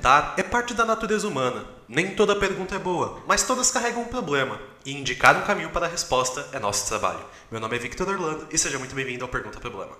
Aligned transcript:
Perguntar 0.00 0.34
é 0.38 0.42
parte 0.42 0.72
da 0.72 0.86
natureza 0.86 1.28
humana. 1.28 1.62
Nem 1.86 2.14
toda 2.14 2.34
pergunta 2.34 2.74
é 2.74 2.78
boa, 2.78 3.22
mas 3.26 3.42
todas 3.42 3.70
carregam 3.70 4.00
um 4.00 4.06
problema. 4.06 4.58
E 4.82 4.92
indicar 4.92 5.36
um 5.36 5.42
caminho 5.42 5.68
para 5.68 5.84
a 5.84 5.88
resposta 5.90 6.48
é 6.54 6.58
nosso 6.58 6.88
trabalho. 6.88 7.20
Meu 7.50 7.60
nome 7.60 7.76
é 7.76 7.78
Victor 7.78 8.08
Orlando 8.08 8.46
e 8.50 8.56
seja 8.56 8.78
muito 8.78 8.94
bem-vindo 8.94 9.24
ao 9.24 9.30
Pergunta 9.30 9.60
Problema. 9.60 9.98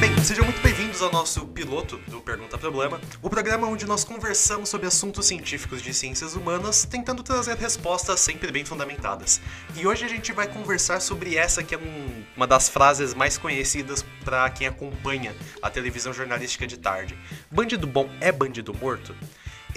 Bem, 0.00 0.16
sejam 0.22 0.44
muito 0.44 0.62
bem-vindos 0.62 1.02
ao 1.02 1.10
nosso 1.10 1.44
piloto 1.46 1.96
do 2.06 2.20
Pergunta 2.20 2.56
Problema, 2.56 3.00
o 3.20 3.28
programa 3.28 3.66
onde 3.66 3.84
nós 3.84 4.04
conversamos 4.04 4.68
sobre 4.68 4.86
assuntos 4.86 5.26
científicos 5.26 5.82
de 5.82 5.92
ciências 5.92 6.36
humanas, 6.36 6.84
tentando 6.84 7.20
trazer 7.20 7.56
respostas 7.56 8.20
sempre 8.20 8.52
bem 8.52 8.64
fundamentadas. 8.64 9.40
E 9.74 9.84
hoje 9.88 10.04
a 10.04 10.08
gente 10.08 10.32
vai 10.32 10.46
conversar 10.46 11.00
sobre 11.00 11.34
essa 11.36 11.64
que 11.64 11.74
é 11.74 11.78
um, 11.78 12.24
uma 12.36 12.46
das 12.46 12.68
frases 12.68 13.12
mais 13.12 13.36
conhecidas 13.36 14.04
para 14.24 14.48
quem 14.50 14.68
acompanha 14.68 15.34
a 15.60 15.68
televisão 15.68 16.12
jornalística 16.12 16.64
de 16.64 16.76
tarde. 16.76 17.18
Bandido 17.50 17.88
bom 17.88 18.08
é 18.20 18.30
bandido 18.30 18.72
morto? 18.72 19.12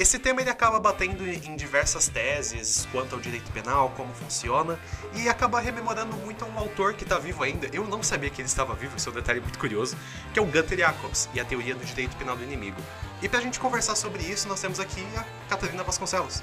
Esse 0.01 0.17
tema 0.17 0.41
ele 0.41 0.49
acaba 0.49 0.79
batendo 0.79 1.29
em 1.29 1.55
diversas 1.55 2.07
teses 2.07 2.87
quanto 2.91 3.13
ao 3.13 3.21
direito 3.21 3.51
penal, 3.51 3.93
como 3.95 4.11
funciona, 4.15 4.79
e 5.13 5.29
acaba 5.29 5.59
rememorando 5.59 6.17
muito 6.17 6.43
a 6.43 6.47
um 6.47 6.57
autor 6.57 6.95
que 6.95 7.03
está 7.03 7.19
vivo 7.19 7.43
ainda. 7.43 7.69
Eu 7.71 7.85
não 7.85 8.01
sabia 8.01 8.27
que 8.31 8.41
ele 8.41 8.47
estava 8.47 8.73
vivo, 8.73 8.97
isso 8.97 9.09
é 9.09 9.11
um 9.11 9.15
detalhe 9.15 9.39
muito 9.39 9.59
curioso, 9.59 9.95
que 10.33 10.39
é 10.39 10.41
o 10.41 10.45
Gunther 10.45 10.79
Jacobs 10.79 11.29
e 11.35 11.39
a 11.39 11.45
teoria 11.45 11.75
do 11.75 11.85
direito 11.85 12.17
penal 12.17 12.35
do 12.35 12.41
inimigo. 12.41 12.81
E 13.21 13.29
para 13.29 13.37
a 13.37 13.41
gente 13.43 13.59
conversar 13.59 13.95
sobre 13.95 14.23
isso, 14.23 14.47
nós 14.47 14.59
temos 14.59 14.79
aqui 14.79 15.05
a 15.15 15.23
Catarina 15.47 15.83
Vasconcelos. 15.83 16.41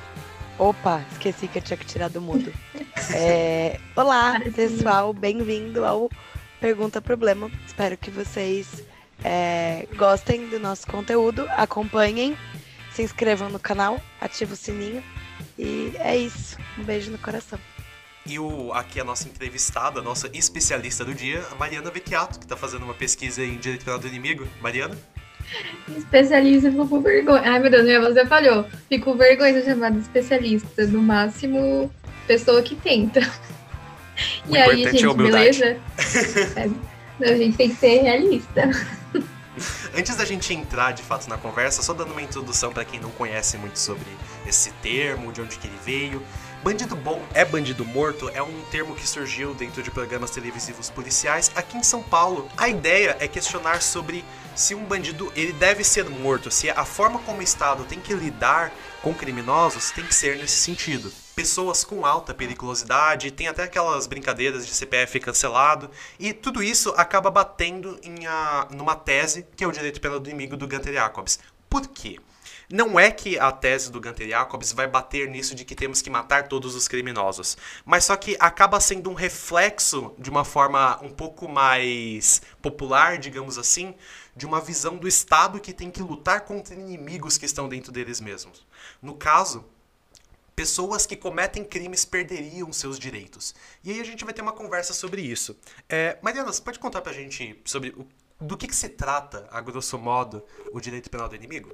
Opa, 0.57 1.05
esqueci 1.11 1.49
que 1.49 1.59
eu 1.59 1.63
tinha 1.63 1.77
que 1.77 1.85
tirar 1.85 2.11
do 2.11 2.21
mudo. 2.21 2.55
É... 3.13 3.81
Olá, 3.97 4.41
pessoal, 4.55 5.13
bem-vindo 5.13 5.85
ao 5.85 6.09
Pergunta 6.61 7.03
Problema. 7.03 7.51
Espero 7.67 7.97
que 7.97 8.11
vocês 8.13 8.85
é, 9.25 9.89
gostem 9.97 10.49
do 10.49 10.61
nosso 10.61 10.87
conteúdo, 10.87 11.45
acompanhem 11.57 12.37
se 12.99 13.03
inscrevam 13.03 13.49
no 13.49 13.61
canal, 13.61 14.01
ativem 14.21 14.55
o 14.55 14.57
sininho. 14.57 15.05
E 15.57 15.93
é 15.99 16.17
isso. 16.17 16.59
Um 16.77 16.83
beijo 16.83 17.13
no 17.13 17.19
coração. 17.19 17.59
E 18.27 18.41
o, 18.41 18.73
aqui 18.73 19.01
a 19.01 19.05
nossa 19.05 19.29
entrevistada, 19.29 20.01
a 20.01 20.03
nossa 20.03 20.29
especialista 20.35 21.05
do 21.05 21.15
dia, 21.15 21.45
a 21.53 21.55
Mariana 21.55 21.93
Vecchiato, 21.93 22.41
que 22.41 22.45
está 22.45 22.57
fazendo 22.57 22.83
uma 22.83 22.95
pesquisa 22.95 23.45
em 23.45 23.57
Direito 23.57 23.85
Penal 23.85 24.01
do 24.01 24.09
Inimigo. 24.09 24.49
Mariana? 24.61 24.99
Especialista, 25.97 26.71
fico 26.73 26.89
com 26.89 27.01
vergonha. 27.01 27.43
Ai, 27.45 27.61
meu 27.61 27.71
Deus, 27.71 27.85
minha 27.85 28.01
voz 28.01 28.17
já 28.17 28.27
falhou. 28.27 28.67
Fico 28.89 29.13
com 29.13 29.17
vergonha 29.17 29.53
de 29.53 29.61
ser 29.61 29.71
chamada 29.71 29.97
especialista. 29.97 30.87
No 30.89 31.01
máximo, 31.01 31.91
pessoa 32.27 32.61
que 32.63 32.75
tenta. 32.75 33.21
O 34.49 34.57
e 34.57 34.59
aí, 34.59 34.85
é 34.85 34.91
gente, 34.91 35.07
é 35.07 35.15
beleza? 35.15 35.77
é, 36.57 37.31
a 37.31 37.37
gente 37.37 37.57
tem 37.57 37.71
que 37.71 37.77
ser 37.77 38.03
realista. 38.03 38.69
Antes 39.97 40.17
da 40.17 40.25
gente 40.25 40.53
entrar 40.53 40.93
de 40.93 41.03
fato 41.03 41.29
na 41.29 41.39
conversa, 41.39 41.83
só 41.83 41.93
dando 41.93 42.13
uma 42.13 42.23
introdução 42.23 42.73
para 42.73 42.85
quem 42.85 43.01
não 43.01 43.11
conhece 43.11 43.57
muito 43.57 43.79
sobre 43.79 44.07
esse 44.47 44.71
termo, 44.83 45.33
de 45.33 45.41
onde 45.41 45.59
que 45.59 45.67
ele 45.67 45.79
veio. 45.85 46.23
Bandido 46.63 46.97
bom 46.97 47.25
é 47.33 47.45
bandido 47.45 47.85
morto 47.85 48.29
é 48.35 48.43
um 48.43 48.63
termo 48.71 48.95
que 48.95 49.07
surgiu 49.07 49.55
dentro 49.55 49.83
de 49.83 49.91
programas 49.91 50.31
televisivos 50.31 50.91
policiais 50.91 51.51
aqui 51.55 51.79
em 51.79 51.83
São 51.83 52.03
Paulo. 52.03 52.49
A 52.57 52.69
ideia 52.69 53.17
é 53.21 53.29
questionar 53.29 53.81
sobre 53.81 54.25
se 54.55 54.75
um 54.75 54.85
bandido 54.85 55.33
ele 55.37 55.53
deve 55.53 55.85
ser 55.85 56.05
morto, 56.11 56.51
se 56.51 56.69
a 56.69 56.85
forma 56.85 57.21
como 57.21 57.39
o 57.39 57.43
Estado 57.43 57.85
tem 57.85 58.01
que 58.01 58.13
lidar 58.13 58.73
com 59.03 59.15
criminosos 59.15 59.93
tem 59.93 60.05
que 60.05 60.15
ser 60.15 60.37
nesse 60.37 60.57
sentido 60.57 61.13
pessoas 61.39 61.85
com 61.85 62.05
alta 62.05 62.35
periculosidade, 62.35 63.31
tem 63.31 63.47
até 63.47 63.63
aquelas 63.63 64.09
brincadeiras 64.09 64.67
de 64.67 64.75
CPF 64.75 65.21
cancelado, 65.21 65.89
e 66.19 66.33
tudo 66.33 66.61
isso 66.61 66.93
acaba 66.97 67.31
batendo 67.31 67.97
em 68.03 68.27
a, 68.27 68.67
numa 68.73 68.97
tese 68.97 69.47
que 69.55 69.63
é 69.63 69.67
o 69.69 69.71
direito 69.71 70.01
penal 70.01 70.19
do 70.19 70.29
inimigo 70.29 70.57
do 70.57 70.67
Gunter 70.67 70.93
Jacobs. 70.93 71.39
Por 71.71 71.87
quê? 71.87 72.19
Não 72.69 72.99
é 72.99 73.13
que 73.13 73.39
a 73.39 73.53
tese 73.53 73.93
do 73.93 74.01
Gunter 74.01 74.29
Jacobs 74.29 74.73
vai 74.73 74.89
bater 74.89 75.29
nisso 75.29 75.55
de 75.55 75.65
que 75.65 75.77
temos 75.77 76.03
que 76.03 76.11
matar 76.11 76.49
todos 76.49 76.75
os 76.75 76.89
criminosos, 76.89 77.57
mas 77.85 78.07
só 78.07 78.17
que 78.17 78.37
acaba 78.41 78.81
sendo 78.81 79.09
um 79.09 79.15
reflexo 79.15 80.13
de 80.19 80.29
uma 80.29 80.45
forma 80.45 80.99
um 81.01 81.09
pouco 81.09 81.49
mais 81.49 82.43
popular, 82.61 83.17
digamos 83.17 83.59
assim, 83.59 83.95
de 84.35 84.45
uma 84.45 84.61
visão 84.61 84.97
do 84.97 85.07
Estado 85.07 85.61
que 85.61 85.73
tem 85.73 85.89
que 85.89 86.03
lutar 86.03 86.41
contra 86.41 86.75
inimigos 86.75 87.39
que 87.39 87.47
estão 87.47 87.69
dentro 87.69 87.93
deles 87.93 88.21
mesmos. 88.21 88.67
No 89.01 89.15
caso, 89.15 89.65
pessoas 90.59 91.07
que 91.07 91.15
cometem 91.15 91.63
crimes 91.63 92.05
perderiam 92.05 92.73
seus 92.73 92.99
direitos. 92.99 93.55
E 93.85 93.93
aí 93.93 94.01
a 94.01 94.05
gente 94.05 94.25
vai 94.25 94.35
ter 94.35 94.43
uma 94.43 94.51
conversa 94.51 94.93
sobre 94.93 95.23
isso. 95.23 95.57
É, 95.89 96.19
Mariana, 96.21 96.53
você 96.53 96.61
pode 96.61 96.81
contar 96.81 97.01
pra 97.01 97.13
gente 97.13 97.57
sobre 97.65 97.91
o, 97.91 98.05
do 98.45 98.57
que, 98.57 98.67
que 98.67 98.75
se 98.75 98.89
trata, 98.89 99.47
a 99.53 99.61
grosso 99.61 99.97
modo, 99.97 100.43
o 100.73 100.81
direito 100.81 101.09
penal 101.11 101.29
do 101.29 101.37
inimigo? 101.37 101.73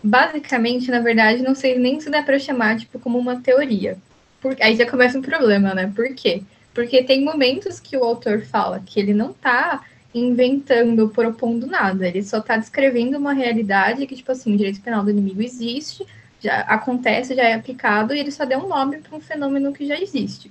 Basicamente, 0.00 0.92
na 0.92 1.00
verdade, 1.00 1.42
não 1.42 1.56
sei 1.56 1.76
nem 1.76 2.00
se 2.00 2.08
dá 2.08 2.22
para 2.22 2.38
chamar 2.38 2.78
tipo 2.78 3.00
como 3.00 3.18
uma 3.18 3.40
teoria. 3.40 3.98
Por, 4.40 4.56
aí 4.60 4.76
já 4.76 4.88
começa 4.88 5.18
um 5.18 5.22
problema, 5.22 5.74
né? 5.74 5.92
Por 5.92 6.14
quê? 6.14 6.44
Porque 6.72 7.02
tem 7.02 7.24
momentos 7.24 7.80
que 7.80 7.96
o 7.96 8.04
autor 8.04 8.42
fala 8.42 8.80
que 8.86 9.00
ele 9.00 9.12
não 9.12 9.32
tá 9.32 9.84
inventando, 10.14 11.08
propondo 11.08 11.66
nada, 11.66 12.06
ele 12.06 12.22
só 12.22 12.40
tá 12.40 12.56
descrevendo 12.56 13.18
uma 13.18 13.32
realidade 13.32 14.06
que, 14.06 14.14
tipo 14.14 14.30
assim, 14.30 14.54
o 14.54 14.56
direito 14.56 14.80
penal 14.80 15.02
do 15.02 15.10
inimigo 15.10 15.42
existe, 15.42 16.06
já 16.40 16.60
acontece, 16.60 17.34
já 17.34 17.42
é 17.44 17.54
aplicado, 17.54 18.14
e 18.14 18.18
ele 18.18 18.30
só 18.30 18.44
deu 18.44 18.60
um 18.60 18.68
nome 18.68 18.98
para 18.98 19.16
um 19.16 19.20
fenômeno 19.20 19.72
que 19.72 19.86
já 19.86 20.00
existe. 20.00 20.50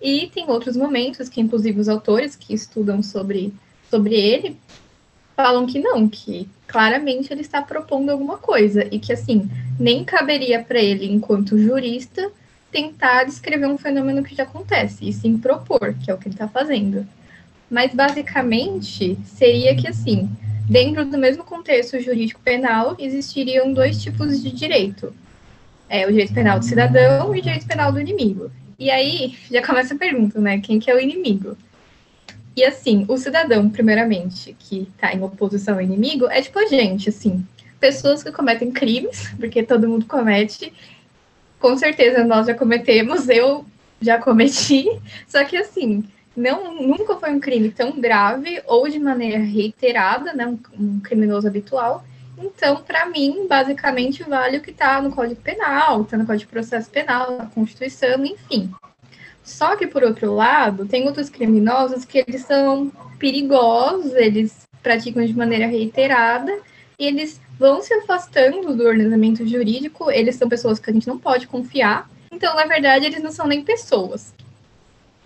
E 0.00 0.28
tem 0.28 0.48
outros 0.48 0.76
momentos 0.76 1.28
que, 1.28 1.40
inclusive, 1.40 1.78
os 1.78 1.88
autores 1.88 2.34
que 2.34 2.54
estudam 2.54 3.02
sobre, 3.02 3.52
sobre 3.90 4.14
ele 4.14 4.56
falam 5.36 5.66
que 5.66 5.78
não, 5.78 6.08
que 6.08 6.48
claramente 6.66 7.32
ele 7.32 7.40
está 7.40 7.60
propondo 7.60 8.10
alguma 8.10 8.38
coisa, 8.38 8.86
e 8.90 8.98
que, 8.98 9.12
assim, 9.12 9.48
nem 9.78 10.04
caberia 10.04 10.62
para 10.62 10.78
ele, 10.78 11.10
enquanto 11.10 11.58
jurista, 11.58 12.30
tentar 12.70 13.24
descrever 13.24 13.66
um 13.66 13.78
fenômeno 13.78 14.22
que 14.22 14.34
já 14.34 14.44
acontece, 14.44 15.08
e 15.08 15.12
sim 15.12 15.36
propor, 15.36 15.94
que 16.02 16.10
é 16.10 16.14
o 16.14 16.18
que 16.18 16.28
ele 16.28 16.34
está 16.34 16.48
fazendo. 16.48 17.06
Mas, 17.70 17.94
basicamente, 17.94 19.18
seria 19.24 19.76
que, 19.76 19.88
assim, 19.88 20.30
dentro 20.68 21.04
do 21.04 21.18
mesmo 21.18 21.44
contexto 21.44 22.00
jurídico 22.00 22.40
penal, 22.40 22.96
existiriam 22.98 23.72
dois 23.72 24.02
tipos 24.02 24.42
de 24.42 24.50
direito. 24.50 25.14
É, 25.88 26.06
o 26.06 26.10
direito 26.10 26.32
penal 26.32 26.58
do 26.58 26.64
cidadão 26.64 27.34
e 27.34 27.40
o 27.40 27.42
direito 27.42 27.66
penal 27.66 27.92
do 27.92 28.00
inimigo. 28.00 28.50
E 28.78 28.90
aí, 28.90 29.36
já 29.50 29.64
começa 29.64 29.94
a 29.94 29.98
pergunta, 29.98 30.40
né? 30.40 30.60
Quem 30.60 30.78
que 30.78 30.90
é 30.90 30.94
o 30.94 31.00
inimigo? 31.00 31.56
E 32.56 32.64
assim, 32.64 33.04
o 33.08 33.16
cidadão, 33.16 33.70
primeiramente, 33.70 34.56
que 34.58 34.88
está 34.94 35.14
em 35.14 35.22
oposição 35.22 35.74
ao 35.74 35.80
inimigo, 35.80 36.26
é 36.26 36.42
tipo 36.42 36.58
a 36.58 36.66
gente, 36.66 37.08
assim, 37.08 37.46
pessoas 37.78 38.22
que 38.22 38.30
cometem 38.32 38.70
crimes, 38.70 39.32
porque 39.38 39.62
todo 39.62 39.88
mundo 39.88 40.06
comete. 40.06 40.72
Com 41.58 41.76
certeza 41.76 42.24
nós 42.24 42.46
já 42.46 42.54
cometemos, 42.54 43.28
eu 43.28 43.64
já 44.00 44.18
cometi. 44.18 44.86
Só 45.28 45.44
que 45.44 45.56
assim, 45.56 46.04
não 46.36 46.74
nunca 46.74 47.16
foi 47.16 47.30
um 47.30 47.40
crime 47.40 47.70
tão 47.70 48.00
grave 48.00 48.62
ou 48.66 48.88
de 48.88 48.98
maneira 48.98 49.38
reiterada, 49.38 50.32
né, 50.32 50.46
um, 50.46 50.58
um 50.78 51.00
criminoso 51.00 51.46
habitual. 51.46 52.04
Então, 52.38 52.76
para 52.76 53.06
mim, 53.06 53.46
basicamente 53.48 54.22
vale 54.22 54.56
o 54.56 54.62
que 54.62 54.70
está 54.70 55.02
no 55.02 55.10
Código 55.10 55.40
Penal, 55.40 56.02
está 56.02 56.16
no 56.16 56.24
Código 56.24 56.46
de 56.46 56.52
Processo 56.52 56.88
Penal, 56.90 57.36
na 57.36 57.46
Constituição, 57.46 58.24
enfim. 58.24 58.70
Só 59.42 59.76
que, 59.76 59.86
por 59.86 60.02
outro 60.02 60.34
lado, 60.34 60.86
tem 60.86 61.06
outros 61.06 61.28
criminosos 61.28 62.04
que 62.04 62.18
eles 62.18 62.42
são 62.42 62.90
perigosos, 63.18 64.14
eles 64.14 64.66
praticam 64.82 65.24
de 65.24 65.36
maneira 65.36 65.66
reiterada, 65.66 66.56
e 66.98 67.06
eles 67.06 67.38
vão 67.58 67.82
se 67.82 67.92
afastando 67.92 68.74
do 68.74 68.84
ordenamento 68.84 69.46
jurídico, 69.46 70.10
eles 70.10 70.36
são 70.36 70.48
pessoas 70.48 70.78
que 70.78 70.88
a 70.88 70.92
gente 70.92 71.08
não 71.08 71.18
pode 71.18 71.46
confiar. 71.46 72.08
Então, 72.32 72.54
na 72.54 72.64
verdade, 72.64 73.04
eles 73.04 73.22
não 73.22 73.32
são 73.32 73.46
nem 73.46 73.62
pessoas 73.62 74.32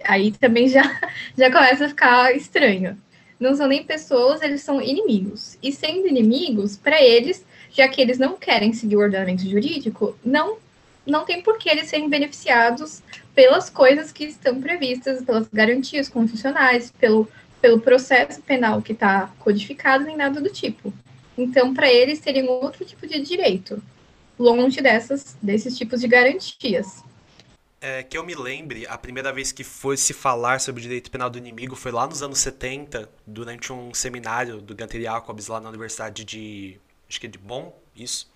aí 0.05 0.33
também 0.33 0.69
já, 0.69 0.83
já 1.37 1.51
começa 1.51 1.87
a 1.87 1.89
ficar 1.89 2.37
estranho. 2.37 2.97
Não 3.39 3.55
são 3.55 3.67
nem 3.67 3.83
pessoas, 3.83 4.43
eles 4.43 4.63
são 4.63 4.81
inimigos. 4.81 5.59
E 5.63 5.73
sendo 5.73 6.07
inimigos, 6.07 6.77
para 6.77 7.03
eles, 7.03 7.45
já 7.71 7.89
que 7.89 8.01
eles 8.01 8.19
não 8.19 8.37
querem 8.37 8.73
seguir 8.73 8.97
o 8.97 9.01
ordenamento 9.01 9.49
jurídico, 9.49 10.17
não, 10.25 10.59
não 11.07 11.25
tem 11.25 11.43
por 11.43 11.59
que 11.59 11.69
eles 11.69 11.89
serem 11.89 12.09
beneficiados 12.09 13.03
pelas 13.35 13.69
coisas 13.69 14.13
que 14.13 14.25
estão 14.25 14.61
previstas, 14.61 15.23
pelas 15.25 15.49
garantias 15.53 16.09
constitucionais, 16.09 16.93
pelo, 16.93 17.29
pelo 17.61 17.81
processo 17.81 18.41
penal 18.43 18.81
que 18.81 18.93
está 18.93 19.33
codificado, 19.41 20.05
nem 20.05 20.17
nada 20.17 20.41
do 20.41 20.49
tipo. 20.49 20.93
Então, 21.37 21.75
para 21.75 21.93
eles, 21.93 22.21
teriam 22.21 22.47
outro 22.47 22.85
tipo 22.85 23.07
de 23.09 23.21
direito, 23.21 23.83
longe 24.39 24.81
dessas, 24.81 25.37
desses 25.43 25.77
tipos 25.77 26.01
de 26.01 26.07
garantias 26.07 27.03
é, 27.85 28.03
que 28.03 28.17
eu 28.17 28.25
me 28.25 28.35
lembre, 28.35 28.87
a 28.87 28.97
primeira 28.97 29.31
vez 29.31 29.53
que 29.53 29.63
foi 29.63 29.99
se 29.99 30.15
falar 30.15 30.59
sobre 30.59 30.81
o 30.81 30.83
direito 30.83 31.11
penal 31.11 31.29
do 31.29 31.37
inimigo 31.37 31.77
foi 31.77 31.93
lá 31.93 32.07
nos 32.07 32.23
anos 32.23 32.39
70, 32.39 33.11
durante 33.27 33.75
um 33.75 33.93
seminário 33.93 34.59
do 34.63 34.75
Gunter 34.75 35.03
Jacobs 35.03 35.49
lá 35.49 35.61
na 35.61 35.69
Universidade 35.69 36.25
de 36.25 36.81
acho 37.07 37.21
que 37.21 37.27
é 37.27 37.29
de 37.29 37.37
bom, 37.37 37.79
isso. 37.95 38.33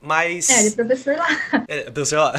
Mas. 0.00 0.48
É, 0.48 0.60
ele 0.60 0.68
é 0.68 0.70
professor 0.70 1.14
lá. 1.14 1.28
É, 1.68 1.90
professor 1.90 2.16
lá. 2.20 2.34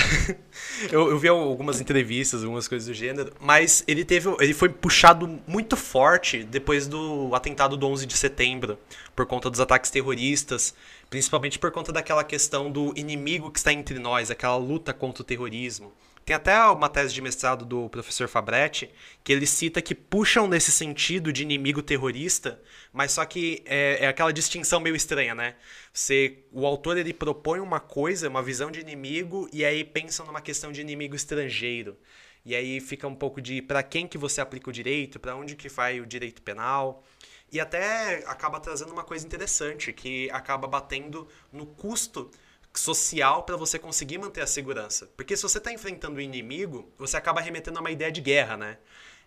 eu, 0.92 1.12
eu 1.12 1.20
vi 1.20 1.28
algumas 1.28 1.80
entrevistas, 1.80 2.42
algumas 2.42 2.68
coisas 2.68 2.88
do 2.88 2.94
gênero, 2.96 3.32
mas 3.40 3.84
ele 3.88 4.04
teve. 4.04 4.28
Ele 4.40 4.54
foi 4.56 4.70
puxado 4.70 5.40
muito 5.46 5.78
forte 5.78 6.44
depois 6.44 6.88
do 6.88 7.36
atentado 7.36 7.78
do 7.78 7.86
11 7.88 8.08
de 8.08 8.18
setembro, 8.18 8.80
por 9.16 9.28
conta 9.28 9.48
dos 9.48 9.60
ataques 9.60 9.92
terroristas, 9.92 10.74
principalmente 11.08 11.60
por 11.60 11.72
conta 11.72 11.94
daquela 11.94 12.24
questão 12.24 12.72
do 12.72 12.94
inimigo 12.96 13.52
que 13.52 13.60
está 13.60 13.72
entre 13.72 14.00
nós, 14.00 14.32
aquela 14.32 14.58
luta 14.58 14.92
contra 14.92 15.22
o 15.22 15.26
terrorismo. 15.26 15.94
Tem 16.28 16.36
até 16.36 16.62
uma 16.66 16.90
tese 16.90 17.14
de 17.14 17.22
mestrado 17.22 17.64
do 17.64 17.88
professor 17.88 18.28
Fabretti 18.28 18.92
que 19.24 19.32
ele 19.32 19.48
cita 19.48 19.82
que 19.82 19.96
puxam 19.96 20.46
nesse 20.46 20.74
sentido 20.74 21.32
de 21.32 21.42
inimigo 21.42 21.82
terrorista, 21.82 22.62
mas 22.92 23.14
só 23.14 23.24
que 23.24 23.64
é, 23.66 24.00
é, 24.02 24.08
aquela 24.10 24.34
distinção 24.34 24.82
meio 24.82 24.94
estranha, 24.94 25.34
né? 25.34 25.56
Você, 25.94 26.40
o 26.52 26.66
autor 26.68 26.98
ele 26.98 27.14
propõe 27.14 27.62
uma 27.62 27.80
coisa, 27.80 28.28
uma 28.28 28.44
visão 28.44 28.70
de 28.70 28.82
inimigo, 28.82 29.48
e 29.54 29.64
aí 29.64 29.86
pensa 29.86 30.22
numa 30.26 30.42
questão 30.42 30.70
de 30.70 30.82
inimigo 30.82 31.16
estrangeiro. 31.16 31.98
E 32.44 32.54
aí 32.54 32.82
fica 32.82 33.08
um 33.08 33.16
pouco 33.16 33.40
de 33.40 33.62
para 33.62 33.82
quem 33.82 34.06
que 34.06 34.18
você 34.18 34.42
aplica 34.42 34.70
o 34.70 34.74
direito, 34.74 35.22
para 35.22 35.34
onde 35.34 35.56
que 35.56 35.70
vai 35.70 36.02
o 36.02 36.06
direito 36.06 36.42
penal. 36.42 37.06
E 37.50 37.58
até 37.58 38.22
acaba 38.28 38.60
trazendo 38.60 38.92
uma 38.92 39.06
coisa 39.06 39.26
interessante, 39.26 39.94
que 39.94 40.30
acaba 40.32 40.68
batendo 40.68 41.26
no 41.54 41.66
custo 41.66 42.30
social 42.78 43.44
para 43.44 43.56
você 43.56 43.78
conseguir 43.80 44.18
manter 44.18 44.42
a 44.42 44.48
segurança. 44.48 45.10
Porque 45.18 45.36
se 45.36 45.44
você 45.44 45.58
está 45.58 45.72
enfrentando 45.72 46.16
o 46.16 46.18
um 46.18 46.22
inimigo, 46.22 46.92
você 46.98 47.18
acaba 47.18 47.42
remetendo 47.42 47.78
a 47.78 47.82
uma 47.82 47.92
ideia 47.92 48.12
de 48.12 48.22
guerra, 48.22 48.58
né? 48.58 48.78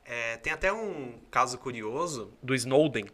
É, 0.05 0.37
tem 0.39 0.53
até 0.53 0.73
um 0.73 1.21
caso 1.31 1.59
curioso 1.59 2.33
do 2.43 2.55
Snowden. 2.55 3.07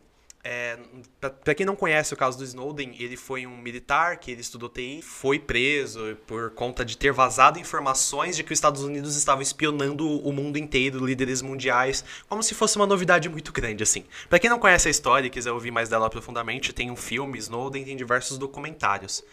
É, 0.48 0.78
para 1.20 1.56
quem 1.56 1.66
não 1.66 1.74
conhece 1.74 2.14
o 2.14 2.16
caso 2.16 2.38
do 2.38 2.44
Snowden, 2.44 2.94
ele 3.00 3.16
foi 3.16 3.44
um 3.48 3.56
militar 3.56 4.16
que 4.18 4.30
ele 4.30 4.40
estudou 4.40 4.68
TI, 4.68 5.02
foi 5.02 5.40
preso 5.40 6.16
por 6.24 6.50
conta 6.52 6.84
de 6.84 6.96
ter 6.96 7.12
vazado 7.12 7.58
informações 7.58 8.36
de 8.36 8.44
que 8.44 8.52
os 8.52 8.56
Estados 8.56 8.84
Unidos 8.84 9.16
estavam 9.16 9.42
espionando 9.42 10.08
o 10.08 10.32
mundo 10.32 10.56
inteiro, 10.56 11.04
líderes 11.04 11.42
mundiais, 11.42 12.04
como 12.28 12.44
se 12.44 12.54
fosse 12.54 12.76
uma 12.76 12.86
novidade 12.86 13.28
muito 13.28 13.52
grande 13.52 13.82
assim. 13.82 14.04
Para 14.28 14.38
quem 14.38 14.48
não 14.48 14.60
conhece 14.60 14.86
a 14.86 14.90
história 14.90 15.26
e 15.26 15.30
quiser 15.30 15.50
ouvir 15.50 15.72
mais 15.72 15.88
dela 15.88 16.08
profundamente, 16.08 16.72
tem 16.72 16.92
um 16.92 16.96
filme 16.96 17.38
Snowden, 17.38 17.84
tem 17.84 17.96
diversos 17.96 18.38
documentários. 18.38 19.24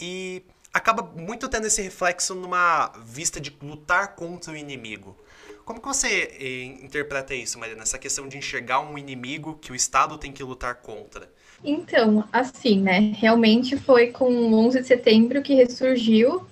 E 0.00 0.42
acaba 0.72 1.02
muito 1.02 1.48
tendo 1.48 1.66
esse 1.66 1.82
reflexo 1.82 2.34
numa 2.34 2.92
vista 3.04 3.40
de 3.40 3.54
lutar 3.62 4.14
contra 4.14 4.52
o 4.52 4.56
inimigo. 4.56 5.16
Como 5.64 5.80
que 5.80 5.86
você 5.86 6.36
eh, 6.40 6.64
interpreta 6.82 7.34
isso, 7.34 7.58
Mariana? 7.58 7.82
Essa 7.82 7.98
questão 7.98 8.26
de 8.26 8.38
enxergar 8.38 8.80
um 8.80 8.96
inimigo 8.96 9.58
que 9.60 9.70
o 9.70 9.74
Estado 9.74 10.16
tem 10.16 10.32
que 10.32 10.42
lutar 10.42 10.76
contra? 10.76 11.30
Então, 11.62 12.26
assim, 12.32 12.80
né? 12.80 13.12
Realmente 13.16 13.76
foi 13.76 14.08
com 14.08 14.54
11 14.54 14.80
de 14.80 14.86
setembro 14.86 15.42
que 15.42 15.54
ressurgiu 15.54 16.46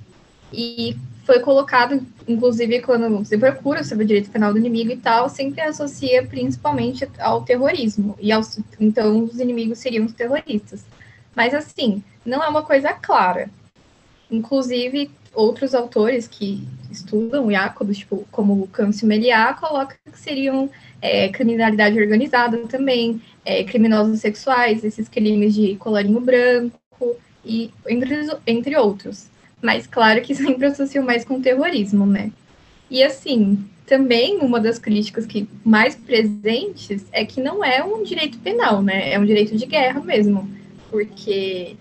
e 0.52 0.96
foi 1.24 1.40
colocado, 1.40 2.06
inclusive, 2.28 2.82
quando 2.82 3.24
você 3.24 3.38
procura 3.38 3.82
sobre 3.82 4.04
o 4.04 4.06
direito 4.06 4.30
penal 4.30 4.52
do 4.52 4.58
inimigo 4.58 4.92
e 4.92 4.96
tal, 4.96 5.28
sempre 5.28 5.60
associa 5.60 6.26
principalmente 6.26 7.08
ao 7.18 7.42
terrorismo. 7.42 8.16
E 8.20 8.30
aos, 8.30 8.58
então, 8.78 9.24
os 9.24 9.40
inimigos 9.40 9.78
seriam 9.78 10.04
os 10.04 10.12
terroristas. 10.12 10.84
Mas, 11.34 11.54
assim, 11.54 12.02
não 12.26 12.42
é 12.42 12.48
uma 12.48 12.62
coisa 12.62 12.92
clara. 12.92 13.48
Inclusive, 14.30 15.10
outros 15.32 15.74
autores 15.74 16.26
que 16.26 16.66
estudam 16.90 17.50
Iacobus, 17.50 17.98
tipo, 17.98 18.26
como 18.30 18.54
o 18.62 18.68
Câncio 18.68 19.06
Meliá, 19.06 19.54
colocam 19.54 19.96
que 20.10 20.18
seriam 20.18 20.68
é, 21.00 21.28
criminalidade 21.28 22.00
organizada 22.00 22.58
também, 22.66 23.22
é, 23.44 23.62
criminosos 23.62 24.20
sexuais, 24.20 24.82
esses 24.82 25.08
crimes 25.08 25.54
de 25.54 25.76
colarinho 25.76 26.20
branco, 26.20 26.76
e 27.44 27.70
entre, 27.88 28.26
entre 28.46 28.76
outros. 28.76 29.28
Mas 29.62 29.86
claro 29.86 30.20
que 30.20 30.34
sempre 30.36 30.66
associam 30.66 31.04
mais 31.04 31.24
com 31.24 31.40
terrorismo, 31.40 32.04
né? 32.04 32.32
E 32.90 33.02
assim, 33.02 33.64
também 33.86 34.38
uma 34.38 34.60
das 34.60 34.78
críticas 34.78 35.26
que 35.26 35.48
mais 35.64 35.94
presentes 35.94 37.04
é 37.12 37.24
que 37.24 37.40
não 37.40 37.64
é 37.64 37.82
um 37.82 38.02
direito 38.02 38.38
penal, 38.38 38.82
né? 38.82 39.12
É 39.12 39.18
um 39.18 39.24
direito 39.24 39.56
de 39.56 39.66
guerra 39.66 40.00
mesmo. 40.00 40.48
Porque 40.90 41.76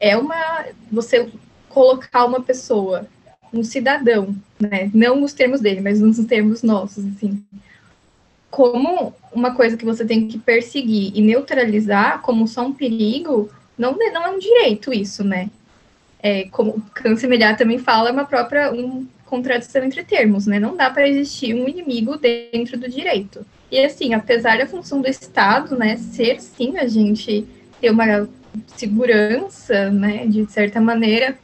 é 0.00 0.16
uma. 0.16 0.64
Você 0.90 1.28
colocar 1.68 2.24
uma 2.24 2.40
pessoa, 2.40 3.06
um 3.52 3.62
cidadão, 3.62 4.34
né? 4.58 4.90
Não 4.92 5.20
nos 5.20 5.34
termos 5.34 5.60
dele, 5.60 5.80
mas 5.80 6.00
nos 6.00 6.18
termos 6.24 6.62
nossos, 6.62 7.04
assim. 7.04 7.44
Como 8.50 9.14
uma 9.32 9.54
coisa 9.54 9.76
que 9.76 9.84
você 9.84 10.04
tem 10.04 10.26
que 10.26 10.38
perseguir 10.38 11.12
e 11.14 11.20
neutralizar 11.20 12.20
como 12.22 12.48
só 12.48 12.62
um 12.62 12.72
perigo, 12.72 13.48
não, 13.78 13.96
não 13.96 14.24
é 14.24 14.30
um 14.30 14.38
direito 14.38 14.92
isso, 14.92 15.22
né? 15.22 15.48
É, 16.22 16.44
como 16.50 16.82
câncer 16.92 17.28
mediar 17.28 17.56
também 17.56 17.78
fala, 17.78 18.08
é 18.08 18.12
uma 18.12 18.24
própria 18.24 18.72
um, 18.72 19.06
contradição 19.24 19.84
entre 19.84 20.02
termos, 20.02 20.46
né? 20.46 20.58
Não 20.58 20.76
dá 20.76 20.90
para 20.90 21.08
existir 21.08 21.54
um 21.54 21.68
inimigo 21.68 22.16
dentro 22.16 22.76
do 22.76 22.90
direito. 22.90 23.46
E 23.70 23.78
assim, 23.78 24.12
apesar 24.12 24.58
da 24.58 24.66
função 24.66 25.00
do 25.00 25.08
Estado, 25.08 25.78
né, 25.78 25.96
ser 25.96 26.40
sim 26.40 26.76
a 26.76 26.88
gente 26.88 27.46
ter 27.80 27.90
uma 27.90 28.28
segurança, 28.76 29.90
né, 29.90 30.26
de 30.26 30.50
certa 30.50 30.80
maneira, 30.80 31.38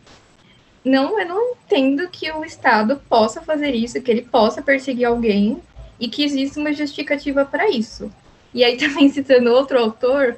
não, 0.85 1.19
eu 1.19 1.27
não 1.27 1.51
entendo 1.53 2.09
que 2.09 2.31
o 2.31 2.45
Estado 2.45 3.01
possa 3.09 3.43
fazer 3.43 3.75
isso, 3.75 4.01
que 4.01 4.11
ele 4.11 4.23
possa 4.23 4.63
perseguir 4.63 5.07
alguém 5.07 5.61
e 5.99 6.09
que 6.09 6.23
exista 6.23 6.61
uma 6.61 6.73
justificativa 6.73 7.45
para 7.45 7.69
isso. 7.69 8.11
E 8.55 8.63
aí, 8.63 8.77
também 8.79 9.09
citando 9.09 9.51
outro 9.51 9.79
autor, 9.79 10.37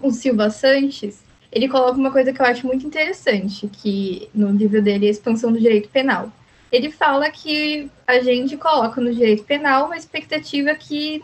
o 0.00 0.10
Silva 0.10 0.50
Sanches, 0.50 1.22
ele 1.50 1.68
coloca 1.68 1.98
uma 1.98 2.10
coisa 2.10 2.32
que 2.32 2.40
eu 2.40 2.46
acho 2.46 2.66
muito 2.66 2.86
interessante, 2.86 3.68
que 3.68 4.28
no 4.34 4.50
livro 4.50 4.80
dele, 4.80 5.06
A 5.06 5.10
Expansão 5.10 5.52
do 5.52 5.60
Direito 5.60 5.88
Penal. 5.88 6.32
Ele 6.70 6.90
fala 6.90 7.30
que 7.30 7.90
a 8.06 8.20
gente 8.20 8.56
coloca 8.56 8.98
no 8.98 9.12
direito 9.12 9.44
penal 9.44 9.86
uma 9.86 9.96
expectativa 9.96 10.74
que 10.74 11.22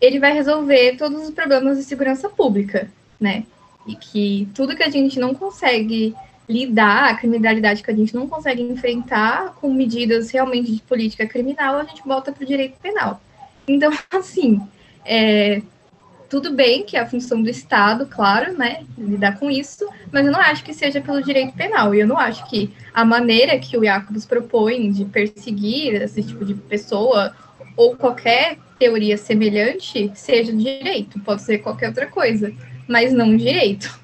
ele 0.00 0.18
vai 0.18 0.32
resolver 0.32 0.96
todos 0.96 1.22
os 1.22 1.30
problemas 1.30 1.78
de 1.78 1.84
segurança 1.84 2.28
pública, 2.28 2.90
né? 3.20 3.44
E 3.88 3.96
que 3.96 4.48
tudo 4.54 4.76
que 4.76 4.82
a 4.82 4.90
gente 4.90 5.18
não 5.18 5.34
consegue 5.34 6.14
lidar, 6.48 7.10
a 7.10 7.14
criminalidade 7.14 7.82
que 7.82 7.90
a 7.90 7.94
gente 7.94 8.14
não 8.14 8.28
consegue 8.28 8.62
enfrentar 8.62 9.54
com 9.54 9.72
medidas 9.72 10.30
realmente 10.30 10.72
de 10.72 10.82
política 10.82 11.26
criminal, 11.26 11.76
a 11.76 11.84
gente 11.84 12.02
volta 12.04 12.30
para 12.30 12.44
o 12.44 12.46
direito 12.46 12.78
penal. 12.80 13.20
Então, 13.66 13.90
assim, 14.12 14.60
é, 15.04 15.60
tudo 16.28 16.52
bem 16.52 16.84
que 16.84 16.96
é 16.96 17.00
a 17.00 17.06
função 17.06 17.42
do 17.42 17.48
Estado, 17.48 18.06
claro, 18.06 18.56
né, 18.56 18.84
lidar 18.96 19.38
com 19.38 19.50
isso, 19.50 19.88
mas 20.12 20.26
eu 20.26 20.32
não 20.32 20.40
acho 20.40 20.62
que 20.62 20.74
seja 20.74 21.00
pelo 21.00 21.22
direito 21.22 21.54
penal. 21.54 21.94
E 21.94 22.00
eu 22.00 22.06
não 22.06 22.18
acho 22.18 22.48
que 22.48 22.70
a 22.92 23.04
maneira 23.04 23.58
que 23.58 23.76
o 23.76 23.84
Jacobs 23.84 24.26
propõe 24.26 24.90
de 24.90 25.04
perseguir 25.06 26.02
esse 26.02 26.22
tipo 26.22 26.44
de 26.44 26.54
pessoa 26.54 27.34
ou 27.76 27.96
qualquer 27.96 28.58
teoria 28.78 29.16
semelhante 29.16 30.10
seja 30.14 30.52
direito. 30.52 31.18
Pode 31.20 31.42
ser 31.42 31.58
qualquer 31.58 31.88
outra 31.88 32.06
coisa, 32.06 32.52
mas 32.88 33.12
não 33.12 33.36
direito. 33.36 34.00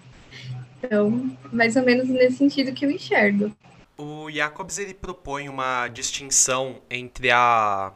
Então, 0.78 1.34
mais 1.50 1.74
ou 1.76 1.82
menos 1.82 2.08
nesse 2.08 2.36
sentido 2.36 2.72
que 2.72 2.84
eu 2.84 2.90
enxergo. 2.90 3.50
O 3.96 4.30
Jacobs 4.30 4.78
ele 4.78 4.92
propõe 4.92 5.48
uma 5.48 5.88
distinção 5.88 6.82
entre 6.90 7.30
a, 7.30 7.92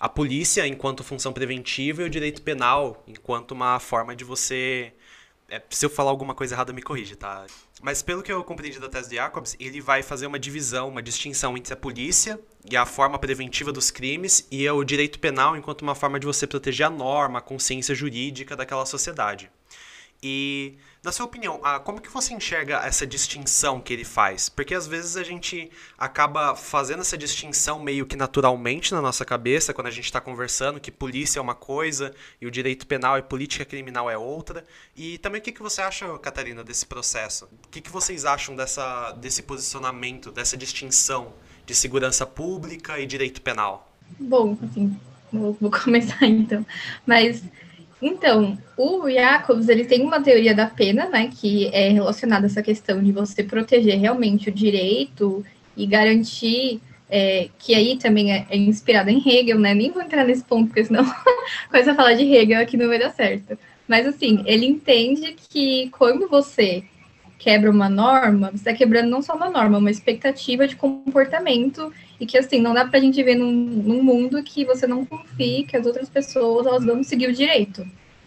a 0.00 0.08
polícia 0.08 0.66
enquanto 0.66 1.04
função 1.04 1.32
preventiva 1.32 2.02
e 2.02 2.04
o 2.06 2.10
direito 2.10 2.42
penal 2.42 3.02
enquanto 3.06 3.52
uma 3.52 3.78
forma 3.78 4.16
de 4.16 4.24
você. 4.24 4.92
É, 5.50 5.62
se 5.70 5.86
eu 5.86 5.88
falar 5.88 6.10
alguma 6.10 6.34
coisa 6.34 6.54
errada, 6.54 6.72
me 6.72 6.82
corrija, 6.82 7.16
tá? 7.16 7.46
Mas 7.80 8.02
pelo 8.02 8.22
que 8.22 8.32
eu 8.32 8.42
compreendi 8.42 8.78
da 8.80 8.88
tese 8.88 9.08
de 9.08 9.16
Jacobs, 9.16 9.56
ele 9.58 9.80
vai 9.80 10.02
fazer 10.02 10.26
uma 10.26 10.38
divisão, 10.38 10.88
uma 10.88 11.02
distinção 11.02 11.56
entre 11.56 11.72
a 11.72 11.76
polícia 11.76 12.38
e 12.70 12.76
a 12.76 12.84
forma 12.84 13.18
preventiva 13.18 13.72
dos 13.72 13.90
crimes 13.90 14.46
e 14.50 14.68
o 14.68 14.84
direito 14.84 15.18
penal 15.18 15.56
enquanto 15.56 15.82
uma 15.82 15.94
forma 15.94 16.18
de 16.18 16.26
você 16.26 16.46
proteger 16.46 16.86
a 16.86 16.90
norma, 16.90 17.38
a 17.38 17.42
consciência 17.42 17.94
jurídica 17.94 18.56
daquela 18.56 18.84
sociedade. 18.84 19.50
E, 20.22 20.76
na 21.02 21.12
sua 21.12 21.26
opinião, 21.26 21.60
como 21.84 22.00
que 22.00 22.10
você 22.10 22.34
enxerga 22.34 22.78
essa 22.84 23.06
distinção 23.06 23.80
que 23.80 23.92
ele 23.92 24.04
faz? 24.04 24.48
Porque 24.48 24.74
às 24.74 24.86
vezes 24.86 25.16
a 25.16 25.22
gente 25.22 25.70
acaba 25.96 26.56
fazendo 26.56 27.00
essa 27.00 27.16
distinção 27.16 27.78
meio 27.80 28.04
que 28.04 28.16
naturalmente 28.16 28.92
na 28.92 29.00
nossa 29.00 29.24
cabeça, 29.24 29.72
quando 29.72 29.86
a 29.86 29.92
gente 29.92 30.06
está 30.06 30.20
conversando, 30.20 30.80
que 30.80 30.90
polícia 30.90 31.38
é 31.38 31.42
uma 31.42 31.54
coisa 31.54 32.12
e 32.40 32.46
o 32.46 32.50
direito 32.50 32.86
penal 32.86 33.16
e 33.16 33.22
política 33.22 33.64
criminal 33.64 34.10
é 34.10 34.18
outra. 34.18 34.64
E 34.96 35.18
também 35.18 35.40
o 35.40 35.44
que, 35.44 35.52
que 35.52 35.62
você 35.62 35.80
acha, 35.80 36.18
Catarina, 36.18 36.64
desse 36.64 36.84
processo? 36.84 37.48
O 37.64 37.68
que, 37.68 37.80
que 37.80 37.90
vocês 37.90 38.24
acham 38.24 38.56
dessa, 38.56 39.12
desse 39.12 39.42
posicionamento, 39.42 40.32
dessa 40.32 40.56
distinção 40.56 41.32
de 41.64 41.76
segurança 41.76 42.26
pública 42.26 42.98
e 42.98 43.06
direito 43.06 43.40
penal? 43.40 43.92
Bom, 44.18 44.58
assim, 44.64 44.98
vou, 45.32 45.56
vou 45.60 45.70
começar 45.84 46.26
então. 46.26 46.66
Mas 47.06 47.40
então, 48.00 48.56
o 48.76 49.10
Jacobs, 49.10 49.68
ele 49.68 49.84
tem 49.84 50.02
uma 50.02 50.22
teoria 50.22 50.54
da 50.54 50.66
pena, 50.66 51.08
né, 51.08 51.30
que 51.34 51.66
é 51.72 51.88
relacionada 51.88 52.46
a 52.46 52.48
essa 52.48 52.62
questão 52.62 53.02
de 53.02 53.10
você 53.10 53.42
proteger 53.42 53.98
realmente 53.98 54.48
o 54.48 54.52
direito 54.52 55.44
e 55.76 55.86
garantir 55.86 56.80
é, 57.10 57.48
que 57.58 57.74
aí 57.74 57.96
também 57.96 58.32
é, 58.32 58.46
é 58.50 58.56
inspirada 58.56 59.10
em 59.10 59.18
Hegel, 59.18 59.58
né, 59.58 59.74
nem 59.74 59.90
vou 59.90 60.02
entrar 60.02 60.24
nesse 60.24 60.44
ponto, 60.44 60.68
porque 60.68 60.84
senão 60.84 61.04
coisa 61.70 61.92
a 61.92 61.94
falar 61.94 62.14
de 62.14 62.22
Hegel 62.22 62.60
aqui 62.60 62.76
não 62.76 62.88
vai 62.88 62.98
dar 62.98 63.10
certo. 63.10 63.58
Mas, 63.88 64.06
assim, 64.06 64.42
ele 64.44 64.66
entende 64.66 65.34
que 65.48 65.88
quando 65.90 66.28
você 66.28 66.84
quebra 67.38 67.70
uma 67.70 67.88
norma, 67.88 68.50
você 68.50 68.56
está 68.56 68.74
quebrando 68.74 69.08
não 69.08 69.22
só 69.22 69.34
uma 69.34 69.48
norma, 69.48 69.78
uma 69.78 69.90
expectativa 69.90 70.68
de 70.68 70.76
comportamento 70.76 71.92
e 72.20 72.26
que, 72.26 72.36
assim, 72.36 72.60
não 72.60 72.74
dá 72.74 72.84
para 72.84 72.98
a 72.98 73.02
gente 73.02 73.22
ver 73.22 73.36
num, 73.36 73.52
num, 73.52 74.02
mundo 74.02 74.42
que 74.42 74.64
você 74.64 74.86
não 74.86 75.04
confie 75.04 75.64
que 75.64 75.76
as 75.76 75.86
outras 75.86 76.08
pessoas, 76.08 76.66
elas 76.66 76.84
vão 76.84 77.02
seguir 77.04 77.28
o 77.28 77.32
direito, 77.32 77.86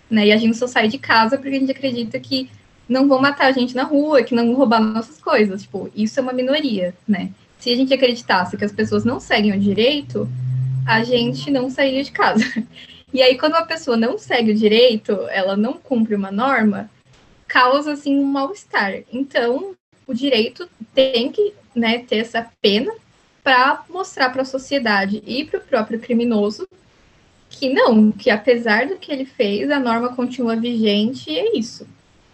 né? 0.10 0.28
E 0.28 0.32
a 0.32 0.38
gente 0.38 0.56
só 0.56 0.68
sai 0.68 0.88
de 0.88 0.98
casa 0.98 1.38
porque 1.38 1.56
a 1.56 1.60
gente 1.60 1.72
acredita 1.72 2.20
que 2.20 2.50
não 2.88 3.08
vão 3.08 3.20
matar 3.20 3.48
a 3.48 3.52
gente 3.52 3.76
na 3.76 3.84
rua, 3.84 4.24
que 4.24 4.34
não 4.34 4.48
vão 4.48 4.56
roubar 4.56 4.80
nossas 4.80 5.22
coisas. 5.22 5.64
Tipo, 5.64 5.90
isso 5.96 6.20
é 6.20 6.24
uma 6.24 6.34
minoria, 6.34 6.96
né? 7.08 7.32
Se 7.60 7.72
a 7.72 7.76
gente 7.76 7.94
acreditasse 7.94 8.58
que 8.58 8.66
as 8.66 8.72
pessoas 8.72 9.04
não 9.04 9.20
seguem 9.20 9.54
o 9.54 9.60
direito, 9.60 10.28
a 10.86 11.04
gente 11.04 11.52
não 11.52 11.70
sairia 11.70 12.04
de 12.04 12.12
casa. 12.12 12.46
E 13.14 13.22
aí, 13.22 13.38
quando 13.38 13.56
uma 13.56 13.66
pessoa 13.66 13.98
não 13.98 14.18
segue 14.18 14.54
o 14.54 14.56
direito, 14.56 15.12
ela 15.32 15.58
não 15.58 15.74
cumpre 15.74 16.16
uma 16.16 16.32
norma, 16.32 16.90
causa, 17.46 17.92
assim, 17.92 18.18
um 18.18 18.24
mal-estar. 18.24 19.00
Então, 19.12 19.76
o 20.08 20.14
direito 20.14 20.70
tem 20.94 21.30
que 21.30 21.54
né, 21.76 22.00
ter 22.00 22.20
essa 22.20 22.50
pena 22.62 22.94
para 23.44 23.84
mostrar 23.90 24.30
para 24.30 24.44
a 24.44 24.46
sociedade 24.46 25.22
e 25.26 25.46
para 25.46 25.60
o 25.60 25.64
próprio 25.64 26.00
criminoso 26.00 26.68
que 27.50 27.72
não, 27.72 28.12
que 28.12 28.30
apesar 28.30 28.88
do 28.88 28.96
que 28.96 29.12
ele 29.12 29.26
fez, 29.26 29.70
a 29.70 29.80
norma 29.80 30.16
continua 30.16 30.56
vigente 30.56 31.30
e 31.30 31.38
é 31.38 31.58
isso. 31.58 31.86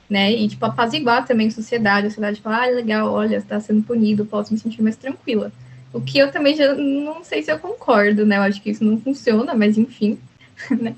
Né? 0.10 0.32
E, 0.32 0.48
tipo, 0.48 0.64
apaziguar 0.66 1.26
também 1.26 1.48
a 1.48 1.52
sociedade, 1.52 2.08
a 2.08 2.10
sociedade 2.10 2.40
fala, 2.40 2.64
ah, 2.64 2.68
legal, 2.68 3.12
olha, 3.12 3.38
está 3.38 3.60
sendo 3.60 3.84
punido, 3.84 4.26
posso 4.26 4.54
me 4.54 4.60
sentir 4.60 4.82
mais 4.82 4.96
tranquila. 4.96 5.52
O 5.92 6.00
que 6.00 6.18
eu 6.20 6.32
também 6.32 6.56
já 6.56 6.74
não 6.76 7.24
sei 7.24 7.42
se 7.42 7.52
eu 7.52 7.60
concordo, 7.60 8.26
né? 8.26 8.38
Eu 8.38 8.44
acho 8.44 8.62
que 8.62 8.70
isso 8.70 8.84
não 8.84 9.02
funciona, 9.02 9.54
mas 9.54 9.78
enfim. 9.78 10.20
Né? 10.72 10.96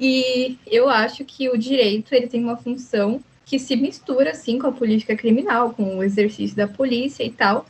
E 0.00 0.58
eu 0.66 0.88
acho 0.88 1.24
que 1.24 1.48
o 1.48 1.56
direito 1.56 2.12
ele 2.12 2.26
tem 2.26 2.42
uma 2.42 2.56
função 2.56 3.20
que 3.44 3.58
se 3.58 3.76
mistura 3.76 4.30
assim 4.30 4.58
com 4.58 4.66
a 4.66 4.72
política 4.72 5.16
criminal, 5.16 5.70
com 5.70 5.98
o 5.98 6.02
exercício 6.02 6.56
da 6.56 6.68
polícia 6.68 7.24
e 7.24 7.30
tal, 7.30 7.66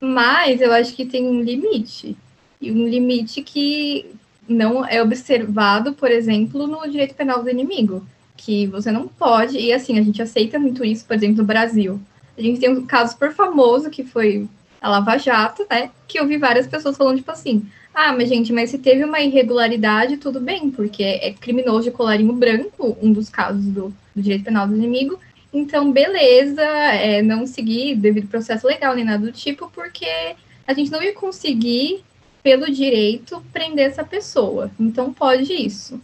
mas 0.00 0.60
eu 0.60 0.72
acho 0.72 0.94
que 0.94 1.04
tem 1.04 1.26
um 1.26 1.40
limite. 1.40 2.16
E 2.60 2.72
um 2.72 2.88
limite 2.88 3.42
que 3.42 4.06
não 4.48 4.84
é 4.84 5.02
observado, 5.02 5.92
por 5.92 6.10
exemplo, 6.10 6.66
no 6.66 6.88
direito 6.88 7.14
penal 7.14 7.42
do 7.42 7.50
inimigo. 7.50 8.06
Que 8.36 8.66
você 8.66 8.90
não 8.90 9.08
pode, 9.08 9.58
e 9.58 9.72
assim, 9.72 9.98
a 9.98 10.02
gente 10.02 10.22
aceita 10.22 10.58
muito 10.58 10.84
isso, 10.84 11.04
por 11.04 11.16
exemplo, 11.16 11.38
no 11.38 11.44
Brasil. 11.44 12.00
A 12.36 12.40
gente 12.40 12.60
tem 12.60 12.70
um 12.70 12.86
caso 12.86 13.12
super 13.12 13.32
famoso 13.32 13.90
que 13.90 14.04
foi 14.04 14.48
a 14.80 14.88
Lava 14.88 15.18
Jato, 15.18 15.66
né? 15.68 15.90
Que 16.06 16.20
eu 16.20 16.26
vi 16.26 16.36
várias 16.36 16.66
pessoas 16.66 16.96
falando, 16.96 17.16
tipo 17.16 17.30
assim, 17.32 17.66
ah, 17.92 18.12
mas 18.12 18.28
gente, 18.28 18.52
mas 18.52 18.70
se 18.70 18.78
teve 18.78 19.04
uma 19.04 19.20
irregularidade, 19.20 20.18
tudo 20.18 20.38
bem, 20.40 20.70
porque 20.70 21.02
é 21.02 21.32
criminoso 21.32 21.82
de 21.82 21.90
colarinho 21.90 22.32
branco, 22.32 22.96
um 23.02 23.12
dos 23.12 23.28
casos 23.28 23.64
do, 23.64 23.92
do 24.14 24.22
direito 24.22 24.44
penal 24.44 24.68
do 24.68 24.76
inimigo, 24.76 25.18
então, 25.52 25.90
beleza, 25.90 26.62
é, 26.62 27.22
não 27.22 27.46
seguir 27.46 27.96
devido 27.96 28.28
processo 28.28 28.66
legal 28.66 28.94
nem 28.94 29.04
nada 29.04 29.24
do 29.24 29.32
tipo, 29.32 29.70
porque 29.70 30.36
a 30.66 30.74
gente 30.74 30.90
não 30.90 31.02
ia 31.02 31.14
conseguir, 31.14 32.04
pelo 32.42 32.70
direito, 32.70 33.42
prender 33.52 33.86
essa 33.86 34.04
pessoa. 34.04 34.70
Então, 34.78 35.12
pode 35.12 35.52
isso. 35.52 36.00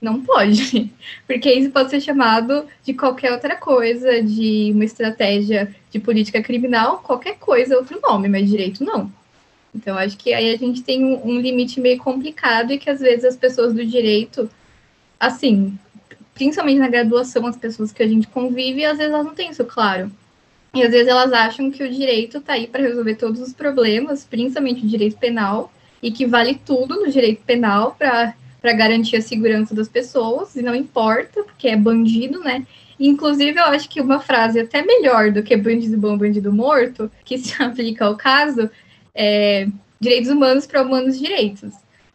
Não 0.00 0.22
pode, 0.22 0.90
porque 1.26 1.52
isso 1.52 1.70
pode 1.70 1.90
ser 1.90 2.00
chamado 2.00 2.66
de 2.82 2.94
qualquer 2.94 3.32
outra 3.32 3.54
coisa, 3.54 4.22
de 4.22 4.72
uma 4.74 4.84
estratégia 4.84 5.74
de 5.90 6.00
política 6.00 6.42
criminal, 6.42 6.98
qualquer 6.98 7.36
coisa, 7.38 7.76
outro 7.76 8.00
nome, 8.00 8.28
mas 8.28 8.48
direito 8.48 8.82
não. 8.82 9.12
Então, 9.74 9.96
acho 9.96 10.16
que 10.16 10.32
aí 10.32 10.52
a 10.52 10.56
gente 10.56 10.82
tem 10.82 11.04
um, 11.04 11.28
um 11.28 11.40
limite 11.40 11.80
meio 11.80 11.98
complicado 11.98 12.72
e 12.72 12.78
que 12.78 12.90
às 12.90 13.00
vezes 13.00 13.24
as 13.24 13.36
pessoas 13.36 13.72
do 13.72 13.84
direito, 13.84 14.50
assim, 15.18 15.78
principalmente 16.40 16.78
na 16.78 16.88
graduação, 16.88 17.46
as 17.46 17.56
pessoas 17.58 17.92
que 17.92 18.02
a 18.02 18.08
gente 18.08 18.26
convive, 18.26 18.82
às 18.82 18.96
vezes 18.96 19.12
elas 19.12 19.26
não 19.26 19.34
têm 19.34 19.50
isso 19.50 19.62
claro. 19.66 20.10
E 20.74 20.82
às 20.82 20.90
vezes 20.90 21.06
elas 21.06 21.30
acham 21.34 21.70
que 21.70 21.84
o 21.84 21.90
direito 21.90 22.38
está 22.38 22.54
aí 22.54 22.66
para 22.66 22.80
resolver 22.80 23.16
todos 23.16 23.42
os 23.42 23.52
problemas, 23.52 24.24
principalmente 24.24 24.82
o 24.82 24.88
direito 24.88 25.18
penal, 25.18 25.70
e 26.02 26.10
que 26.10 26.24
vale 26.24 26.58
tudo 26.64 26.98
no 26.98 27.10
direito 27.10 27.42
penal 27.42 27.94
para 27.98 28.32
garantir 28.72 29.16
a 29.16 29.20
segurança 29.20 29.74
das 29.74 29.86
pessoas, 29.86 30.56
e 30.56 30.62
não 30.62 30.74
importa, 30.74 31.42
porque 31.42 31.68
é 31.68 31.76
bandido, 31.76 32.40
né? 32.40 32.66
Inclusive, 32.98 33.58
eu 33.58 33.64
acho 33.64 33.90
que 33.90 34.00
uma 34.00 34.20
frase 34.20 34.60
até 34.60 34.82
melhor 34.82 35.30
do 35.30 35.42
que 35.42 35.54
bandido 35.58 35.98
bom, 35.98 36.16
bandido 36.16 36.50
morto, 36.50 37.10
que 37.22 37.36
se 37.36 37.52
aplica 37.62 38.06
ao 38.06 38.16
caso, 38.16 38.70
é 39.14 39.68
direitos 40.00 40.30
humanos 40.30 40.66
para 40.66 40.80
humanos 40.80 41.18
direitos. 41.18 41.70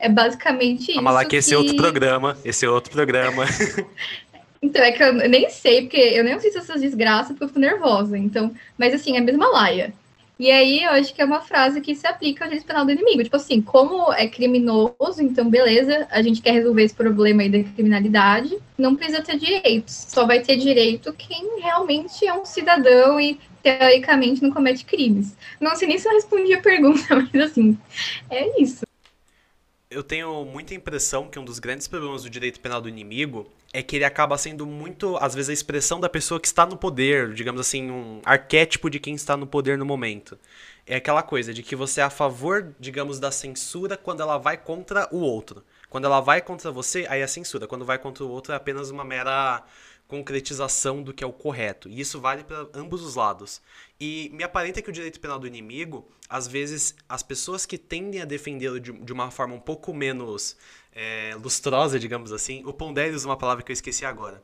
É 0.06 0.10
basicamente 0.10 0.92
isso. 0.92 0.96
Vamos 0.96 1.14
lá, 1.14 1.24
que, 1.24 1.32
que 1.32 1.36
esse 1.38 1.56
é 1.56 1.58
outro 1.58 1.76
programa. 1.76 2.38
Esse 2.46 2.64
é 2.64 2.70
outro 2.70 2.92
programa. 2.92 3.46
então, 4.62 4.84
é 4.84 4.92
que 4.92 5.02
eu 5.02 5.14
nem 5.14 5.50
sei, 5.50 5.82
porque 5.82 5.98
eu 5.98 6.24
nem 6.24 6.40
sei 6.40 6.52
essas 6.56 6.80
desgraças, 6.80 7.30
porque 7.30 7.46
eu 7.46 7.48
fico 7.48 7.60
nervosa. 7.60 8.16
Então, 8.16 8.54
mas 8.78 8.94
assim, 8.94 9.16
é 9.16 9.20
a 9.20 9.24
mesma 9.24 9.48
laia. 9.48 9.92
E 10.38 10.52
aí 10.52 10.84
eu 10.84 10.92
acho 10.92 11.12
que 11.12 11.24
é 11.24 11.26
uma 11.26 11.42
frase 11.42 11.82
que 11.82 11.96
se 11.96 12.06
aplica 12.06 12.44
ao 12.44 12.50
direito 12.50 12.68
penal 12.68 12.86
do 12.86 12.92
inimigo. 12.92 13.24
Tipo 13.24 13.36
assim, 13.36 13.64
como 13.64 14.14
é 14.14 14.28
criminoso, 14.28 15.22
então 15.22 15.50
beleza, 15.50 16.08
a 16.12 16.22
gente 16.22 16.40
quer 16.40 16.52
resolver 16.52 16.84
esse 16.84 16.94
problema 16.94 17.42
aí 17.42 17.50
da 17.50 17.64
criminalidade, 17.64 18.56
não 18.78 18.96
precisa 18.96 19.24
ter 19.24 19.40
direitos. 19.40 20.06
Só 20.08 20.28
vai 20.28 20.42
ter 20.42 20.58
direito 20.58 21.12
quem 21.14 21.62
realmente 21.62 22.28
é 22.28 22.34
um 22.34 22.46
cidadão 22.46 23.20
e 23.20 23.40
teoricamente 23.64 24.44
não 24.44 24.52
comete 24.52 24.86
crimes. 24.86 25.36
Não 25.60 25.76
sei 25.76 25.88
nem 25.88 25.98
se 25.98 26.08
eu 26.08 26.14
respondi 26.14 26.54
a 26.54 26.62
pergunta, 26.62 27.02
mas 27.34 27.50
assim, 27.50 27.76
é 28.30 28.62
isso 28.62 28.85
eu 29.90 30.04
tenho 30.04 30.44
muita 30.46 30.74
impressão 30.74 31.28
que 31.28 31.38
um 31.38 31.46
dos 31.46 31.60
grandes 31.60 31.88
problemas 31.88 32.24
do 32.24 32.30
direito 32.30 32.60
penal 32.60 32.82
do 32.82 32.90
inimigo 32.90 33.50
é 33.72 33.84
que 33.84 33.96
ele 33.96 34.06
acaba 34.06 34.38
sendo 34.38 34.66
muito, 34.66 35.18
às 35.18 35.36
vezes, 35.36 35.50
a 35.50 35.54
expressão 35.54 36.00
da 36.00 36.10
pessoa 36.10 36.40
que 36.40 36.48
está 36.48 36.66
no 36.66 36.78
poder, 36.78 37.34
digamos 37.34 37.62
assim, 37.62 37.92
um 37.92 38.22
arquétipo 38.24 38.90
de 38.90 39.00
quem 39.00 39.16
está 39.16 39.36
no 39.36 39.46
poder 39.46 39.78
no 39.78 39.86
momento. 39.86 40.40
É 40.88 40.96
aquela 40.96 41.22
coisa 41.22 41.54
de 41.54 41.62
que 41.62 41.76
você 41.76 42.00
é 42.00 42.04
a 42.04 42.10
favor, 42.10 42.74
digamos, 42.80 43.20
da 43.20 43.32
censura 43.32 43.98
quando 43.98 44.22
ela 44.22 44.38
vai 44.38 44.58
contra 44.58 45.08
o 45.12 45.20
outro. 45.20 45.64
Quando 45.90 46.06
ela 46.06 46.22
vai 46.22 46.42
contra 46.42 46.72
você, 46.72 47.06
aí 47.10 47.22
é 47.22 47.28
censura. 47.28 47.68
Quando 47.68 47.86
vai 47.86 47.98
contra 47.98 48.24
o 48.24 48.30
outro, 48.30 48.54
é 48.54 48.56
apenas 48.56 48.90
uma 48.90 49.04
mera 49.04 49.64
concretização 50.08 51.02
do 51.02 51.14
que 51.14 51.24
é 51.24 51.28
o 51.28 51.34
correto. 51.34 51.90
E 51.90 52.00
isso 52.00 52.20
vale 52.20 52.44
para 52.44 52.68
ambos 52.74 53.02
os 53.02 53.16
lados. 53.16 53.62
E 54.00 54.30
me 54.34 54.44
aparenta 54.44 54.82
que 54.82 54.90
o 54.90 54.94
direito 54.94 55.20
penal 55.20 55.40
do 55.40 55.48
inimigo, 55.48 56.10
às 56.30 56.48
vezes, 56.48 56.96
as 57.08 57.24
pessoas 57.24 57.66
que 57.66 57.78
tendem 57.78 58.22
a 58.22 58.26
defendê-lo 58.26 58.80
de, 58.80 58.92
de, 58.92 59.14
uma 59.14 59.32
forma 59.32 59.56
um 59.56 59.60
pouco 59.60 59.94
menos 59.94 60.58
é, 60.94 61.36
lustrosa, 61.42 61.98
digamos 61.98 62.34
assim, 62.34 62.64
o 62.66 62.74
Pondere 62.74 63.16
usa 63.16 63.28
uma 63.28 63.38
palavra 63.38 63.64
que 63.64 63.72
eu 63.72 63.74
esqueci 63.74 64.06
agora, 64.06 64.44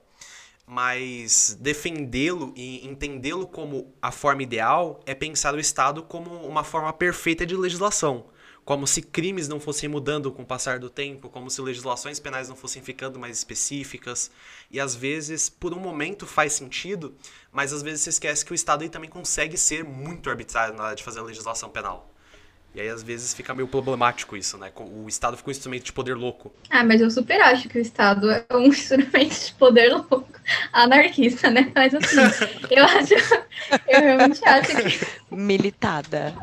mas 0.66 1.58
defendê-lo 1.60 2.54
e 2.56 2.88
entendê-lo 2.88 3.46
como 3.46 3.94
a 4.02 4.12
forma 4.12 4.42
ideal 4.42 5.02
é 5.06 5.14
pensar 5.14 5.54
o 5.54 5.60
Estado 5.60 6.02
como 6.02 6.30
uma 6.48 6.64
forma 6.64 6.94
perfeita 6.94 7.46
de 7.46 7.56
legislação 7.58 8.26
como 8.64 8.86
se 8.86 9.02
crimes 9.02 9.48
não 9.48 9.60
fossem 9.60 9.90
mudando 9.90 10.32
com 10.32 10.44
o 10.44 10.46
passar 10.46 10.80
do 10.80 10.90
tempo, 10.90 11.30
como 11.30 11.50
se 11.50 11.62
legislações 11.62 12.20
penais 12.20 12.48
não 12.48 12.56
fossem 12.56 12.82
ficando 12.82 13.20
mais 13.20 13.38
específicas. 13.38 14.30
E 14.70 14.80
às 14.80 14.96
vezes, 14.96 15.50
por 15.50 15.74
um 15.74 15.80
momento, 15.80 16.28
faz 16.28 16.54
sentido, 16.54 17.16
mas 17.52 17.74
às 17.74 17.82
vezes 17.82 18.02
se 18.02 18.10
esquece 18.10 18.46
que 18.46 18.52
o 18.52 18.56
Estado 18.56 18.84
aí 18.84 18.90
também 18.90 19.10
consegue 19.10 19.58
ser 19.58 19.84
muito 19.84 20.30
arbitrário 20.30 20.76
na 20.76 20.84
hora 20.84 20.96
de 20.96 21.04
fazer 21.04 21.20
a 21.20 21.24
legislação 21.24 21.70
penal. 21.70 22.11
E 22.74 22.80
aí, 22.80 22.88
às 22.88 23.04
vezes, 23.04 23.34
fica 23.34 23.54
meio 23.54 23.68
problemático 23.68 24.38
isso, 24.38 24.58
né? 24.58 24.72
O 24.78 25.08
Estado 25.08 25.36
fica 25.36 25.50
um 25.50 25.52
instrumento 25.52 25.84
de 25.84 25.92
poder 25.92 26.16
louco. 26.16 26.54
Ah, 26.70 26.86
mas 26.86 27.02
eu 27.02 27.12
super 27.12 27.42
acho 27.42 27.68
que 27.68 27.78
o 27.78 27.82
Estado 27.82 28.32
é 28.32 28.46
um 28.54 28.68
instrumento 28.68 29.46
de 29.46 29.54
poder 29.56 29.92
louco. 29.92 30.24
Anarquista, 30.72 31.50
né? 31.50 31.70
Mas 31.76 31.94
assim, 31.94 32.16
eu 32.72 32.86
acho. 32.86 33.14
Eu 33.88 34.02
realmente 34.02 34.42
acho 34.48 34.76
que. 34.76 35.36
Militada. 35.36 36.34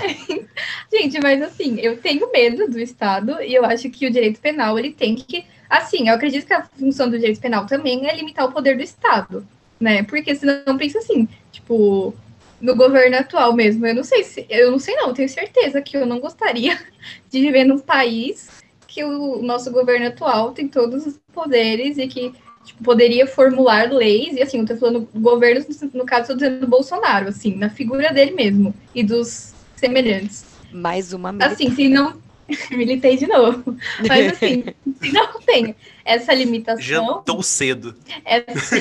Gente, 0.90 1.20
mas 1.20 1.42
assim, 1.42 1.78
eu 1.80 1.98
tenho 1.98 2.32
medo 2.32 2.66
do 2.66 2.80
Estado 2.80 3.42
e 3.42 3.54
eu 3.54 3.64
acho 3.64 3.90
que 3.90 4.06
o 4.06 4.10
direito 4.10 4.40
penal 4.40 4.78
ele 4.78 4.92
tem 4.92 5.14
que. 5.14 5.44
Assim, 5.68 6.08
eu 6.08 6.14
acredito 6.14 6.46
que 6.46 6.54
a 6.54 6.64
função 6.64 7.10
do 7.10 7.18
direito 7.18 7.40
penal 7.40 7.66
também 7.66 8.08
é 8.08 8.16
limitar 8.16 8.46
o 8.46 8.52
poder 8.52 8.76
do 8.76 8.82
Estado, 8.82 9.46
né? 9.78 10.02
Porque 10.02 10.34
senão 10.34 10.78
pensa 10.78 10.98
assim, 10.98 11.28
tipo, 11.52 12.14
no 12.60 12.74
governo 12.74 13.16
atual 13.16 13.52
mesmo. 13.52 13.86
Eu 13.86 13.94
não 13.94 14.04
sei 14.04 14.24
se, 14.24 14.46
eu 14.48 14.70
não 14.70 14.78
sei 14.78 14.94
não, 14.96 15.12
tenho 15.14 15.28
certeza 15.28 15.82
que 15.82 15.96
eu 15.96 16.06
não 16.06 16.20
gostaria 16.20 16.78
de 17.30 17.40
viver 17.40 17.64
num 17.64 17.78
país 17.78 18.48
que 18.86 19.02
o 19.02 19.42
nosso 19.42 19.70
governo 19.72 20.06
atual 20.06 20.52
tem 20.52 20.68
todos 20.68 21.06
os 21.06 21.18
poderes 21.32 21.98
e 21.98 22.06
que 22.06 22.32
tipo, 22.64 22.82
poderia 22.82 23.26
formular 23.26 23.92
leis, 23.92 24.36
e 24.36 24.42
assim, 24.42 24.60
eu 24.60 24.66
tô 24.66 24.76
falando 24.76 25.08
governos, 25.14 25.66
no 25.92 26.06
caso, 26.06 26.22
estou 26.22 26.36
dizendo 26.36 26.66
Bolsonaro, 26.66 27.28
assim, 27.28 27.54
na 27.54 27.68
figura 27.68 28.12
dele 28.12 28.32
mesmo, 28.32 28.74
e 28.94 29.02
dos 29.02 29.52
semelhantes. 29.76 30.44
Mais 30.72 31.12
uma 31.12 31.32
milita. 31.32 31.52
Assim, 31.52 31.74
se 31.74 31.88
não. 31.88 32.22
Militei 32.70 33.16
de 33.16 33.26
novo. 33.26 33.76
Mas 34.06 34.32
assim, 34.32 34.64
se 35.00 35.12
não 35.12 35.40
tem 35.40 35.74
essa 36.04 36.34
limitação. 36.34 36.82
Jantou 36.82 37.42
cedo. 37.42 37.94
Essa... 38.24 38.76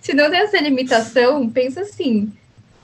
Se 0.00 0.14
não 0.14 0.30
tem 0.30 0.40
essa 0.40 0.60
limitação, 0.60 1.48
pensa 1.48 1.80
assim. 1.80 2.32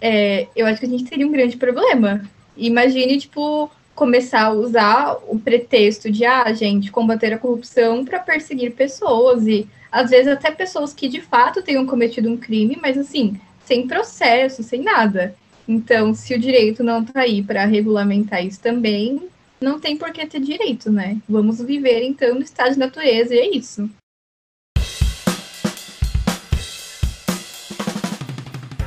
É, 0.01 0.49
eu 0.57 0.67
acho 0.67 0.81
que 0.81 0.87
a 0.87 0.89
gente 0.89 1.05
teria 1.05 1.27
um 1.27 1.33
grande 1.33 1.57
problema. 1.57 2.23
Imagine, 2.57 3.19
tipo, 3.19 3.71
começar 3.95 4.45
a 4.47 4.53
usar 4.53 5.19
o 5.29 5.39
pretexto 5.39 6.11
de, 6.11 6.25
ah, 6.25 6.53
gente, 6.53 6.91
combater 6.91 7.33
a 7.33 7.39
corrupção 7.39 8.05
para 8.05 8.19
perseguir 8.19 8.73
pessoas 8.73 9.47
e 9.47 9.69
às 9.91 10.11
vezes 10.11 10.29
até 10.29 10.51
pessoas 10.51 10.93
que 10.93 11.09
de 11.09 11.21
fato 11.21 11.63
tenham 11.63 11.87
cometido 11.87 12.31
um 12.31 12.37
crime, 12.37 12.79
mas 12.81 12.97
assim, 12.97 13.39
sem 13.65 13.87
processo, 13.87 14.63
sem 14.63 14.83
nada. 14.83 15.35
Então, 15.69 16.15
se 16.15 16.35
o 16.35 16.39
direito 16.39 16.83
não 16.83 17.03
está 17.03 17.21
aí 17.21 17.43
para 17.43 17.65
regulamentar 17.65 18.45
isso 18.45 18.61
também, 18.61 19.21
não 19.61 19.79
tem 19.79 19.97
por 19.97 20.11
que 20.11 20.27
ter 20.27 20.41
direito, 20.41 20.91
né? 20.91 21.19
Vamos 21.29 21.61
viver 21.63 22.03
então 22.03 22.35
no 22.35 22.43
estado 22.43 22.73
de 22.73 22.79
natureza 22.79 23.35
e 23.35 23.39
é 23.39 23.57
isso. 23.57 23.89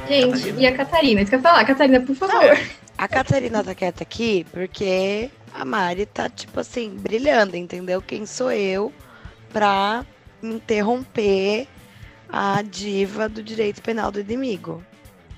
Gente, 0.08 0.32
Catarina. 0.32 0.62
e 0.62 0.68
a 0.68 0.76
Catarina? 0.76 1.22
Isso 1.22 1.30
que 1.30 1.36
eu 1.36 1.42
falar, 1.42 1.66
Catarina, 1.66 2.02
por 2.02 2.16
favor. 2.16 2.60
A 2.98 3.08
Catarina 3.08 3.64
tá 3.64 3.76
quieta 3.76 4.04
aqui 4.04 4.46
porque 4.52 5.30
a 5.54 5.66
Mari 5.66 6.06
tá, 6.06 6.30
tipo 6.30 6.60
assim, 6.60 6.96
brilhando, 6.96 7.58
entendeu? 7.58 8.02
Quem 8.02 8.26
sou 8.26 8.52
eu 8.52 8.94
pra 9.52 10.06
interromper 10.42 11.68
a 12.30 12.62
diva 12.62 13.28
do 13.28 13.44
direito 13.44 13.82
penal 13.82 14.12
do 14.12 14.20
inimigo? 14.20 14.84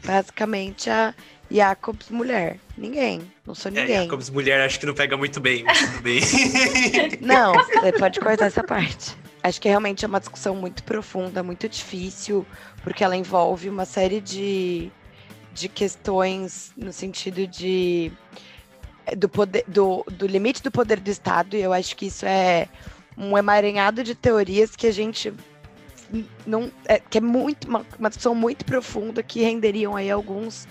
Basicamente 0.05 0.89
a 0.89 1.13
Jacobs 1.49 2.09
mulher. 2.09 2.59
Ninguém. 2.77 3.21
Não 3.45 3.55
sou 3.55 3.71
é, 3.71 3.75
ninguém. 3.75 3.95
É, 3.95 4.03
Jacobs 4.03 4.29
mulher 4.29 4.61
acho 4.61 4.79
que 4.79 4.85
não 4.85 4.93
pega 4.93 5.17
muito 5.17 5.39
bem, 5.39 5.63
mas 5.63 5.79
tudo 5.79 6.01
bem. 6.01 6.21
não, 7.21 7.53
você 7.53 7.91
pode 7.93 8.19
cortar 8.19 8.45
essa 8.45 8.63
parte. 8.63 9.15
Acho 9.43 9.61
que 9.61 9.69
realmente 9.69 10.03
é 10.03 10.07
uma 10.07 10.19
discussão 10.19 10.55
muito 10.55 10.83
profunda, 10.83 11.43
muito 11.43 11.69
difícil, 11.69 12.45
porque 12.83 13.03
ela 13.03 13.15
envolve 13.15 13.69
uma 13.69 13.85
série 13.85 14.19
de, 14.19 14.91
de 15.53 15.69
questões 15.69 16.73
no 16.75 16.91
sentido 16.91 17.47
de 17.47 18.11
do, 19.15 19.29
poder, 19.29 19.63
do, 19.67 20.03
do 20.11 20.27
limite 20.27 20.61
do 20.61 20.71
poder 20.71 20.99
do 20.99 21.09
Estado, 21.09 21.55
e 21.55 21.61
eu 21.61 21.71
acho 21.71 21.95
que 21.95 22.07
isso 22.07 22.25
é 22.25 22.67
um 23.17 23.37
emaranhado 23.37 24.03
de 24.03 24.13
teorias 24.13 24.75
que 24.75 24.87
a 24.87 24.91
gente 24.91 25.33
não 26.45 26.71
é, 26.85 26.99
que 26.99 27.17
é 27.17 27.21
muito 27.21 27.67
uma, 27.67 27.85
uma 27.97 28.09
discussão 28.09 28.33
muito 28.33 28.63
profunda 28.65 29.21
que 29.21 29.41
renderiam 29.41 29.95
aí 29.95 30.09
alguns 30.09 30.67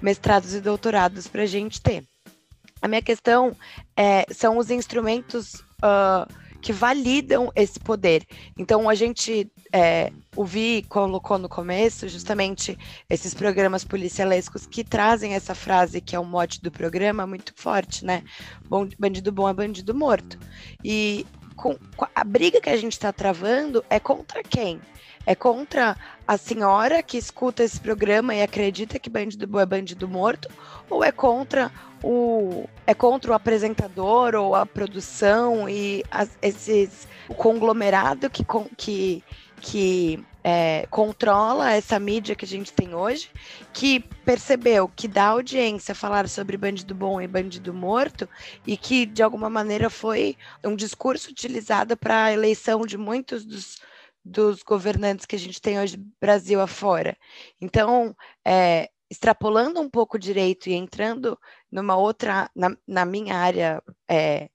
mestrados 0.00 0.54
e 0.54 0.60
doutorados 0.60 1.26
para 1.26 1.42
a 1.42 1.46
gente 1.46 1.80
ter. 1.80 2.04
A 2.80 2.88
minha 2.88 3.02
questão 3.02 3.56
é, 3.96 4.24
são 4.30 4.56
os 4.56 4.70
instrumentos 4.70 5.54
uh, 5.82 6.32
que 6.60 6.72
validam 6.72 7.52
esse 7.54 7.78
poder. 7.78 8.24
Então, 8.58 8.88
a 8.88 8.94
gente 8.94 9.50
é, 9.72 10.12
o 10.36 10.44
Vi 10.44 10.84
colocou 10.88 11.38
no 11.38 11.48
começo 11.48 12.08
justamente 12.08 12.76
esses 13.08 13.34
programas 13.34 13.84
policialescos 13.84 14.66
que 14.66 14.82
trazem 14.82 15.34
essa 15.34 15.54
frase 15.54 16.00
que 16.00 16.16
é 16.16 16.18
o 16.18 16.24
mote 16.24 16.60
do 16.62 16.70
programa 16.70 17.26
muito 17.26 17.52
forte, 17.56 18.04
né? 18.04 18.22
Bom, 18.68 18.88
bandido 18.98 19.30
bom 19.32 19.48
é 19.48 19.52
bandido 19.52 19.94
morto. 19.94 20.38
E 20.84 21.26
com, 21.56 21.76
a 22.14 22.24
briga 22.24 22.60
que 22.60 22.70
a 22.70 22.76
gente 22.76 22.92
está 22.92 23.12
travando 23.12 23.84
é 23.90 23.98
contra 23.98 24.42
quem? 24.42 24.80
É 25.26 25.34
contra 25.34 25.96
a 26.26 26.36
senhora 26.36 27.02
que 27.02 27.18
escuta 27.18 27.62
esse 27.62 27.80
programa 27.80 28.34
e 28.34 28.42
acredita 28.42 28.98
que 28.98 29.10
bandido 29.10 29.46
bom 29.46 29.60
é 29.60 29.66
bandido 29.66 30.08
morto? 30.08 30.48
Ou 30.88 31.04
é 31.04 31.12
contra 31.12 31.70
o 32.02 32.66
é 32.86 32.94
contra 32.94 33.32
o 33.32 33.34
apresentador 33.34 34.34
ou 34.34 34.54
a 34.54 34.64
produção 34.64 35.68
e 35.68 36.04
as, 36.10 36.30
esses 36.40 37.06
o 37.28 37.34
conglomerado 37.34 38.30
que, 38.30 38.44
que, 38.76 39.22
que 39.60 40.24
é, 40.42 40.86
controla 40.88 41.72
essa 41.72 41.98
mídia 41.98 42.34
que 42.34 42.44
a 42.44 42.48
gente 42.48 42.72
tem 42.72 42.94
hoje, 42.94 43.30
que 43.72 44.00
percebeu 44.00 44.90
que 44.94 45.06
dá 45.06 45.26
audiência 45.26 45.94
falar 45.94 46.26
sobre 46.26 46.56
bandido 46.56 46.94
bom 46.94 47.20
e 47.20 47.26
bandido 47.26 47.74
morto, 47.74 48.26
e 48.66 48.76
que 48.76 49.04
de 49.04 49.22
alguma 49.22 49.50
maneira 49.50 49.90
foi 49.90 50.36
um 50.64 50.74
discurso 50.74 51.30
utilizado 51.30 51.96
para 51.96 52.24
a 52.24 52.32
eleição 52.32 52.86
de 52.86 52.96
muitos 52.96 53.44
dos 53.44 53.78
dos 54.24 54.62
governantes 54.62 55.26
que 55.26 55.36
a 55.36 55.38
gente 55.38 55.60
tem 55.60 55.78
hoje 55.80 55.96
Brasil 56.20 56.60
afora. 56.60 57.16
Então, 57.60 58.14
é, 58.44 58.90
extrapolando 59.10 59.80
um 59.80 59.88
pouco 59.88 60.16
o 60.16 60.20
direito 60.20 60.68
e 60.68 60.74
entrando 60.74 61.38
numa 61.70 61.96
outra, 61.96 62.50
na, 62.54 62.76
na 62.86 63.04
minha 63.04 63.36
área 63.36 63.82
é, 64.08 64.50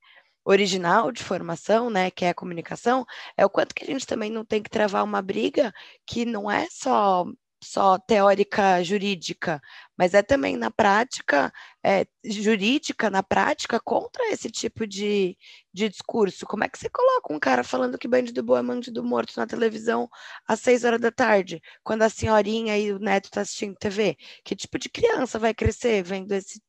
original 0.45 1.11
de 1.11 1.23
formação, 1.23 1.89
né, 1.89 2.11
que 2.11 2.25
é 2.25 2.29
a 2.29 2.33
comunicação, 2.33 3.05
é 3.37 3.45
o 3.45 3.49
quanto 3.49 3.73
que 3.73 3.83
a 3.83 3.87
gente 3.87 4.05
também 4.05 4.29
não 4.29 4.45
tem 4.45 4.61
que 4.61 4.69
travar 4.69 5.03
uma 5.03 5.21
briga 5.21 5.73
que 6.05 6.25
não 6.25 6.51
é 6.51 6.67
só 6.69 7.25
só 7.63 7.97
teórica 7.97 8.83
jurídica, 8.83 9.61
mas 9.97 10.13
é 10.13 10.21
também 10.21 10.57
na 10.57 10.69
prática 10.69 11.51
é, 11.83 12.05
jurídica, 12.23 13.09
na 13.09 13.23
prática, 13.23 13.79
contra 13.79 14.31
esse 14.31 14.51
tipo 14.51 14.85
de, 14.85 15.37
de 15.73 15.89
discurso. 15.89 16.45
Como 16.45 16.63
é 16.63 16.69
que 16.69 16.77
você 16.77 16.89
coloca 16.89 17.33
um 17.33 17.39
cara 17.39 17.63
falando 17.63 17.97
que 17.97 18.07
bandido 18.07 18.43
bom 18.43 18.57
é 18.57 18.63
bandido 18.63 19.03
morto 19.03 19.33
na 19.37 19.47
televisão 19.47 20.09
às 20.47 20.59
seis 20.59 20.83
horas 20.83 21.01
da 21.01 21.11
tarde, 21.11 21.61
quando 21.83 22.03
a 22.03 22.09
senhorinha 22.09 22.77
e 22.77 22.91
o 22.91 22.99
neto 22.99 23.25
estão 23.25 23.37
tá 23.39 23.41
assistindo 23.41 23.75
TV? 23.75 24.17
Que 24.43 24.55
tipo 24.55 24.77
de 24.77 24.89
criança 24.89 25.39
vai 25.39 25.53
crescer 25.53 26.03
vendo 26.03 26.31
esse 26.33 26.61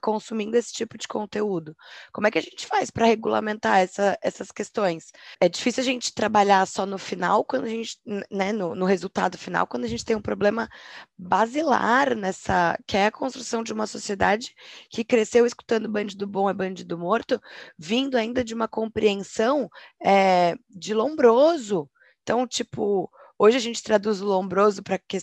consumindo 0.00 0.56
esse 0.56 0.72
tipo 0.72 0.98
de 0.98 1.06
conteúdo. 1.06 1.76
Como 2.12 2.26
é 2.26 2.30
que 2.30 2.38
a 2.38 2.42
gente 2.42 2.66
faz 2.66 2.90
para 2.90 3.06
regulamentar 3.06 3.78
essa, 3.78 4.18
essas 4.22 4.50
questões? 4.50 5.12
É 5.40 5.48
difícil 5.48 5.82
a 5.82 5.84
gente 5.84 6.14
trabalhar 6.14 6.66
só 6.66 6.84
no 6.86 6.98
final, 6.98 7.44
quando 7.44 7.64
a 7.64 7.68
gente, 7.68 7.98
né, 8.30 8.52
no, 8.52 8.74
no 8.74 8.84
resultado 8.84 9.38
final, 9.38 9.66
quando 9.66 9.84
a 9.84 9.88
gente 9.88 10.04
tem 10.04 10.16
um 10.16 10.22
problema 10.22 10.68
basilar 11.16 12.14
nessa, 12.14 12.78
que 12.86 12.96
é 12.96 13.06
a 13.06 13.12
construção 13.12 13.62
de 13.62 13.72
uma 13.72 13.86
sociedade 13.86 14.54
que 14.90 15.04
cresceu 15.04 15.46
escutando 15.46 15.88
bandido 15.88 16.26
bom 16.26 16.48
é 16.48 16.54
bandido 16.54 16.98
morto, 16.98 17.40
vindo 17.78 18.16
ainda 18.16 18.44
de 18.44 18.54
uma 18.54 18.68
compreensão 18.68 19.68
é, 20.04 20.54
de 20.68 20.94
lombroso. 20.94 21.88
Então, 22.22 22.46
tipo, 22.46 23.10
hoje 23.38 23.56
a 23.56 23.60
gente 23.60 23.82
traduz 23.82 24.20
o 24.20 24.26
lombroso 24.26 24.82
para 24.82 24.98
que, 24.98 25.18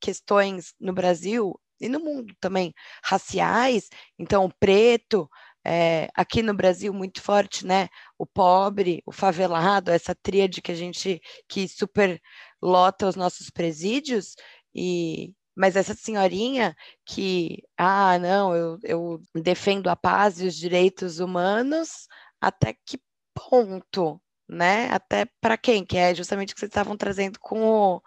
questões 0.00 0.74
no 0.80 0.92
Brasil 0.92 1.58
e 1.80 1.88
no 1.88 2.00
mundo 2.00 2.34
também, 2.40 2.72
raciais, 3.02 3.88
então 4.18 4.44
o 4.46 4.52
preto, 4.58 5.28
é, 5.66 6.08
aqui 6.14 6.42
no 6.42 6.54
Brasil 6.54 6.92
muito 6.94 7.20
forte, 7.20 7.66
né? 7.66 7.88
O 8.18 8.26
pobre, 8.26 9.02
o 9.06 9.12
favelado, 9.12 9.90
essa 9.90 10.14
tríade 10.14 10.62
que 10.62 10.72
a 10.72 10.74
gente 10.74 11.20
que 11.48 11.68
super 11.68 12.20
lota 12.62 13.06
os 13.08 13.16
nossos 13.16 13.50
presídios 13.50 14.34
e 14.74 15.34
mas 15.58 15.74
essa 15.76 15.92
senhorinha 15.94 16.74
que, 17.04 17.64
ah, 17.76 18.16
não, 18.20 18.54
eu, 18.54 18.78
eu 18.84 19.20
defendo 19.34 19.88
a 19.90 19.96
paz 19.96 20.40
e 20.40 20.46
os 20.46 20.54
direitos 20.54 21.18
humanos, 21.18 22.06
até 22.40 22.74
que 22.86 22.98
ponto, 23.34 24.20
né? 24.48 24.88
Até 24.90 25.26
para 25.40 25.58
quem? 25.58 25.84
Que 25.84 25.96
é 25.98 26.14
justamente 26.14 26.52
o 26.52 26.54
que 26.54 26.60
vocês 26.60 26.70
estavam 26.70 26.96
trazendo 26.96 27.38
com 27.40 27.60
o, 27.96 28.02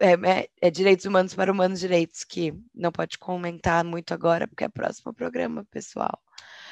é, 0.00 0.12
é, 0.12 0.48
é, 0.60 0.70
direitos 0.70 1.04
humanos 1.04 1.34
para 1.34 1.52
humanos 1.52 1.80
direitos, 1.80 2.24
que 2.24 2.54
não 2.74 2.90
pode 2.90 3.18
comentar 3.18 3.84
muito 3.84 4.14
agora, 4.14 4.48
porque 4.48 4.64
é 4.64 4.68
próximo 4.68 5.12
programa, 5.12 5.64
pessoal. 5.70 6.18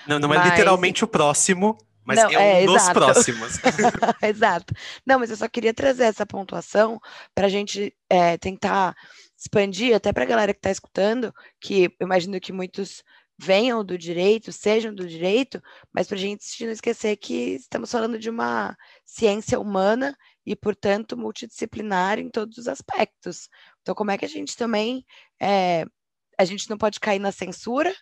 Não, 0.07 0.19
não 0.19 0.33
é 0.33 0.39
mas... 0.39 0.47
é 0.47 0.51
literalmente 0.51 1.05
o 1.05 1.09
próximo, 1.09 1.77
mas 2.05 2.19
não, 2.19 2.31
é, 2.31 2.65
é 2.65 2.69
um 2.69 2.73
dos 2.73 2.89
próximos. 2.91 3.59
exato. 4.23 4.75
Não, 5.07 5.19
mas 5.19 5.31
eu 5.31 5.37
só 5.37 5.49
queria 5.49 5.75
trazer 5.75 6.05
essa 6.05 6.27
pontuação 6.27 7.01
para 7.35 7.47
a 7.47 7.51
gente 7.51 7.95
é, 8.09 8.37
tentar 8.39 8.95
expandir, 9.37 9.95
até 9.95 10.13
para 10.13 10.25
a 10.25 10.27
galera 10.27 10.53
que 10.53 10.59
está 10.59 10.71
escutando, 10.71 11.33
que 11.61 11.85
eu 11.99 12.07
imagino 12.07 12.41
que 12.41 12.53
muitos 12.53 13.03
venham 13.39 13.85
do 13.85 13.99
direito, 13.99 14.53
sejam 14.53 14.95
do 14.95 15.07
direito, 15.07 15.61
mas 15.93 16.07
para 16.07 16.17
a 16.17 16.21
gente 16.21 16.65
não 16.65 16.73
esquecer 16.73 17.17
que 17.17 17.57
estamos 17.57 17.91
falando 17.91 18.19
de 18.19 18.31
uma 18.31 18.77
ciência 19.05 19.59
humana 19.59 20.17
e, 20.47 20.55
portanto, 20.55 21.17
multidisciplinar 21.17 22.19
em 22.19 22.29
todos 22.29 22.59
os 22.59 22.69
aspectos. 22.69 23.49
Então, 23.83 23.95
como 23.95 24.11
é 24.11 24.19
que 24.19 24.25
a 24.25 24.29
gente 24.29 24.57
também. 24.57 25.05
É, 25.41 25.85
a 26.37 26.45
gente 26.45 26.69
não 26.69 26.77
pode 26.77 26.99
cair 26.99 27.21
na 27.21 27.31
censura, 27.31 27.95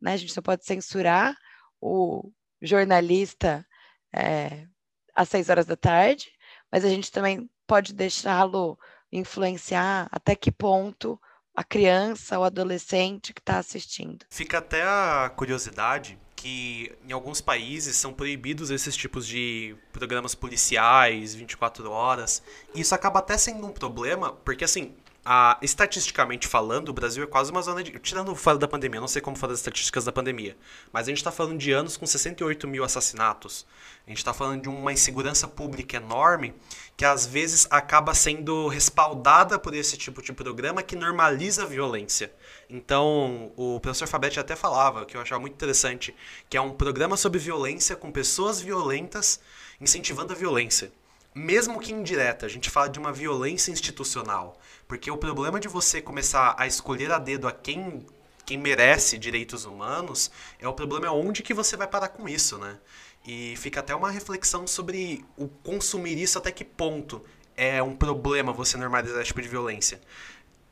né? 0.00 0.12
a 0.12 0.16
gente 0.16 0.36
não 0.36 0.42
pode 0.42 0.64
censurar 0.64 1.36
o 1.80 2.30
jornalista 2.60 3.66
é, 4.14 4.66
às 5.14 5.28
seis 5.28 5.48
horas 5.48 5.66
da 5.66 5.76
tarde, 5.76 6.30
mas 6.70 6.84
a 6.84 6.88
gente 6.88 7.10
também 7.10 7.50
pode 7.66 7.92
deixá-lo 7.92 8.78
influenciar 9.10 10.08
até 10.12 10.36
que 10.36 10.52
ponto 10.52 11.20
a 11.54 11.62
criança 11.62 12.38
ou 12.38 12.44
adolescente 12.44 13.34
que 13.34 13.40
está 13.40 13.58
assistindo. 13.58 14.24
Fica 14.30 14.58
até 14.58 14.82
a 14.82 15.30
curiosidade 15.36 16.18
que 16.42 16.92
em 17.08 17.12
alguns 17.12 17.40
países 17.40 17.94
são 17.94 18.12
proibidos 18.12 18.72
esses 18.72 18.96
tipos 18.96 19.28
de 19.28 19.76
programas 19.92 20.34
policiais 20.34 21.36
24 21.36 21.88
horas. 21.88 22.42
E 22.74 22.80
isso 22.80 22.92
acaba 22.96 23.20
até 23.20 23.38
sendo 23.38 23.64
um 23.64 23.70
problema, 23.70 24.32
porque 24.44 24.64
assim, 24.64 24.92
a, 25.24 25.56
estatisticamente 25.62 26.48
falando, 26.48 26.88
o 26.88 26.92
Brasil 26.92 27.22
é 27.22 27.28
quase 27.28 27.52
uma 27.52 27.62
zona 27.62 27.80
de. 27.84 27.96
Tirando 28.00 28.34
fora 28.34 28.58
da 28.58 28.66
pandemia, 28.66 29.00
não 29.00 29.06
sei 29.06 29.22
como 29.22 29.36
foram 29.36 29.52
as 29.52 29.60
estatísticas 29.60 30.04
da 30.04 30.10
pandemia, 30.10 30.56
mas 30.92 31.06
a 31.06 31.10
gente 31.10 31.18
está 31.18 31.30
falando 31.30 31.58
de 31.58 31.70
anos 31.70 31.96
com 31.96 32.04
68 32.04 32.66
mil 32.66 32.82
assassinatos. 32.82 33.64
A 34.04 34.10
gente 34.10 34.18
está 34.18 34.34
falando 34.34 34.62
de 34.62 34.68
uma 34.68 34.92
insegurança 34.92 35.46
pública 35.46 35.96
enorme 35.96 36.54
que 36.96 37.04
às 37.04 37.24
vezes 37.24 37.68
acaba 37.70 38.14
sendo 38.14 38.66
respaldada 38.66 39.60
por 39.60 39.74
esse 39.74 39.96
tipo 39.96 40.20
de 40.20 40.32
programa 40.32 40.82
que 40.82 40.96
normaliza 40.96 41.62
a 41.62 41.66
violência. 41.66 42.32
Então, 42.74 43.52
o 43.54 43.78
professor 43.80 44.08
Fabetti 44.08 44.40
até 44.40 44.56
falava, 44.56 45.04
que 45.04 45.14
eu 45.14 45.20
achava 45.20 45.38
muito 45.38 45.52
interessante, 45.52 46.14
que 46.48 46.56
é 46.56 46.60
um 46.60 46.72
programa 46.72 47.18
sobre 47.18 47.38
violência 47.38 47.94
com 47.94 48.10
pessoas 48.10 48.62
violentas 48.62 49.38
incentivando 49.78 50.32
a 50.32 50.36
violência. 50.36 50.90
mesmo 51.34 51.80
que 51.80 51.92
indireta, 51.92 52.44
a 52.46 52.48
gente 52.48 52.70
fala 52.70 52.88
de 52.88 52.98
uma 52.98 53.12
violência 53.12 53.70
institucional. 53.70 54.58
Porque 54.88 55.10
o 55.10 55.16
problema 55.16 55.60
de 55.60 55.68
você 55.68 56.00
começar 56.00 56.54
a 56.58 56.66
escolher 56.66 57.10
a 57.10 57.18
dedo 57.18 57.46
a 57.48 57.52
quem, 57.52 58.06
quem 58.44 58.58
merece 58.58 59.18
direitos 59.18 59.64
humanos 59.64 60.30
é 60.58 60.68
o 60.68 60.72
problema 60.74 61.06
é 61.06 61.10
onde 61.10 61.42
que 61.42 61.54
você 61.54 61.76
vai 61.76 61.86
parar 61.86 62.08
com 62.08 62.28
isso, 62.28 62.58
né? 62.58 62.78
E 63.26 63.54
fica 63.56 63.80
até 63.80 63.94
uma 63.94 64.10
reflexão 64.10 64.66
sobre 64.66 65.24
o 65.36 65.48
consumir 65.48 66.18
isso 66.18 66.38
até 66.38 66.50
que 66.50 66.64
ponto 66.64 67.22
é 67.56 67.82
um 67.82 67.94
problema 67.94 68.52
você 68.52 68.76
normalizar 68.76 69.20
esse 69.20 69.28
tipo 69.28 69.42
de 69.42 69.48
violência. 69.48 70.00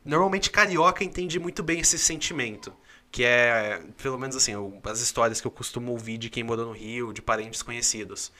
Normalmente 0.04 0.50
carioca 0.50 1.04
entende 1.04 1.38
muito 1.38 1.62
bem 1.62 1.80
esse 1.80 1.98
sentimento, 1.98 2.72
que 3.10 3.24
é, 3.24 3.82
pelo 4.02 4.18
menos 4.18 4.36
assim, 4.36 4.52
as 4.84 5.00
histórias 5.00 5.40
que 5.40 5.46
eu 5.46 5.50
costumo 5.50 5.92
ouvir 5.92 6.18
de 6.18 6.30
quem 6.30 6.42
morou 6.42 6.66
no 6.66 6.72
Rio, 6.72 7.12
de 7.12 7.20
parentes 7.20 7.62
conhecidos 7.62 8.32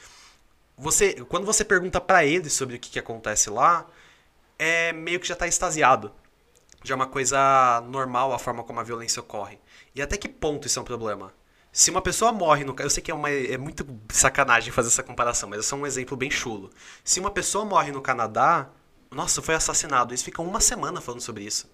você, 0.81 1.13
quando 1.29 1.45
você 1.45 1.63
pergunta 1.63 2.01
para 2.01 2.25
ele 2.25 2.49
sobre 2.49 2.77
o 2.77 2.79
que, 2.79 2.91
que 2.91 2.99
acontece 2.99 3.51
lá, 3.51 3.87
é 4.59 4.93
meio 4.93 5.21
que 5.21 5.29
já 5.29 5.37
tá 5.37 5.47
extasiado. 5.47 6.11
Já 6.83 6.95
é 6.95 6.97
uma 6.97 7.07
coisa 7.07 7.83
normal 7.89 8.33
a 8.33 8.39
forma 8.39 8.65
como 8.65 8.81
a 8.81 8.83
violência 8.83 9.21
ocorre. 9.21 9.59
E 9.95 10.01
até 10.01 10.17
que 10.17 10.29
ponto 10.29 10.67
isso 10.67 10.79
é 10.79 10.83
um 10.83 10.85
problema? 10.85 11.35
Se 11.71 11.91
uma 11.91 12.01
pessoa 12.01 12.33
morre 12.33 12.65
no. 12.65 12.75
Eu 12.79 12.89
sei 12.89 13.03
que 13.03 13.11
é, 13.11 13.15
uma, 13.15 13.31
é 13.31 13.59
muito 13.59 13.87
sacanagem 14.09 14.73
fazer 14.73 14.89
essa 14.89 15.03
comparação, 15.03 15.51
mas 15.51 15.61
é 15.61 15.63
só 15.63 15.77
um 15.77 15.87
exemplo 15.87 16.17
bem 16.17 16.31
chulo. 16.31 16.71
Se 17.05 17.21
uma 17.21 17.31
pessoa 17.31 17.65
morre 17.65 17.93
no 17.93 18.01
Canadá, 18.01 18.71
nossa, 19.11 19.43
foi 19.43 19.55
assassinado. 19.55 20.13
Eles 20.13 20.23
ficam 20.23 20.47
uma 20.47 20.61
semana 20.61 21.01
falando 21.01 21.21
sobre 21.21 21.45
isso. 21.45 21.71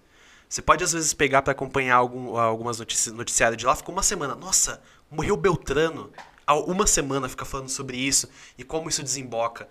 Você 0.49 0.63
pode 0.63 0.85
às 0.85 0.93
vezes 0.93 1.13
pegar 1.13 1.43
para 1.43 1.53
acompanhar 1.53 1.97
algum, 1.97 2.37
algumas 2.37 2.79
notícias 2.79 3.15
noticiários 3.15 3.59
de 3.59 3.67
lá, 3.67 3.75
ficou 3.75 3.95
uma 3.95 4.03
semana. 4.03 4.35
Nossa, 4.35 4.81
morreu 5.11 5.37
Beltrano 5.37 6.13
uma 6.55 6.87
semana 6.87 7.29
fica 7.29 7.45
falando 7.45 7.69
sobre 7.69 7.97
isso 7.97 8.29
e 8.57 8.63
como 8.63 8.89
isso 8.89 9.03
desemboca. 9.03 9.69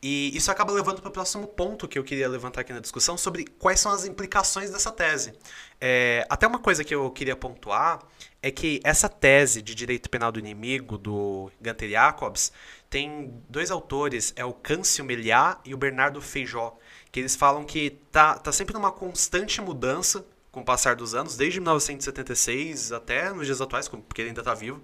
E 0.00 0.36
isso 0.36 0.50
acaba 0.50 0.72
levando 0.72 1.00
para 1.00 1.08
o 1.08 1.12
próximo 1.12 1.46
ponto 1.48 1.88
que 1.88 1.98
eu 1.98 2.04
queria 2.04 2.28
levantar 2.28 2.60
aqui 2.60 2.72
na 2.72 2.78
discussão 2.78 3.18
sobre 3.18 3.44
quais 3.44 3.80
são 3.80 3.90
as 3.90 4.04
implicações 4.04 4.70
dessa 4.70 4.92
tese. 4.92 5.32
É, 5.80 6.24
até 6.30 6.46
uma 6.46 6.60
coisa 6.60 6.84
que 6.84 6.94
eu 6.94 7.10
queria 7.10 7.34
pontuar 7.34 8.00
é 8.40 8.48
que 8.48 8.80
essa 8.84 9.08
tese 9.08 9.60
de 9.60 9.74
direito 9.74 10.08
penal 10.08 10.30
do 10.30 10.38
inimigo, 10.38 10.96
do 10.96 11.50
Gunter 11.60 11.90
Jacobs, 11.90 12.52
tem 12.88 13.42
dois 13.48 13.72
autores, 13.72 14.32
é 14.36 14.44
o 14.44 14.52
Câncio 14.52 15.04
Meliá 15.04 15.58
e 15.64 15.74
o 15.74 15.76
Bernardo 15.76 16.20
Feijó, 16.20 16.78
que 17.10 17.20
eles 17.20 17.34
falam 17.36 17.64
que 17.64 17.90
tá, 18.12 18.34
tá 18.34 18.52
sempre 18.52 18.74
numa 18.74 18.92
constante 18.92 19.60
mudança 19.60 20.24
com 20.50 20.60
o 20.60 20.64
passar 20.64 20.96
dos 20.96 21.14
anos, 21.14 21.36
desde 21.36 21.60
1976 21.60 22.92
até 22.92 23.32
nos 23.32 23.46
dias 23.46 23.60
atuais, 23.60 23.88
porque 23.88 24.22
ele 24.22 24.30
ainda 24.30 24.40
está 24.40 24.54
vivo, 24.54 24.82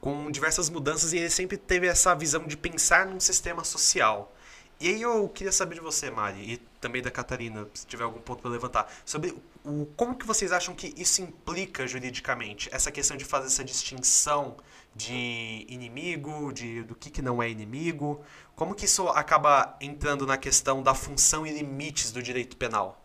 com 0.00 0.30
diversas 0.30 0.68
mudanças 0.68 1.12
e 1.12 1.18
ele 1.18 1.30
sempre 1.30 1.56
teve 1.56 1.86
essa 1.86 2.14
visão 2.14 2.46
de 2.46 2.56
pensar 2.56 3.06
num 3.06 3.18
sistema 3.18 3.64
social. 3.64 4.34
E 4.80 4.88
aí 4.88 5.02
eu 5.02 5.28
queria 5.28 5.52
saber 5.52 5.76
de 5.76 5.80
você, 5.80 6.10
Mari, 6.10 6.54
e 6.54 6.56
também 6.80 7.00
da 7.00 7.10
Catarina, 7.10 7.66
se 7.72 7.86
tiver 7.86 8.04
algum 8.04 8.20
ponto 8.20 8.42
para 8.42 8.50
levantar, 8.50 8.92
sobre 9.04 9.34
o, 9.64 9.86
como 9.96 10.14
que 10.16 10.26
vocês 10.26 10.52
acham 10.52 10.74
que 10.74 10.92
isso 10.96 11.22
implica 11.22 11.86
juridicamente, 11.86 12.68
essa 12.72 12.90
questão 12.90 13.16
de 13.16 13.24
fazer 13.24 13.46
essa 13.46 13.64
distinção 13.64 14.56
de 14.94 15.64
inimigo, 15.68 16.52
de 16.52 16.82
do 16.82 16.94
que, 16.94 17.08
que 17.08 17.22
não 17.22 17.42
é 17.42 17.48
inimigo, 17.48 18.22
como 18.56 18.74
que 18.74 18.84
isso 18.84 19.08
acaba 19.08 19.76
entrando 19.80 20.26
na 20.26 20.36
questão 20.36 20.82
da 20.82 20.94
função 20.94 21.46
e 21.46 21.52
limites 21.52 22.12
do 22.12 22.22
direito 22.22 22.56
penal? 22.56 23.00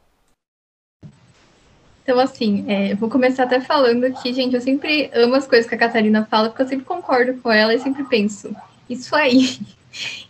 Então, 2.03 2.19
assim, 2.19 2.65
é, 2.67 2.95
vou 2.95 3.09
começar 3.09 3.43
até 3.43 3.61
falando 3.61 4.11
que, 4.21 4.33
gente, 4.33 4.55
eu 4.55 4.61
sempre 4.61 5.11
amo 5.13 5.35
as 5.35 5.45
coisas 5.45 5.69
que 5.69 5.75
a 5.75 5.77
Catarina 5.77 6.25
fala, 6.25 6.49
porque 6.49 6.63
eu 6.63 6.67
sempre 6.67 6.85
concordo 6.85 7.35
com 7.35 7.51
ela 7.51 7.73
e 7.73 7.79
sempre 7.79 8.03
penso, 8.03 8.55
isso 8.89 9.15
aí. 9.15 9.59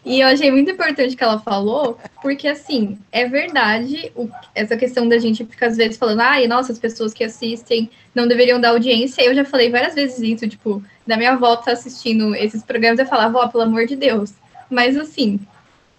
E 0.05 0.21
eu 0.21 0.27
achei 0.27 0.49
muito 0.49 0.71
importante 0.71 1.17
que 1.17 1.23
ela 1.23 1.38
falou, 1.38 1.99
porque, 2.21 2.47
assim, 2.47 2.97
é 3.12 3.27
verdade 3.27 4.10
o, 4.15 4.29
essa 4.55 4.77
questão 4.77 5.08
da 5.08 5.17
gente 5.17 5.45
ficar, 5.45 5.67
às 5.67 5.75
vezes, 5.75 5.97
falando, 5.97 6.21
ai, 6.21 6.47
nossa, 6.47 6.71
as 6.71 6.79
pessoas 6.79 7.13
que 7.13 7.25
assistem 7.25 7.89
não 8.15 8.25
deveriam 8.25 8.60
dar 8.60 8.69
audiência. 8.69 9.21
Eu 9.21 9.36
já 9.36 9.43
falei 9.43 9.69
várias 9.69 9.95
vezes 9.95 10.19
isso, 10.19 10.47
tipo, 10.47 10.82
da 11.05 11.17
minha 11.17 11.34
avó 11.34 11.58
tá 11.58 11.73
assistindo 11.73 12.34
esses 12.34 12.63
programas, 12.63 12.99
eu 12.99 13.05
falava, 13.05 13.38
ó, 13.38 13.47
pelo 13.49 13.63
amor 13.63 13.86
de 13.86 13.97
Deus. 13.97 14.34
Mas, 14.69 14.97
assim, 14.97 15.39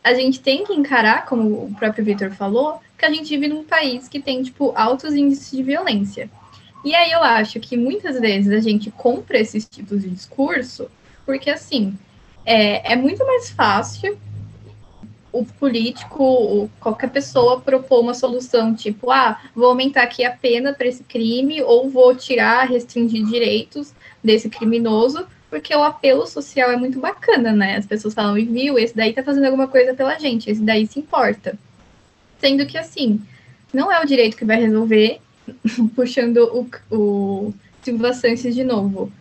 a 0.02 0.14
gente 0.14 0.40
tem 0.40 0.64
que 0.64 0.72
encarar, 0.72 1.26
como 1.26 1.64
o 1.64 1.74
próprio 1.78 2.04
Victor 2.04 2.30
falou, 2.30 2.80
que 2.96 3.04
a 3.04 3.10
gente 3.10 3.28
vive 3.30 3.48
num 3.48 3.64
país 3.64 4.08
que 4.08 4.20
tem, 4.20 4.42
tipo, 4.42 4.72
altos 4.76 5.14
índices 5.14 5.50
de 5.50 5.62
violência. 5.62 6.30
E 6.84 6.94
aí 6.94 7.10
eu 7.12 7.22
acho 7.22 7.60
que 7.60 7.76
muitas 7.76 8.18
vezes 8.18 8.52
a 8.52 8.60
gente 8.60 8.90
compra 8.90 9.38
esses 9.38 9.68
tipos 9.68 10.02
de 10.02 10.10
discurso, 10.10 10.90
porque, 11.26 11.50
assim, 11.50 11.98
é, 12.44 12.92
é 12.92 12.96
muito 12.96 13.24
mais 13.26 13.50
fácil 13.50 14.18
o 15.32 15.44
político, 15.44 16.68
qualquer 16.80 17.10
pessoa 17.10 17.60
propor 17.60 18.00
uma 18.00 18.14
solução, 18.14 18.74
tipo, 18.74 19.10
ah, 19.10 19.40
vou 19.54 19.68
aumentar 19.68 20.02
aqui 20.02 20.24
a 20.24 20.32
pena 20.32 20.72
para 20.72 20.88
esse 20.88 21.04
crime, 21.04 21.62
ou 21.62 21.88
vou 21.88 22.14
tirar, 22.16 22.68
restringir 22.68 23.24
direitos 23.26 23.94
desse 24.24 24.48
criminoso, 24.48 25.26
porque 25.50 25.74
o 25.74 25.82
apelo 25.82 26.26
social 26.26 26.70
é 26.70 26.76
muito 26.76 27.00
bacana, 27.00 27.52
né? 27.52 27.76
As 27.76 27.84
pessoas 27.84 28.14
falam, 28.14 28.38
e 28.38 28.44
viu, 28.44 28.78
esse 28.78 28.96
daí 28.96 29.12
tá 29.12 29.22
fazendo 29.22 29.44
alguma 29.44 29.66
coisa 29.66 29.92
pela 29.92 30.18
gente, 30.18 30.48
esse 30.48 30.62
daí 30.62 30.86
se 30.86 31.00
importa. 31.00 31.58
Sendo 32.38 32.64
que, 32.64 32.78
assim, 32.78 33.20
não 33.74 33.90
é 33.92 34.00
o 34.00 34.06
direito 34.06 34.36
que 34.36 34.44
vai 34.44 34.60
resolver, 34.60 35.20
puxando 35.96 36.38
o, 36.38 36.94
o 36.96 37.54
Silva 37.82 38.12
Sanches 38.12 38.54
de 38.54 38.62
novo. 38.62 39.12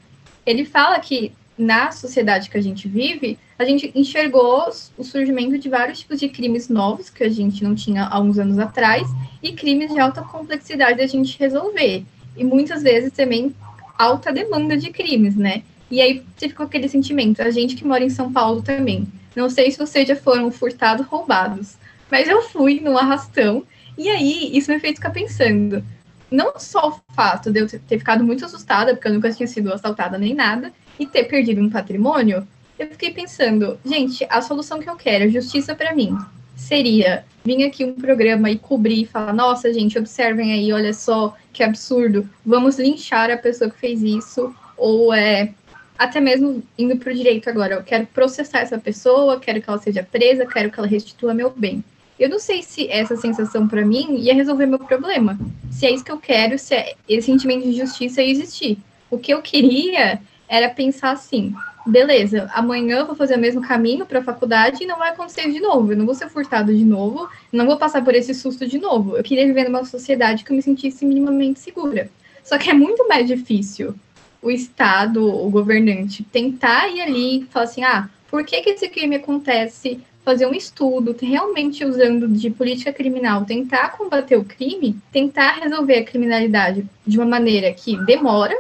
Ele 0.46 0.64
fala 0.66 1.00
que 1.00 1.34
na 1.58 1.92
sociedade 1.92 2.50
que 2.50 2.58
a 2.58 2.62
gente 2.62 2.88
vive, 2.88 3.38
a 3.58 3.66
gente 3.66 3.92
enxergou 3.94 4.70
o 4.98 5.04
surgimento 5.04 5.58
de 5.58 5.68
vários 5.68 6.00
tipos 6.00 6.20
de 6.20 6.30
crimes 6.30 6.70
novos 6.70 7.10
que 7.10 7.24
a 7.24 7.30
gente 7.30 7.64
não 7.64 7.76
tinha 7.76 8.06
há 8.06 8.20
uns 8.20 8.40
anos 8.40 8.58
atrás 8.58 9.06
e 9.44 9.52
crimes 9.52 9.92
de 9.92 10.00
alta 10.00 10.22
complexidade 10.22 11.02
a 11.02 11.08
gente 11.08 11.38
resolver. 11.38 12.06
E 12.38 12.44
muitas 12.46 12.82
vezes 12.82 13.12
também 13.12 13.54
alta 13.98 14.32
demanda 14.32 14.78
de 14.78 14.90
crimes, 14.92 15.36
né? 15.36 15.64
E 15.90 16.02
aí 16.02 16.24
você 16.36 16.50
ficou 16.50 16.66
aquele 16.66 16.88
sentimento, 16.88 17.42
a 17.42 17.50
gente 17.50 17.76
que 17.76 17.86
mora 17.86 18.04
em 18.04 18.10
São 18.10 18.32
Paulo 18.32 18.62
também. 18.62 19.08
Não 19.36 19.50
sei 19.50 19.72
se 19.72 19.78
vocês 19.78 20.08
já 20.08 20.16
foram 20.16 20.52
furtados, 20.52 21.06
roubados, 21.06 21.76
mas 22.12 22.28
eu 22.28 22.42
fui 22.44 22.80
no 22.80 22.98
arrastão, 22.98 23.64
e 23.98 24.10
aí 24.10 24.58
isso 24.58 24.72
me 24.72 24.80
fez 24.80 24.96
ficar 24.96 25.12
pensando. 25.12 25.84
Não 26.32 26.54
só 26.60 26.90
o 26.90 27.14
fato 27.14 27.52
de 27.52 27.60
eu 27.60 27.68
ter 27.68 27.98
ficado 27.98 28.24
muito 28.24 28.46
assustada, 28.46 28.94
porque 28.94 29.08
eu 29.08 29.14
nunca 29.14 29.32
tinha 29.32 29.48
sido 29.48 29.74
assaltada 29.74 30.18
nem 30.18 30.34
nada, 30.34 30.72
e 31.00 31.06
ter 31.06 31.24
perdido 31.24 31.62
um 31.62 31.70
patrimônio, 31.70 32.48
eu 32.78 32.88
fiquei 32.88 33.12
pensando, 33.12 33.80
gente, 33.84 34.26
a 34.30 34.42
solução 34.42 34.80
que 34.80 34.90
eu 34.90 34.96
quero, 34.96 35.30
justiça 35.30 35.76
para 35.76 35.94
mim, 35.94 36.18
seria 36.56 37.26
vir 37.44 37.64
aqui 37.64 37.84
um 37.84 37.94
programa 37.94 38.50
e 38.50 38.58
cobrir 38.58 39.02
e 39.02 39.06
falar, 39.06 39.34
nossa, 39.34 39.74
gente, 39.74 39.98
observem 39.98 40.52
aí, 40.54 40.72
olha 40.72 40.94
só 40.94 41.36
que 41.52 41.64
absurdo, 41.64 42.30
vamos 42.46 42.78
linchar 42.78 43.32
a 43.32 43.38
pessoa 43.38 43.70
que 43.70 43.80
fez 43.80 44.02
isso, 44.02 44.54
ou 44.78 45.14
é 45.14 45.54
até 46.00 46.22
mesmo 46.22 46.64
indo 46.78 46.96
para 46.96 47.12
o 47.12 47.16
direito 47.16 47.50
agora. 47.50 47.76
Eu 47.76 47.84
quero 47.84 48.08
processar 48.08 48.62
essa 48.62 48.78
pessoa, 48.78 49.38
quero 49.38 49.62
que 49.62 49.70
ela 49.70 49.78
seja 49.78 50.02
presa, 50.02 50.46
quero 50.46 50.72
que 50.72 50.80
ela 50.80 50.88
restitua 50.88 51.34
meu 51.34 51.50
bem. 51.54 51.84
Eu 52.18 52.30
não 52.30 52.40
sei 52.40 52.64
se 52.64 52.90
essa 52.90 53.18
sensação 53.18 53.68
para 53.68 53.86
mim 53.86 54.16
ia 54.16 54.34
resolver 54.34 54.66
meu 54.66 54.80
problema. 54.80 55.38
Se 55.70 55.86
é 55.86 55.92
isso 55.92 56.06
que 56.06 56.12
eu 56.12 56.18
quero, 56.18 56.58
se 56.58 56.74
é 56.74 56.94
esse 57.08 57.26
sentimento 57.26 57.64
de 57.64 57.78
justiça 57.78 58.22
ia 58.22 58.32
existir. 58.32 58.78
O 59.12 59.18
que 59.18 59.34
eu 59.34 59.42
queria 59.42 60.22
era 60.48 60.70
pensar 60.70 61.12
assim: 61.12 61.54
beleza, 61.86 62.50
amanhã 62.54 63.00
eu 63.00 63.06
vou 63.06 63.16
fazer 63.16 63.36
o 63.36 63.40
mesmo 63.40 63.62
caminho 63.62 64.06
para 64.06 64.20
a 64.20 64.24
faculdade 64.24 64.82
e 64.82 64.88
não 64.88 64.98
vai 64.98 65.10
acontecer 65.10 65.52
de 65.52 65.60
novo. 65.60 65.92
Eu 65.92 65.98
não 65.98 66.06
vou 66.06 66.16
ser 66.16 66.30
furtado 66.30 66.74
de 66.74 66.86
novo, 66.86 67.28
não 67.52 67.66
vou 67.66 67.78
passar 67.78 68.06
por 68.06 68.16
esse 68.16 68.34
susto 68.34 68.66
de 68.66 68.78
novo. 68.78 69.18
Eu 69.18 69.24
queria 69.24 69.46
viver 69.46 69.66
numa 69.66 69.84
sociedade 69.84 70.46
que 70.46 70.52
eu 70.52 70.56
me 70.56 70.62
sentisse 70.62 71.06
minimamente 71.06 71.60
segura. 71.60 72.10
Só 72.42 72.58
que 72.58 72.70
é 72.70 72.74
muito 72.74 73.06
mais 73.08 73.28
difícil 73.28 73.96
o 74.42 74.50
Estado, 74.50 75.26
o 75.26 75.50
governante, 75.50 76.24
tentar 76.24 76.88
ir 76.90 77.02
ali 77.02 77.42
e 77.42 77.46
falar 77.46 77.66
assim: 77.66 77.84
ah, 77.84 78.10
por 78.30 78.46
que, 78.46 78.62
que 78.62 78.72
esse 78.72 78.88
crime 78.90 79.18
acontece? 79.18 80.00
Fazer 80.24 80.46
um 80.46 80.54
estudo, 80.54 81.16
realmente 81.20 81.84
usando 81.84 82.28
de 82.28 82.50
política 82.52 82.94
criminal, 82.94 83.46
tentar 83.46 83.94
combater 83.98 84.38
o 84.38 84.46
crime, 84.46 84.96
tentar 85.12 85.60
resolver 85.60 85.98
a 85.98 86.04
criminalidade 86.04 86.86
de 87.06 87.18
uma 87.18 87.26
maneira 87.26 87.74
que 87.74 87.98
demora, 88.06 88.56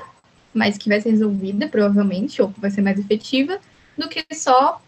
mas 0.53 0.77
que 0.77 0.89
vai 0.89 0.99
ser 0.99 1.11
resolvida, 1.11 1.67
provavelmente, 1.67 2.41
ou 2.41 2.49
que 2.51 2.59
vai 2.59 2.71
ser 2.71 2.81
mais 2.81 2.97
efetiva, 2.97 3.59
do 3.97 4.07
que 4.07 4.25
só 4.33 4.81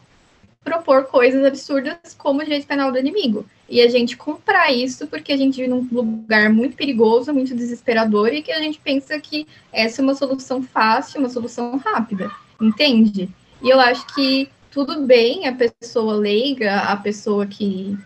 propor 0.64 1.06
coisas 1.06 1.46
absurdas 1.46 2.16
como 2.18 2.40
o 2.40 2.44
direito 2.44 2.68
penal 2.68 2.92
do 2.92 2.98
inimigo. 2.98 3.46
E 3.72 3.82
a 3.82 3.88
gente 3.88 4.18
comprar 4.18 4.70
isso 4.70 5.08
porque 5.08 5.32
a 5.32 5.38
gente 5.38 5.56
vive 5.56 5.70
num 5.70 5.88
lugar 5.90 6.50
muito 6.50 6.76
perigoso, 6.76 7.34
muito 7.34 7.56
desesperador, 7.56 8.28
e 8.34 8.42
que 8.42 8.52
a 8.52 8.60
gente 8.60 8.78
pensa 8.84 9.18
que 9.18 9.48
essa 9.72 10.02
é 10.02 10.04
uma 10.04 10.14
solução 10.14 10.62
fácil, 10.62 11.22
uma 11.22 11.30
solução 11.30 11.78
rápida, 11.78 12.30
entende? 12.60 13.30
E 13.64 13.70
eu 13.70 13.80
acho 13.80 14.06
que 14.14 14.50
tudo 14.70 15.04
bem 15.04 15.48
a 15.48 15.54
pessoa 15.54 16.16
leiga, 16.16 16.80
a 16.80 16.98
pessoa 16.98 17.48
que 17.48 17.98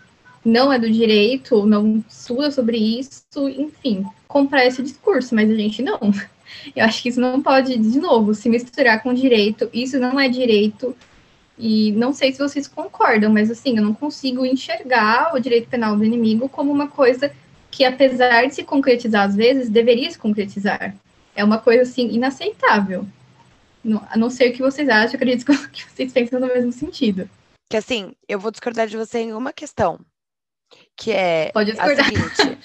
não 0.45 0.71
é 0.71 0.78
do 0.78 0.89
direito, 0.89 1.65
não 1.65 2.04
estuda 2.08 2.51
sobre 2.51 2.78
isso, 2.78 3.23
enfim, 3.58 4.06
comprar 4.28 4.67
esse 4.67 4.84
discurso, 4.84 5.34
mas 5.34 5.49
a 5.49 5.56
gente 5.56 5.82
não. 5.82 5.99
Eu 6.75 6.86
acho 6.86 7.01
que 7.01 7.10
isso 7.10 7.19
não 7.19 7.41
pode, 7.41 7.75
de 7.75 7.99
novo, 7.99 8.36
se 8.36 8.47
misturar 8.49 9.01
com 9.01 9.15
direito. 9.15 9.67
Isso 9.73 9.99
não 9.99 10.19
é 10.19 10.30
direito, 10.30 10.95
E 11.57 11.91
não 11.93 12.13
sei 12.13 12.33
se 12.33 12.39
vocês 12.39 12.67
concordam, 12.67 13.31
mas 13.31 13.49
assim, 13.49 13.77
eu 13.77 13.83
não 13.83 13.93
consigo 13.93 14.45
enxergar 14.45 15.33
o 15.33 15.39
direito 15.39 15.69
penal 15.69 15.95
do 15.95 16.03
inimigo 16.03 16.49
como 16.49 16.71
uma 16.71 16.89
coisa 16.89 17.33
que, 17.71 17.85
apesar 17.85 18.45
de 18.45 18.55
se 18.55 18.63
concretizar 18.63 19.25
às 19.25 19.35
vezes, 19.35 19.69
deveria 19.69 20.11
se 20.11 20.17
concretizar. 20.17 20.95
É 21.33 21.43
uma 21.43 21.57
coisa 21.57 21.83
assim 21.83 22.09
inaceitável. 22.09 23.07
a 24.09 24.17
não 24.17 24.29
ser 24.29 24.49
o 24.49 24.53
que 24.53 24.61
vocês 24.61 24.89
acham, 24.89 25.15
acredito 25.15 25.45
que 25.71 25.85
vocês 25.87 26.11
pensam 26.11 26.39
no 26.39 26.47
mesmo 26.47 26.73
sentido. 26.73 27.29
Que 27.69 27.77
assim, 27.77 28.13
eu 28.27 28.37
vou 28.37 28.51
discordar 28.51 28.87
de 28.87 28.97
você 28.97 29.19
em 29.19 29.33
uma 29.33 29.53
questão. 29.53 29.99
Que 30.95 31.11
é 31.11 31.51
Pode 31.51 31.71
discordar. 31.71 32.05
a 32.05 32.09
seguinte. 32.09 32.59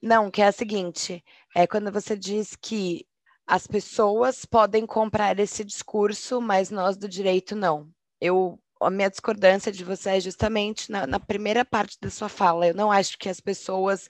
não, 0.00 0.30
que 0.30 0.40
é 0.40 0.46
a 0.46 0.52
seguinte. 0.52 1.22
É 1.54 1.66
quando 1.66 1.90
você 1.90 2.16
diz 2.16 2.54
que 2.54 3.04
as 3.44 3.66
pessoas 3.66 4.44
podem 4.44 4.86
comprar 4.86 5.38
esse 5.40 5.64
discurso, 5.64 6.40
mas 6.40 6.70
nós 6.70 6.96
do 6.96 7.08
direito 7.08 7.56
não 7.56 7.88
eu 8.20 8.58
a 8.80 8.90
minha 8.90 9.08
discordância 9.08 9.72
de 9.72 9.82
você 9.82 10.10
é 10.10 10.20
justamente 10.20 10.92
na, 10.92 11.06
na, 11.06 11.18
primeira 11.18 11.64
parte 11.64 11.96
da 12.00 12.10
sua 12.10 12.28
fala. 12.28 12.66
Eu 12.66 12.74
não 12.74 12.92
acho 12.92 13.16
que 13.18 13.28
as 13.28 13.40
pessoas 13.40 14.08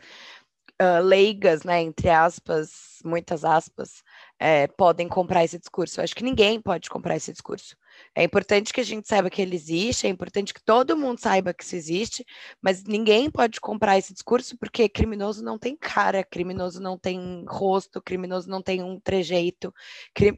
uh, 0.81 1.03
leigas, 1.03 1.63
né, 1.63 1.81
entre 1.83 2.09
aspas, 2.11 2.99
muitas 3.05 3.45
aspas, 3.45 4.03
é, 4.39 4.67
podem 4.67 5.09
comprar 5.09 5.45
esse 5.45 5.59
discurso. 5.59 6.01
Eu 6.01 6.05
acho 6.05 6.15
que 6.15 6.25
ninguém 6.25 6.61
pode 6.61 6.91
comprar 6.91 7.17
esse 7.17 7.33
discurso. 7.33 7.77
É 8.17 8.25
importante 8.25 8.73
que 8.73 8.81
a 8.81 8.85
gente 8.85 9.07
saiba 9.07 9.29
que 9.29 9.43
ele 9.43 9.55
existe, 9.55 10.07
é 10.07 10.11
importante 10.11 10.55
que 10.55 10.65
todo 10.65 10.97
mundo 10.97 11.21
saiba 11.21 11.53
que 11.53 11.63
isso 11.63 11.77
existe, 11.77 12.25
mas 12.63 12.83
ninguém 12.83 13.31
pode 13.31 13.61
comprar 13.61 13.99
esse 13.99 14.15
discurso 14.15 14.57
porque 14.57 14.89
criminoso 14.89 15.45
não 15.45 15.59
tem 15.59 15.77
cara, 15.77 16.25
criminoso 16.25 16.81
não 16.81 16.99
tem 16.99 17.45
rosto, 17.47 18.01
criminoso 18.01 18.49
não 18.49 18.63
tem 18.63 18.83
um 18.83 18.99
trejeito, 18.99 19.71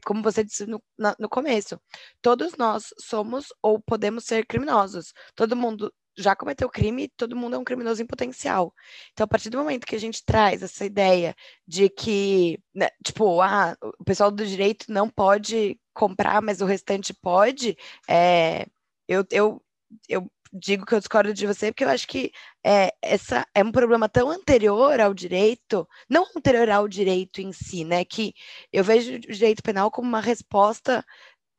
como 0.05 0.21
você 0.21 0.43
disse 0.43 0.65
no, 0.65 0.83
no 1.17 1.29
começo. 1.29 1.79
Todos 2.21 2.57
nós 2.57 2.93
somos 2.99 3.47
ou 3.61 3.79
podemos 3.79 4.25
ser 4.25 4.45
criminosos. 4.45 5.13
Todo 5.33 5.55
mundo 5.55 5.93
já 6.17 6.35
cometeu 6.35 6.69
crime, 6.69 7.07
todo 7.15 7.35
mundo 7.35 7.55
é 7.55 7.59
um 7.59 7.63
criminoso 7.63 8.01
em 8.01 8.05
potencial. 8.05 8.73
Então, 9.13 9.23
a 9.23 9.27
partir 9.27 9.49
do 9.49 9.57
momento 9.57 9.87
que 9.87 9.95
a 9.95 9.99
gente 9.99 10.23
traz 10.25 10.61
essa 10.61 10.83
ideia 10.83 11.33
de 11.65 11.89
que, 11.89 12.59
né, 12.75 12.89
tipo, 13.05 13.41
ah, 13.41 13.75
o 13.81 14.03
pessoal 14.03 14.29
do 14.29 14.45
direito 14.45 14.85
não 14.89 15.09
pode 15.09 15.79
comprar, 15.99 16.41
mas 16.41 16.61
o 16.61 16.65
restante 16.65 17.13
pode, 17.13 17.77
é, 18.07 18.65
eu, 19.05 19.25
eu, 19.29 19.61
eu 20.07 20.31
digo 20.53 20.85
que 20.85 20.95
eu 20.95 20.99
discordo 20.99 21.33
de 21.33 21.45
você, 21.45 21.71
porque 21.71 21.83
eu 21.83 21.89
acho 21.89 22.07
que 22.07 22.31
é, 22.65 22.93
essa 23.01 23.45
é 23.53 23.61
um 23.61 23.71
problema 23.71 24.07
tão 24.07 24.31
anterior 24.31 24.97
ao 25.01 25.13
direito, 25.13 25.85
não 26.09 26.25
anterior 26.37 26.69
ao 26.69 26.87
direito 26.87 27.41
em 27.41 27.51
si, 27.51 27.83
né? 27.83 28.05
Que 28.05 28.33
eu 28.71 28.83
vejo 28.83 29.15
o 29.15 29.19
direito 29.19 29.61
penal 29.61 29.91
como 29.91 30.07
uma 30.07 30.21
resposta 30.21 31.05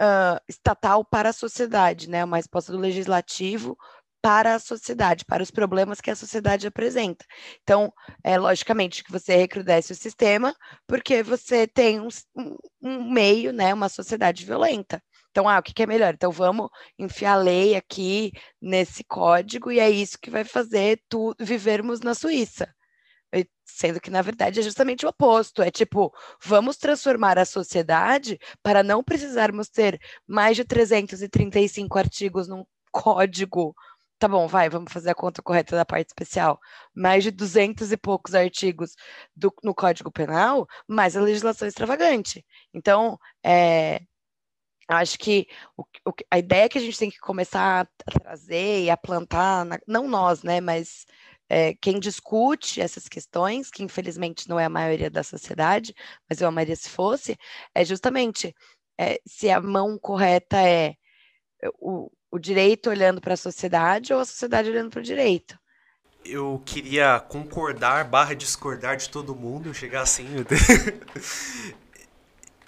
uh, 0.00 0.40
estatal 0.48 1.05
para 1.05 1.29
a 1.29 1.35
sociedade, 1.35 2.09
né? 2.09 2.24
Uma 2.24 2.38
resposta 2.38 2.72
do 2.72 2.79
legislativo 2.79 3.76
para 4.22 4.54
a 4.54 4.59
sociedade, 4.59 5.24
para 5.24 5.42
os 5.42 5.50
problemas 5.50 6.00
que 6.00 6.11
a 6.11 6.16
sociedade 6.16 6.66
apresenta. 6.66 7.24
Então, 7.62 7.92
é 8.22 8.38
logicamente 8.38 9.02
que 9.04 9.12
você 9.12 9.37
recrudesce 9.37 9.92
o 9.92 9.96
sistema, 9.96 10.54
porque 10.87 11.22
você 11.22 11.66
tem 11.66 12.00
um, 12.00 12.09
um 12.83 13.11
meio, 13.11 13.52
né, 13.52 13.72
uma 13.72 13.88
sociedade 13.88 14.44
violenta. 14.44 15.02
Então, 15.30 15.48
ah, 15.48 15.59
o 15.59 15.62
que, 15.62 15.72
que 15.72 15.83
é 15.83 15.87
melhor? 15.87 16.14
Então, 16.14 16.30
vamos 16.33 16.68
enfiar 16.98 17.37
lei 17.37 17.76
aqui 17.76 18.33
nesse 18.61 19.04
código, 19.04 19.70
e 19.70 19.78
é 19.78 19.88
isso 19.88 20.18
que 20.20 20.30
vai 20.30 20.44
fazer 20.44 21.00
tu 21.09 21.35
vivermos 21.38 22.00
na 22.00 22.14
Suíça. 22.14 22.68
Sendo 23.64 24.00
que, 24.00 24.11
na 24.11 24.20
verdade, 24.22 24.61
é 24.61 24.62
justamente 24.62 25.06
o 25.06 25.09
oposto. 25.09 25.62
É 25.62 25.70
tipo, 25.70 26.12
vamos 26.44 26.76
transformar 26.76 27.38
a 27.38 27.44
sociedade 27.44 28.38
para 28.62 28.83
não 28.83 29.02
precisarmos 29.02 29.68
ter 29.68 29.98
mais 30.26 30.56
de 30.56 30.64
335 30.64 31.98
artigos 31.98 32.48
num 32.48 32.64
código 32.90 33.74
tá 34.20 34.28
bom, 34.28 34.46
vai, 34.46 34.68
vamos 34.68 34.92
fazer 34.92 35.11
a 35.11 35.14
conta 35.14 35.42
correta 35.42 35.74
da 35.74 35.85
parte 35.85 36.09
especial, 36.09 36.61
mais 36.94 37.24
de 37.24 37.30
duzentos 37.30 37.90
e 37.90 37.96
poucos 37.96 38.35
artigos 38.35 38.94
do, 39.35 39.52
no 39.64 39.74
Código 39.74 40.12
Penal, 40.12 40.66
mais 40.87 41.16
a 41.16 41.22
legislação 41.22 41.66
extravagante. 41.66 42.44
Então, 42.74 43.18
é, 43.42 44.02
acho 44.88 45.18
que 45.18 45.48
o, 45.76 45.83
o, 46.06 46.12
a 46.30 46.38
ideia 46.38 46.68
que 46.68 46.76
a 46.78 46.80
gente 46.83 46.98
tem 46.98 47.11
que 47.11 47.18
começar 47.18 47.87
a 47.87 48.11
trazer 48.20 48.85
e 48.85 48.90
a 48.90 48.96
plantar, 48.96 49.64
na, 49.64 49.78
não 49.88 50.06
nós, 50.06 50.42
né, 50.42 50.61
mas 50.61 51.06
é, 51.48 51.74
quem 51.74 51.98
discute 51.98 52.80
essas 52.80 53.09
questões, 53.09 53.70
que 53.70 53.83
infelizmente 53.83 54.48
não 54.50 54.61
é 54.61 54.66
a 54.66 54.68
maioria 54.70 55.11
da 55.11 55.22
sociedade, 55.22 55.94
mas 56.28 56.42
eu 56.42 56.48
amaria 56.48 56.76
se 56.76 56.90
fosse, 56.90 57.38
é 57.74 57.85
justamente 57.87 58.54
é, 58.98 59.18
se 59.26 59.50
a 59.50 59.61
mão 59.62 59.98
correta 59.98 60.59
é 60.61 60.94
o, 61.80 62.11
o 62.31 62.38
direito 62.38 62.90
olhando 62.90 63.21
para 63.21 63.35
a 63.35 63.37
sociedade 63.37 64.12
ou 64.12 64.21
a 64.21 64.25
sociedade 64.25 64.71
olhando 64.71 64.90
para 64.90 65.01
o 65.01 65.03
direito. 65.03 65.59
Eu 66.25 66.62
queria 66.64 67.19
concordar 67.19 68.05
barra 68.05 68.35
discordar 68.35 68.97
de 68.97 69.09
todo 69.09 69.35
mundo, 69.35 69.73
chegar 69.73 70.03
assim. 70.03 70.27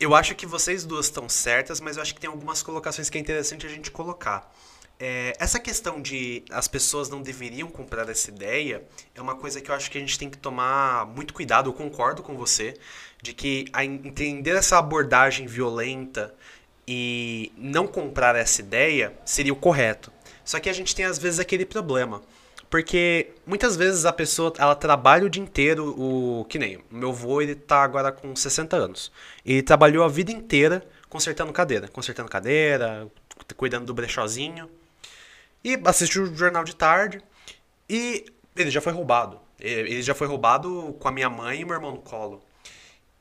eu 0.00 0.14
acho 0.14 0.34
que 0.34 0.46
vocês 0.46 0.84
duas 0.84 1.06
estão 1.06 1.28
certas, 1.28 1.80
mas 1.80 1.96
eu 1.96 2.02
acho 2.02 2.14
que 2.14 2.20
tem 2.20 2.30
algumas 2.30 2.62
colocações 2.62 3.10
que 3.10 3.18
é 3.18 3.20
interessante 3.20 3.66
a 3.66 3.68
gente 3.68 3.90
colocar. 3.90 4.50
É, 4.98 5.32
essa 5.38 5.58
questão 5.58 6.00
de 6.00 6.44
as 6.50 6.68
pessoas 6.68 7.08
não 7.08 7.22
deveriam 7.22 7.68
comprar 7.68 8.08
essa 8.08 8.30
ideia 8.30 8.84
é 9.14 9.20
uma 9.20 9.34
coisa 9.34 9.60
que 9.60 9.68
eu 9.68 9.74
acho 9.74 9.90
que 9.90 9.98
a 9.98 10.00
gente 10.00 10.16
tem 10.16 10.30
que 10.30 10.38
tomar 10.38 11.06
muito 11.06 11.34
cuidado. 11.34 11.68
Eu 11.68 11.74
concordo 11.74 12.22
com 12.22 12.36
você 12.36 12.74
de 13.20 13.32
que 13.32 13.66
a 13.72 13.84
entender 13.84 14.52
essa 14.52 14.78
abordagem 14.78 15.46
violenta 15.46 16.34
e 16.86 17.52
não 17.56 17.86
comprar 17.86 18.34
essa 18.36 18.60
ideia 18.60 19.12
seria 19.24 19.52
o 19.52 19.56
correto. 19.56 20.12
Só 20.44 20.58
que 20.58 20.68
a 20.68 20.72
gente 20.72 20.94
tem 20.94 21.04
às 21.04 21.18
vezes 21.18 21.38
aquele 21.38 21.64
problema. 21.64 22.22
Porque 22.68 23.32
muitas 23.46 23.76
vezes 23.76 24.06
a 24.06 24.12
pessoa 24.12 24.52
ela 24.58 24.74
trabalha 24.74 25.26
o 25.26 25.30
dia 25.30 25.42
inteiro, 25.42 25.94
o 25.98 26.46
que 26.46 26.58
nem 26.58 26.82
meu 26.90 27.10
avô, 27.10 27.42
ele 27.42 27.54
tá 27.54 27.82
agora 27.82 28.10
com 28.10 28.34
60 28.34 28.74
anos. 28.74 29.12
Ele 29.44 29.62
trabalhou 29.62 30.02
a 30.02 30.08
vida 30.08 30.32
inteira 30.32 30.82
consertando 31.08 31.52
cadeira, 31.52 31.86
consertando 31.88 32.30
cadeira, 32.30 33.06
cuidando 33.58 33.84
do 33.84 33.92
brechózinho. 33.92 34.70
E 35.62 35.78
assistiu 35.84 36.22
o 36.22 36.34
jornal 36.34 36.64
de 36.64 36.74
tarde 36.74 37.20
e 37.88 38.24
ele 38.56 38.70
já 38.70 38.80
foi 38.80 38.92
roubado. 38.94 39.38
Ele 39.60 40.02
já 40.02 40.14
foi 40.14 40.26
roubado 40.26 40.96
com 40.98 41.08
a 41.08 41.12
minha 41.12 41.28
mãe 41.28 41.60
e 41.60 41.64
meu 41.66 41.74
irmão 41.74 41.92
no 41.92 42.00
colo. 42.00 42.42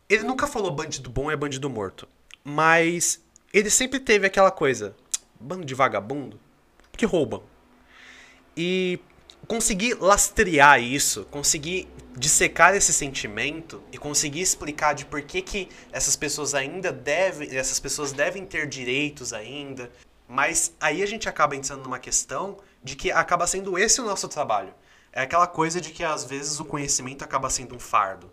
Ele 0.07 0.23
nunca 0.23 0.47
falou 0.47 0.71
bandido 0.71 1.09
bom 1.09 1.29
é 1.29 1.35
bandido 1.35 1.69
morto, 1.69 2.07
mas 2.43 3.21
ele 3.53 3.69
sempre 3.69 3.99
teve 3.99 4.25
aquela 4.25 4.51
coisa, 4.51 4.95
bando 5.39 5.65
de 5.65 5.75
vagabundo 5.75 6.39
que 6.95 7.05
roubam. 7.05 7.43
E 8.55 8.99
conseguir 9.47 9.95
lastrear 9.95 10.81
isso, 10.81 11.25
conseguir 11.25 11.87
dissecar 12.15 12.75
esse 12.75 12.93
sentimento 12.93 13.81
e 13.91 13.97
conseguir 13.97 14.41
explicar 14.41 14.93
de 14.93 15.05
por 15.05 15.21
que, 15.21 15.41
que 15.41 15.69
essas 15.91 16.15
pessoas 16.15 16.53
ainda 16.53 16.91
devem, 16.91 17.55
essas 17.55 17.79
pessoas 17.79 18.11
devem 18.11 18.45
ter 18.45 18.67
direitos 18.67 19.33
ainda. 19.33 19.91
Mas 20.27 20.73
aí 20.79 21.01
a 21.01 21.05
gente 21.05 21.27
acaba 21.27 21.55
entrando 21.55 21.83
numa 21.83 21.99
questão 21.99 22.57
de 22.83 22.95
que 22.95 23.11
acaba 23.11 23.47
sendo 23.47 23.77
esse 23.77 23.99
o 23.99 24.05
nosso 24.05 24.27
trabalho. 24.27 24.73
É 25.11 25.21
aquela 25.21 25.47
coisa 25.47 25.81
de 25.81 25.91
que 25.91 26.03
às 26.03 26.23
vezes 26.23 26.59
o 26.59 26.65
conhecimento 26.65 27.23
acaba 27.23 27.49
sendo 27.49 27.75
um 27.75 27.79
fardo 27.79 28.31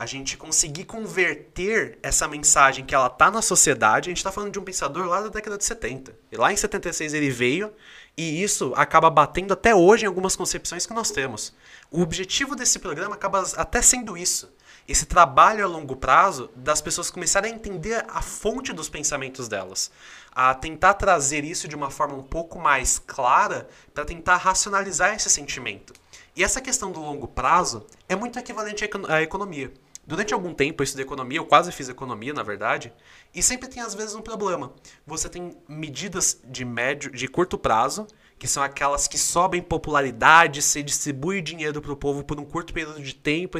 a 0.00 0.06
gente 0.06 0.34
conseguir 0.38 0.84
converter 0.84 1.98
essa 2.02 2.26
mensagem 2.26 2.86
que 2.86 2.94
ela 2.94 3.10
tá 3.10 3.30
na 3.30 3.42
sociedade. 3.42 4.08
A 4.08 4.10
gente 4.10 4.16
está 4.16 4.32
falando 4.32 4.50
de 4.50 4.58
um 4.58 4.64
pensador 4.64 5.06
lá 5.06 5.20
da 5.20 5.28
década 5.28 5.58
de 5.58 5.64
70. 5.66 6.16
E 6.32 6.38
lá 6.38 6.50
em 6.50 6.56
76 6.56 7.12
ele 7.12 7.28
veio 7.28 7.70
e 8.16 8.42
isso 8.42 8.72
acaba 8.76 9.10
batendo 9.10 9.52
até 9.52 9.74
hoje 9.74 10.06
em 10.06 10.08
algumas 10.08 10.34
concepções 10.34 10.86
que 10.86 10.94
nós 10.94 11.10
temos. 11.10 11.54
O 11.90 12.00
objetivo 12.00 12.56
desse 12.56 12.78
programa 12.78 13.14
acaba 13.14 13.44
até 13.58 13.82
sendo 13.82 14.16
isso. 14.16 14.50
Esse 14.88 15.04
trabalho 15.04 15.62
a 15.62 15.68
longo 15.68 15.94
prazo 15.94 16.50
das 16.56 16.80
pessoas 16.80 17.10
começarem 17.10 17.52
a 17.52 17.54
entender 17.54 18.02
a 18.08 18.22
fonte 18.22 18.72
dos 18.72 18.88
pensamentos 18.88 19.48
delas, 19.48 19.90
a 20.32 20.54
tentar 20.54 20.94
trazer 20.94 21.44
isso 21.44 21.68
de 21.68 21.76
uma 21.76 21.90
forma 21.90 22.14
um 22.14 22.22
pouco 22.22 22.58
mais 22.58 22.98
clara 22.98 23.68
para 23.92 24.06
tentar 24.06 24.38
racionalizar 24.38 25.14
esse 25.14 25.28
sentimento. 25.28 25.92
E 26.34 26.42
essa 26.42 26.58
questão 26.58 26.90
do 26.90 27.00
longo 27.00 27.28
prazo 27.28 27.86
é 28.08 28.16
muito 28.16 28.38
equivalente 28.38 28.88
à 29.10 29.20
economia. 29.20 29.70
Durante 30.10 30.34
algum 30.34 30.52
tempo 30.52 30.82
eu 30.82 30.84
estudei 30.84 31.04
economia, 31.04 31.38
eu 31.38 31.46
quase 31.46 31.70
fiz 31.70 31.88
economia, 31.88 32.34
na 32.34 32.42
verdade, 32.42 32.92
e 33.32 33.40
sempre 33.40 33.68
tem 33.68 33.80
às 33.80 33.94
vezes 33.94 34.12
um 34.12 34.20
problema. 34.20 34.74
Você 35.06 35.28
tem 35.28 35.56
medidas 35.68 36.40
de 36.44 36.64
médio, 36.64 37.12
de 37.12 37.28
curto 37.28 37.56
prazo, 37.56 38.08
que 38.36 38.48
são 38.48 38.60
aquelas 38.60 39.06
que 39.06 39.16
sobem 39.16 39.62
popularidade, 39.62 40.62
você 40.62 40.82
distribui 40.82 41.40
dinheiro 41.40 41.80
para 41.80 41.92
o 41.92 41.96
povo 41.96 42.24
por 42.24 42.40
um 42.40 42.44
curto 42.44 42.72
período 42.72 43.00
de 43.00 43.14
tempo, 43.14 43.56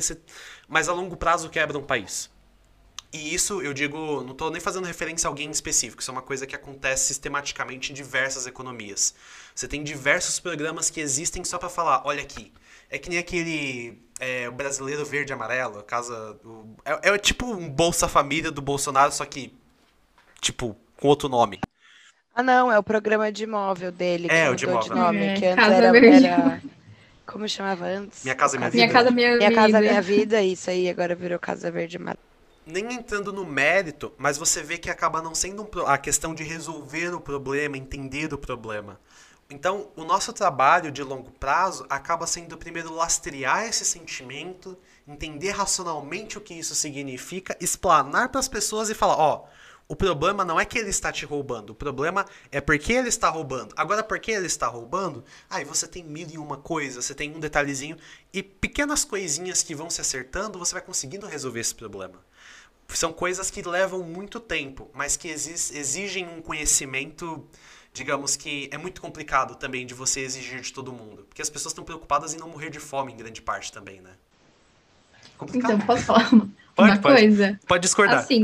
mas 0.66 0.88
a 0.88 0.92
longo 0.92 1.16
prazo 1.16 1.48
quebra 1.50 1.78
um 1.78 1.84
país. 1.84 2.28
E 3.12 3.32
isso, 3.32 3.62
eu 3.62 3.72
digo, 3.72 4.24
não 4.24 4.32
estou 4.32 4.50
nem 4.50 4.60
fazendo 4.60 4.86
referência 4.86 5.28
a 5.28 5.30
alguém 5.30 5.48
específico, 5.52 6.02
isso 6.02 6.10
é 6.10 6.14
uma 6.14 6.20
coisa 6.20 6.48
que 6.48 6.56
acontece 6.56 7.06
sistematicamente 7.06 7.92
em 7.92 7.94
diversas 7.94 8.48
economias. 8.48 9.14
Você 9.54 9.68
tem 9.68 9.84
diversos 9.84 10.40
programas 10.40 10.90
que 10.90 11.00
existem 11.00 11.44
só 11.44 11.58
para 11.58 11.68
falar, 11.68 12.02
olha 12.04 12.22
aqui, 12.22 12.52
é 12.90 12.98
que 12.98 13.08
nem 13.08 13.18
aquele 13.18 14.02
é, 14.18 14.50
brasileiro 14.50 15.04
verde 15.04 15.32
e 15.32 15.34
amarelo, 15.34 15.78
a 15.78 15.82
casa 15.82 16.34
do. 16.42 16.66
É, 16.84 17.10
é, 17.10 17.18
tipo 17.18 17.46
um 17.46 17.68
Bolsa 17.68 18.08
Família 18.08 18.50
do 18.50 18.60
Bolsonaro, 18.62 19.12
só 19.12 19.24
que. 19.24 19.54
Tipo, 20.40 20.76
com 20.96 21.08
outro 21.08 21.28
nome. 21.28 21.60
Ah, 22.34 22.42
não, 22.42 22.72
é 22.72 22.78
o 22.78 22.82
programa 22.82 23.30
de 23.30 23.44
imóvel 23.44 23.92
dele. 23.92 24.28
É, 24.30 24.44
que 24.46 24.50
o 24.50 24.56
de 24.56 24.64
imóvel. 24.64 24.96
nome, 24.96 25.18
É, 25.26 25.34
que 25.34 25.46
antes 25.46 25.56
Casa 25.64 25.74
era, 25.74 25.92
Verde. 25.92 26.26
era- 26.26 26.62
Como 27.26 27.48
chamava 27.48 27.84
antes? 27.86 28.24
Minha 28.24 28.34
Casa 28.34 28.58
Minha 28.58 28.70
Minha 28.70 28.86
Vida. 28.88 28.92
casa, 28.98 29.10
minha, 29.10 29.36
Minha 29.36 29.54
Casa. 29.54 29.80
Minha 29.80 30.02
Vida, 30.02 30.42
isso 30.42 30.68
aí, 30.70 30.88
agora 30.88 31.14
virou 31.14 31.38
Casa 31.38 31.70
Verde 31.70 31.98
Mar. 31.98 32.16
nem 32.66 32.92
entrando 32.94 33.32
no 33.32 33.44
mérito, 33.44 34.12
mas 34.18 34.38
você 34.38 34.62
vê 34.62 34.78
que 34.78 34.88
acaba 34.90 35.20
não 35.22 35.34
sendo 35.34 35.62
um 35.62 35.66
pro- 35.66 35.86
a 35.86 35.98
questão 35.98 36.34
de 36.34 36.42
resolver 36.44 37.12
o 37.14 37.20
problema, 37.20 37.76
entender 37.76 38.32
o 38.32 38.38
problema. 38.38 38.98
Então, 39.50 39.90
o 39.96 40.04
nosso 40.04 40.32
trabalho 40.32 40.92
de 40.92 41.02
longo 41.02 41.32
prazo 41.32 41.84
acaba 41.90 42.26
sendo 42.26 42.56
primeiro 42.56 42.94
lastrear 42.94 43.64
esse 43.64 43.84
sentimento, 43.84 44.78
entender 45.06 45.50
racionalmente 45.50 46.38
o 46.38 46.40
que 46.40 46.54
isso 46.54 46.74
significa, 46.74 47.56
explanar 47.60 48.28
para 48.28 48.38
as 48.38 48.48
pessoas 48.48 48.88
e 48.90 48.94
falar, 48.94 49.16
ó, 49.16 49.44
o 49.88 49.96
problema 49.96 50.44
não 50.44 50.60
é 50.60 50.64
que 50.64 50.78
ele 50.78 50.90
está 50.90 51.10
te 51.10 51.26
roubando, 51.26 51.70
o 51.70 51.74
problema 51.74 52.24
é 52.52 52.60
porque 52.60 52.92
ele 52.92 53.08
está 53.08 53.28
roubando. 53.28 53.74
Agora, 53.76 54.04
por 54.04 54.20
que 54.20 54.30
ele 54.30 54.46
está 54.46 54.68
roubando? 54.68 55.24
Aí 55.50 55.64
você 55.64 55.88
tem 55.88 56.04
mil 56.04 56.28
e 56.30 56.38
uma 56.38 56.56
coisa, 56.56 57.02
você 57.02 57.12
tem 57.12 57.34
um 57.34 57.40
detalhezinho 57.40 57.96
e 58.32 58.44
pequenas 58.44 59.04
coisinhas 59.04 59.64
que 59.64 59.74
vão 59.74 59.90
se 59.90 60.00
acertando, 60.00 60.60
você 60.60 60.74
vai 60.74 60.82
conseguindo 60.82 61.26
resolver 61.26 61.58
esse 61.58 61.74
problema 61.74 62.20
são 62.96 63.12
coisas 63.12 63.50
que 63.50 63.62
levam 63.62 64.02
muito 64.02 64.40
tempo, 64.40 64.90
mas 64.92 65.16
que 65.16 65.28
exi- 65.28 65.76
exigem 65.76 66.28
um 66.28 66.42
conhecimento, 66.42 67.46
digamos 67.92 68.36
que 68.36 68.68
é 68.72 68.78
muito 68.78 69.00
complicado 69.00 69.56
também 69.56 69.84
de 69.84 69.94
você 69.94 70.20
exigir 70.20 70.60
de 70.60 70.72
todo 70.72 70.92
mundo. 70.92 71.24
Porque 71.28 71.42
as 71.42 71.50
pessoas 71.50 71.72
estão 71.72 71.84
preocupadas 71.84 72.34
em 72.34 72.38
não 72.38 72.48
morrer 72.48 72.70
de 72.70 72.78
fome 72.78 73.12
em 73.12 73.16
grande 73.16 73.42
parte 73.42 73.72
também, 73.72 74.00
né? 74.00 74.10
Complicado. 75.36 75.74
Então, 75.74 75.86
posso 75.86 76.04
falar 76.04 76.28
uma, 76.32 76.48
Pode, 76.74 76.90
uma 76.92 76.98
pode. 76.98 77.14
coisa? 77.16 77.60
Pode 77.66 77.82
discordar. 77.82 78.18
Assim, 78.18 78.42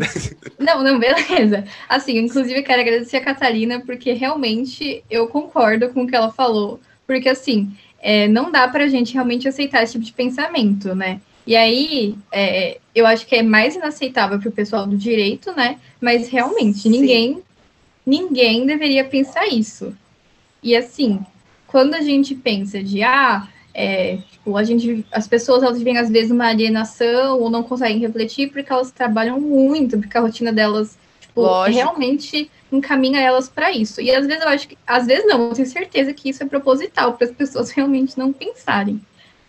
não, 0.59 0.83
não, 0.83 0.99
beleza. 0.99 1.65
Assim, 1.89 2.19
inclusive, 2.19 2.61
eu 2.61 2.65
quero 2.65 2.83
agradecer 2.83 3.19
a 3.19 3.25
Catarina, 3.25 3.81
porque 3.81 4.13
realmente 4.13 5.05
eu 5.11 5.27
concordo 5.29 5.89
com 5.91 6.03
o 6.03 6.07
que 6.07 6.17
ela 6.17 6.31
falou. 6.31 6.81
Porque, 7.07 7.29
assim, 7.29 7.75
é, 8.01 8.27
não 8.29 8.51
dá 8.51 8.67
pra 8.69 8.89
gente 8.89 9.15
realmente 9.15 9.49
aceitar 9.49 9.83
esse 9.83 9.93
tipo 9.93 10.05
de 10.05 10.13
pensamento, 10.13 10.95
né? 10.95 11.21
E 11.47 11.55
aí, 11.55 12.17
é, 12.33 12.79
eu 12.95 13.07
acho 13.07 13.27
que 13.27 13.37
é 13.37 13.43
mais 13.43 13.77
inaceitável 13.77 14.39
pro 14.41 14.51
pessoal 14.51 14.87
do 14.87 14.97
direito, 14.97 15.53
né? 15.53 15.79
Mas 16.01 16.29
realmente, 16.29 16.81
Sim. 16.81 16.91
ninguém, 16.91 17.43
ninguém 18.07 18.67
deveria 18.67 19.05
pensar 19.09 19.47
isso. 19.49 19.97
E 20.63 20.77
assim, 20.77 21.25
quando 21.67 21.95
a 21.95 22.01
gente 22.01 22.35
pensa 22.35 22.83
de, 22.83 23.03
ah, 23.03 23.49
é, 23.75 24.19
tipo, 24.31 24.57
a 24.57 24.65
gente, 24.65 25.07
as 25.13 25.29
pessoas 25.29 25.63
elas 25.63 25.79
vivem 25.79 25.99
às 25.99 26.11
vezes 26.11 26.31
uma 26.31 26.49
alienação 26.49 27.41
ou 27.41 27.51
não 27.51 27.63
conseguem 27.63 27.99
refletir 27.99 28.51
porque 28.51 28.73
elas 28.73 28.93
trabalham 28.93 29.41
muito, 29.41 29.99
porque 29.99 30.17
a 30.17 30.21
rotina 30.21 30.53
delas 30.53 30.99
tipo, 31.21 31.59
realmente 31.67 32.51
encaminha 32.73 33.21
elas 33.21 33.49
para 33.49 33.71
isso. 33.73 34.01
E 34.01 34.11
às 34.15 34.27
vezes 34.27 34.43
eu 34.43 34.49
acho 34.49 34.69
que, 34.69 34.79
às 34.87 35.07
vezes 35.07 35.27
não, 35.27 35.49
eu 35.49 35.53
tenho 35.55 35.69
certeza 35.69 36.13
que 36.15 36.31
isso 36.31 36.43
é 36.43 36.47
proposital 36.47 37.15
para 37.17 37.27
as 37.27 37.33
pessoas 37.35 37.71
realmente 37.73 38.17
não 38.19 38.33
pensarem. 38.33 39.01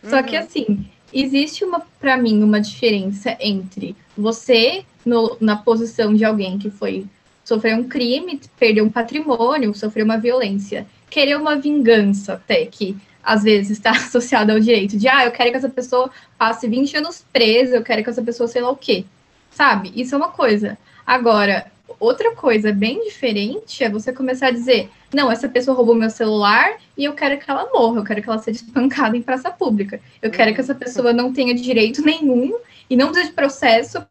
Só 0.04 0.22
que 0.24 0.36
Uhum. 0.36 0.42
assim, 0.44 0.92
existe 1.12 1.64
uma 1.64 1.80
para 2.00 2.18
mim 2.18 2.44
uma 2.44 2.60
diferença 2.62 3.36
entre 3.40 3.96
você 4.16 4.86
no- 5.06 5.38
na 5.40 5.56
posição 5.58 6.14
de 6.14 6.24
alguém 6.26 6.58
que 6.58 6.70
foi 6.70 7.06
sofreu 7.48 7.78
um 7.78 7.88
crime, 7.88 8.42
perdeu 8.60 8.84
um 8.84 8.90
patrimônio, 8.90 9.74
sofreu 9.74 10.04
uma 10.04 10.18
violência, 10.18 10.86
querer 11.10 11.38
uma 11.38 11.56
vingança 11.56 12.34
até 12.34 12.66
que 12.66 12.98
às 13.24 13.44
vezes 13.44 13.72
está 13.80 13.92
associada 13.92 14.52
ao 14.52 14.60
direito 14.60 14.98
de 14.98 15.08
ah, 15.08 15.24
eu 15.24 15.32
quero 15.32 15.52
que 15.52 15.56
essa 15.56 15.70
pessoa 15.70 16.12
passe 16.38 16.68
20 16.68 16.98
anos 16.98 17.24
presa, 17.32 17.78
eu 17.78 17.84
quero 17.84 18.04
que 18.04 18.10
essa 18.10 18.22
pessoa 18.22 18.50
sei 18.50 18.62
lá 18.62 18.70
o 18.70 18.76
quê. 18.76 19.06
Sabe? 19.50 19.94
Isso 19.96 20.14
é 20.14 20.18
uma 20.18 20.28
coisa. 20.28 20.78
Agora, 21.06 21.72
outra 22.02 22.36
coisa 22.36 22.74
bem 22.74 23.06
diferente 23.06 23.82
é 23.82 23.90
você 23.90 24.12
começar 24.12 24.48
a 24.48 24.52
dizer: 24.52 24.90
não, 25.14 25.32
essa 25.32 25.48
pessoa 25.48 25.76
roubou 25.76 25.96
meu 25.96 26.10
celular 26.10 26.78
e 26.98 27.06
eu 27.06 27.14
quero 27.14 27.40
que 27.40 27.50
ela 27.50 27.70
morra, 27.74 28.00
eu 28.02 28.04
quero 28.04 28.22
que 28.22 28.30
ela 28.30 28.40
seja 28.40 28.62
espancada 28.62 29.16
em 29.16 29.22
praça 29.22 29.50
pública. 29.50 30.02
Eu 30.22 30.32
quero 30.32 30.54
que 30.54 30.60
essa 30.60 30.76
pessoa 30.76 31.14
não 31.14 31.32
tenha 31.32 31.56
direito 31.56 32.02
nenhum 32.02 32.60
e 32.90 32.98
não 32.98 33.08
precise 33.08 33.30
de 33.30 33.36
processo 33.36 34.06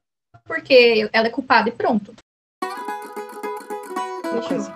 porque 0.47 1.07
ela 1.13 1.27
é 1.27 1.31
culpada 1.31 1.69
e 1.69 1.73
pronto. 1.73 2.15
Coisa. 4.49 4.73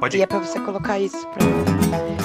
Pode 0.00 0.16
E 0.16 0.22
é 0.22 0.26
pra 0.26 0.38
você 0.38 0.60
colocar 0.60 0.98
isso 0.98 1.26
pra 1.28 1.44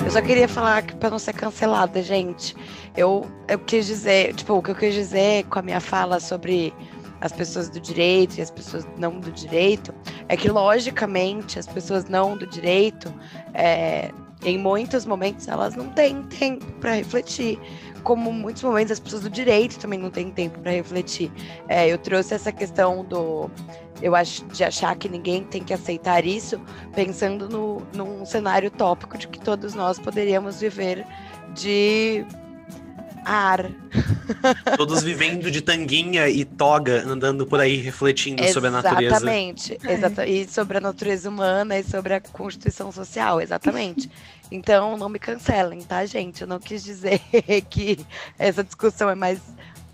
Eu 0.06 0.12
só 0.12 0.22
queria 0.22 0.48
falar 0.48 0.84
que 0.84 0.96
pra 0.96 1.10
não 1.10 1.20
ser 1.20 1.34
cancelada, 1.34 2.02
gente. 2.02 2.56
Eu, 2.96 3.26
eu 3.48 3.58
quis 3.60 3.86
dizer, 3.86 4.34
tipo, 4.36 4.54
o 4.54 4.62
que 4.62 4.72
eu 4.72 4.76
quis 4.76 4.94
dizer 4.94 5.46
com 5.46 5.60
a 5.60 5.62
minha 5.62 5.80
fala 5.80 6.20
sobre 6.20 6.74
as 7.20 7.32
pessoas 7.32 7.70
do 7.70 7.80
direito 7.80 8.38
e 8.38 8.42
as 8.42 8.52
pessoas 8.52 8.86
não 8.98 9.20
do 9.20 9.32
direito 9.32 9.94
é 10.28 10.36
que, 10.36 10.50
logicamente, 10.50 11.58
as 11.58 11.66
pessoas 11.66 12.06
não 12.06 12.38
do 12.38 12.46
direito, 12.46 13.14
é, 13.54 14.12
em 14.44 14.58
muitos 14.58 15.06
momentos, 15.06 15.48
elas 15.48 15.76
não 15.76 15.90
têm 15.90 16.22
tempo 16.24 16.66
para 16.74 16.96
refletir. 16.96 17.58
Como 18.04 18.32
muitos 18.32 18.62
momentos 18.64 18.92
as 18.92 19.00
pessoas 19.00 19.24
do 19.24 19.30
direito 19.30 19.80
também 19.80 19.98
não 19.98 20.10
têm 20.10 20.30
tempo 20.30 20.60
para 20.60 20.72
refletir. 20.72 21.32
É, 21.68 21.88
eu 21.88 21.98
trouxe 21.98 22.34
essa 22.34 22.52
questão 22.52 23.04
do. 23.04 23.50
Eu 24.02 24.16
acho 24.16 24.46
de 24.48 24.64
achar 24.64 24.96
que 24.96 25.08
ninguém 25.08 25.44
tem 25.44 25.64
que 25.64 25.74
aceitar 25.74 26.26
isso, 26.26 26.60
pensando 26.94 27.48
no, 27.48 27.82
num 27.94 28.26
cenário 28.26 28.70
tópico 28.70 29.18
de 29.18 29.28
que 29.28 29.40
todos 29.40 29.74
nós 29.74 29.98
poderíamos 29.98 30.60
viver 30.60 31.06
de 31.54 32.26
ar. 33.26 33.70
Todos 34.78 35.04
vivendo 35.04 35.50
de 35.50 35.62
tanguinha 35.62 36.28
e 36.28 36.44
toga, 36.44 37.04
andando 37.06 37.46
por 37.46 37.60
aí 37.60 37.78
refletindo 37.78 38.44
sobre 38.50 38.70
a 38.70 38.72
natureza. 38.72 39.16
Exatamente. 39.16 39.78
Exata 39.84 40.28
e 40.28 40.48
sobre 40.48 40.78
a 40.78 40.82
natureza 40.82 41.30
humana 41.30 41.78
e 41.78 41.84
sobre 41.84 42.14
a 42.14 42.22
constituição 42.22 42.92
social, 42.92 43.42
exatamente. 43.42 44.10
Então, 44.52 44.98
não 44.98 45.10
me 45.10 45.20
cancelem, 45.20 45.82
tá, 45.82 46.06
gente? 46.06 46.42
Eu 46.42 46.48
não 46.48 46.60
quis 46.60 46.84
dizer 46.84 47.20
que 47.70 48.06
essa 48.38 48.64
discussão 48.64 49.10
é 49.10 49.16
mais 49.16 49.40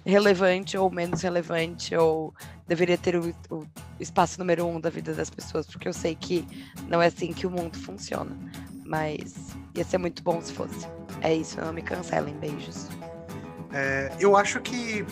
relevante 0.06 0.78
ou 0.78 0.90
menos 0.90 1.22
relevante, 1.22 1.96
ou 1.96 2.34
deveria 2.68 2.98
ter 2.98 3.16
o, 3.16 3.34
o 3.50 3.66
espaço 4.00 4.40
número 4.40 4.66
um 4.66 4.80
da 4.80 4.90
vida 4.90 5.14
das 5.14 5.30
pessoas, 5.30 5.68
porque 5.68 5.88
eu 5.88 5.94
sei 5.94 6.16
que 6.16 6.46
não 6.88 7.02
é 7.02 7.08
assim 7.08 7.32
que 7.34 7.46
o 7.46 7.52
mundo 7.52 7.78
funciona. 7.78 8.36
Mas 8.86 9.36
ia 9.76 9.84
ser 9.84 10.00
muito 10.00 10.24
bom 10.24 10.42
se 10.42 10.52
fosse. 10.52 10.88
É 11.22 11.34
isso, 11.34 11.60
não 11.62 11.72
me 11.72 11.82
cancelem. 11.82 12.34
Beijos. 12.36 12.88
É, 13.72 14.12
eu 14.20 14.36
acho 14.36 14.60
que 14.62 15.06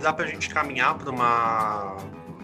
dá 0.00 0.12
pra 0.12 0.26
gente 0.26 0.48
caminhar 0.50 0.98
pra 0.98 1.10
uma, 1.10 1.96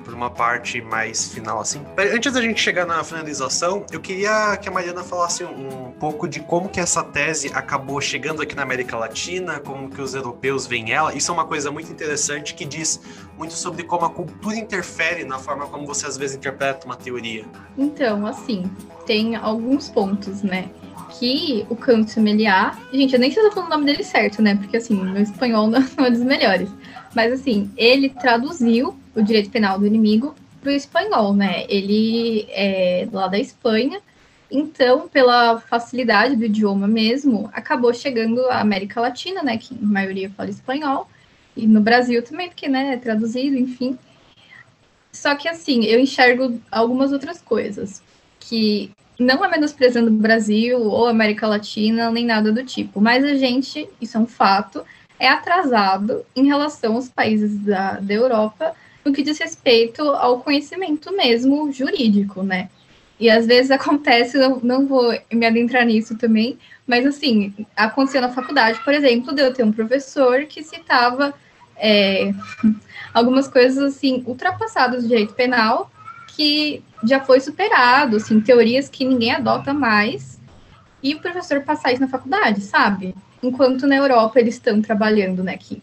pra 0.09 0.16
uma 0.16 0.31
parte 0.31 0.81
mais 0.81 1.31
final, 1.31 1.61
assim. 1.61 1.83
Antes 1.99 2.33
da 2.33 2.40
gente 2.40 2.59
chegar 2.59 2.87
na 2.87 3.05
finalização, 3.05 3.85
eu 3.92 4.01
queria 4.01 4.57
que 4.57 4.66
a 4.66 4.73
Mariana 4.73 5.05
falasse 5.05 5.44
um, 5.44 5.92
pouco 6.01 6.27
de 6.27 6.40
como 6.40 6.68
que 6.68 6.81
essa 6.81 7.03
tese 7.03 7.51
acabou 7.53 8.01
chegando 8.01 8.40
aqui 8.40 8.55
na 8.55 8.62
América 8.62 8.97
Latina, 8.97 9.59
como 9.61 9.90
que 9.90 10.01
os 10.01 10.14
europeus 10.14 10.66
veem 10.66 10.92
ela. 10.92 11.14
Isso 11.14 11.31
é 11.31 11.35
uma 11.35 11.44
coisa 11.44 11.71
muito 11.71 11.90
interessante 11.92 12.55
que 12.55 12.64
diz 12.64 13.01
muito 13.37 13.53
sobre 13.53 13.83
como 13.83 14.07
a 14.07 14.11
cultura 14.11 14.57
interfere 14.57 15.25
na 15.25 15.38
forma 15.38 15.66
como 15.66 15.87
você 15.87 16.07
às 16.07 16.16
vezes 16.16 16.37
interpreta 16.37 16.87
uma 16.87 16.97
teoria. 16.97 17.44
Então, 17.77 18.27
assim, 18.27 18.71
tem 19.07 19.37
alguns 19.37 19.88
pontos, 19.90 20.42
né? 20.42 20.71
Que 21.18 21.66
o 21.68 21.77
Canto 21.77 22.21
Meliá. 22.21 22.79
Gente, 22.92 23.14
eu 23.14 23.21
nem 23.21 23.31
sei 23.31 23.42
se 23.42 23.49
eu 23.49 23.51
tô 23.51 23.57
falando 23.57 23.73
o 23.73 23.75
nome 23.75 23.87
dele 23.87 24.05
certo, 24.05 24.40
né? 24.40 24.55
Porque, 24.55 24.77
assim, 24.77 24.94
meu 24.94 25.23
espanhol 25.23 25.66
não 25.68 25.83
é 25.99 26.11
dos 26.11 26.23
melhores. 26.23 26.71
Mas, 27.14 27.33
assim, 27.33 27.71
ele 27.77 28.11
traduziu 28.11 28.97
o 29.14 29.23
direito 29.23 29.51
penal 29.51 29.79
do 29.79 29.87
inimigo 29.87 30.35
pro 30.61 30.71
espanhol, 30.71 31.35
né? 31.35 31.64
Ele 31.68 32.47
é 32.51 33.09
lá 33.12 33.29
da 33.29 33.38
Espanha. 33.38 34.01
Então, 34.51 35.09
pela 35.09 35.61
facilidade 35.61 36.35
do 36.37 36.44
idioma 36.44 36.88
mesmo, 36.88 37.51
acabou 37.53 37.92
chegando 37.92 38.47
à 38.47 38.61
América 38.61 39.01
Latina, 39.01 39.42
né? 39.42 39.59
Que 39.59 39.75
a 39.75 39.87
maioria 39.87 40.31
fala 40.31 40.51
espanhol. 40.51 41.09
E 41.57 41.66
no 41.66 41.81
Brasil 41.81 42.23
também, 42.23 42.49
porque, 42.49 42.68
né? 42.68 42.94
É 42.94 42.97
traduzido, 42.97 43.57
enfim. 43.57 43.99
Só 45.12 45.35
que, 45.35 45.49
assim, 45.49 45.85
eu 45.85 46.01
enxergo 46.01 46.61
algumas 46.71 47.12
outras 47.12 47.40
coisas. 47.40 48.03
Que 48.40 48.90
não 49.18 49.44
é 49.44 49.51
menosprezando 49.51 50.09
o 50.09 50.14
Brasil 50.14 50.81
ou 50.81 51.07
América 51.07 51.47
Latina, 51.47 52.11
nem 52.11 52.25
nada 52.25 52.53
do 52.53 52.64
tipo. 52.64 53.01
Mas 53.01 53.25
a 53.25 53.35
gente, 53.35 53.88
isso 54.01 54.16
é 54.16 54.21
um 54.21 54.27
fato, 54.27 54.85
é 55.18 55.29
atrasado 55.29 56.25
em 56.35 56.47
relação 56.47 56.94
aos 56.94 57.09
países 57.09 57.59
da, 57.59 57.99
da 58.01 58.14
Europa 58.14 58.75
no 59.09 59.14
que 59.14 59.23
diz 59.23 59.38
respeito 59.38 60.03
ao 60.03 60.40
conhecimento 60.40 61.14
mesmo 61.14 61.73
jurídico, 61.73 62.42
né? 62.42 62.68
E 63.18 63.29
às 63.29 63.47
vezes 63.47 63.71
acontece, 63.73 64.38
não, 64.38 64.61
não 64.61 64.87
vou 64.87 65.18
me 65.33 65.47
adentrar 65.47 65.85
nisso 65.85 66.16
também, 66.16 66.59
mas 66.87 67.05
assim, 67.07 67.55
aconteceu 67.77 68.20
na 68.20 68.28
faculdade, 68.28 68.80
por 68.85 68.95
exemplo, 68.95 69.35
de 69.35 69.43
eu 69.43 69.53
ter 69.53 69.64
um 69.64 69.72
professor 69.72 70.45
que 70.45 70.62
citava 70.62 71.35
é, 71.76 72.32
algumas 73.12 73.49
coisas 73.49 73.97
assim, 73.97 74.22
ultrapassadas 74.26 75.03
do 75.03 75.09
direito 75.09 75.35
penal, 75.35 75.91
que 76.28 76.82
já 77.05 77.20
foi 77.20 77.41
superado, 77.41 78.16
assim, 78.16 78.41
teorias 78.41 78.89
que 78.89 79.05
ninguém 79.05 79.32
adota 79.32 79.72
mais, 79.74 80.39
e 81.03 81.14
o 81.14 81.20
professor 81.20 81.62
passar 81.62 81.93
isso 81.93 82.01
na 82.01 82.09
faculdade, 82.09 82.61
sabe? 82.61 83.14
Enquanto 83.43 83.87
na 83.87 83.97
Europa 83.97 84.41
eles 84.41 84.55
estão 84.55 84.82
trabalhando, 84.82 85.45
né, 85.45 85.57
que 85.57 85.82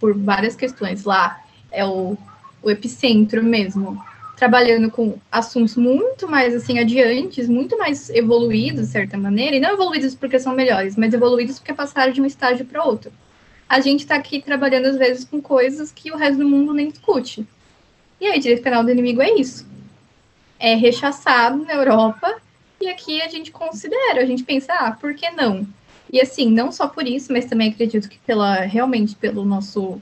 por 0.00 0.16
várias 0.16 0.54
questões 0.54 1.04
lá 1.04 1.40
é 1.70 1.84
o, 1.84 2.16
o 2.62 2.70
epicentro 2.70 3.42
mesmo 3.42 4.02
trabalhando 4.36 4.88
com 4.88 5.18
assuntos 5.32 5.76
muito 5.76 6.28
mais 6.28 6.54
assim 6.54 6.78
adiantes, 6.78 7.48
muito 7.48 7.76
mais 7.76 8.08
evoluídos 8.10 8.86
de 8.86 8.92
certa 8.92 9.18
maneira, 9.18 9.56
e 9.56 9.60
não 9.60 9.72
evoluídos 9.72 10.14
porque 10.14 10.38
são 10.38 10.54
melhores, 10.54 10.96
mas 10.96 11.12
evoluídos 11.12 11.58
porque 11.58 11.74
passaram 11.74 12.12
de 12.12 12.22
um 12.22 12.26
estágio 12.26 12.64
para 12.64 12.84
outro. 12.84 13.10
A 13.68 13.80
gente 13.80 14.00
está 14.00 14.14
aqui 14.14 14.40
trabalhando 14.40 14.86
às 14.86 14.96
vezes 14.96 15.24
com 15.24 15.42
coisas 15.42 15.90
que 15.90 16.12
o 16.12 16.16
resto 16.16 16.38
do 16.38 16.48
mundo 16.48 16.72
nem 16.72 16.88
discute. 16.88 17.44
E 18.20 18.26
aí, 18.26 18.38
direito 18.38 18.62
penal 18.62 18.84
do 18.84 18.90
inimigo 18.90 19.20
é 19.20 19.34
isso. 19.34 19.66
É 20.58 20.74
rechaçado 20.74 21.64
na 21.64 21.74
Europa 21.74 22.40
e 22.80 22.88
aqui 22.88 23.20
a 23.20 23.28
gente 23.28 23.50
considera, 23.50 24.22
a 24.22 24.24
gente 24.24 24.44
pensa, 24.44 24.72
ah, 24.72 24.92
por 24.92 25.14
que 25.14 25.28
não? 25.30 25.66
E 26.12 26.20
assim, 26.20 26.48
não 26.48 26.70
só 26.70 26.86
por 26.86 27.06
isso, 27.06 27.32
mas 27.32 27.46
também 27.46 27.70
acredito 27.70 28.08
que 28.08 28.18
pela 28.20 28.60
realmente 28.60 29.16
pelo 29.16 29.44
nosso 29.44 30.00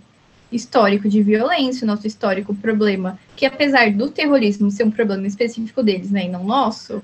histórico 0.57 1.09
de 1.09 1.22
violência, 1.22 1.86
nosso 1.86 2.07
histórico 2.07 2.54
problema, 2.54 3.18
que 3.36 3.46
apesar 3.46 3.92
do 3.92 4.11
terrorismo 4.11 4.70
ser 4.70 4.84
um 4.84 4.90
problema 4.90 5.26
específico 5.26 5.82
deles, 5.82 6.11
né, 6.11 6.24
e 6.24 6.28
não 6.28 6.44
nosso, 6.44 7.02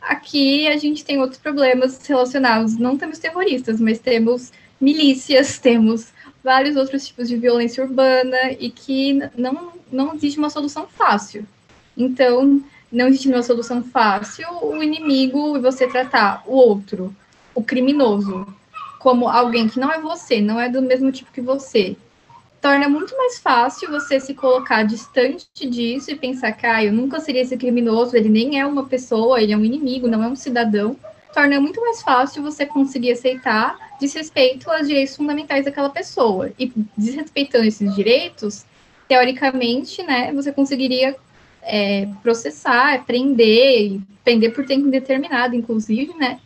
aqui 0.00 0.66
a 0.68 0.76
gente 0.76 1.04
tem 1.04 1.20
outros 1.20 1.40
problemas 1.40 2.04
relacionados, 2.06 2.76
não 2.76 2.96
temos 2.96 3.18
terroristas, 3.18 3.80
mas 3.80 3.98
temos 3.98 4.52
milícias, 4.80 5.58
temos 5.60 6.12
vários 6.42 6.76
outros 6.76 7.06
tipos 7.06 7.28
de 7.28 7.36
violência 7.36 7.84
urbana 7.84 8.52
e 8.58 8.70
que 8.70 9.18
não, 9.36 9.72
não 9.90 10.14
existe 10.14 10.38
uma 10.38 10.50
solução 10.50 10.86
fácil. 10.86 11.46
Então, 11.96 12.62
não 12.90 13.08
existe 13.08 13.28
uma 13.28 13.42
solução 13.42 13.82
fácil 13.82 14.46
o 14.62 14.82
inimigo 14.82 15.56
e 15.56 15.60
você 15.60 15.86
tratar 15.86 16.42
o 16.46 16.54
outro, 16.54 17.14
o 17.54 17.62
criminoso, 17.62 18.46
como 18.98 19.28
alguém 19.28 19.68
que 19.68 19.80
não 19.80 19.92
é 19.92 20.00
você, 20.00 20.40
não 20.40 20.60
é 20.60 20.68
do 20.68 20.80
mesmo 20.80 21.10
tipo 21.10 21.32
que 21.32 21.40
você, 21.40 21.96
torna 22.64 22.88
muito 22.88 23.14
mais 23.14 23.38
fácil 23.38 23.90
você 23.90 24.18
se 24.18 24.32
colocar 24.32 24.84
distante 24.84 25.68
disso 25.68 26.10
e 26.10 26.16
pensar 26.16 26.50
que 26.52 26.66
ah, 26.66 26.82
eu 26.82 26.94
nunca 26.94 27.20
seria 27.20 27.42
esse 27.42 27.58
criminoso, 27.58 28.16
ele 28.16 28.30
nem 28.30 28.58
é 28.58 28.64
uma 28.64 28.86
pessoa, 28.86 29.38
ele 29.38 29.52
é 29.52 29.56
um 29.56 29.66
inimigo, 29.66 30.08
não 30.08 30.24
é 30.24 30.28
um 30.28 30.34
cidadão. 30.34 30.96
Torna 31.34 31.60
muito 31.60 31.78
mais 31.82 32.00
fácil 32.00 32.42
você 32.42 32.64
conseguir 32.64 33.12
aceitar 33.12 33.76
desrespeito 34.00 34.70
aos 34.70 34.88
direitos 34.88 35.14
fundamentais 35.14 35.66
daquela 35.66 35.90
pessoa. 35.90 36.52
E 36.58 36.72
desrespeitando 36.96 37.66
esses 37.66 37.94
direitos, 37.94 38.64
teoricamente, 39.06 40.02
né, 40.02 40.32
você 40.32 40.50
conseguiria 40.50 41.14
é, 41.60 42.08
processar, 42.22 43.04
prender, 43.04 44.00
prender 44.24 44.54
por 44.54 44.64
tempo 44.64 44.86
indeterminado, 44.86 45.54
inclusive, 45.54 46.14
né, 46.14 46.40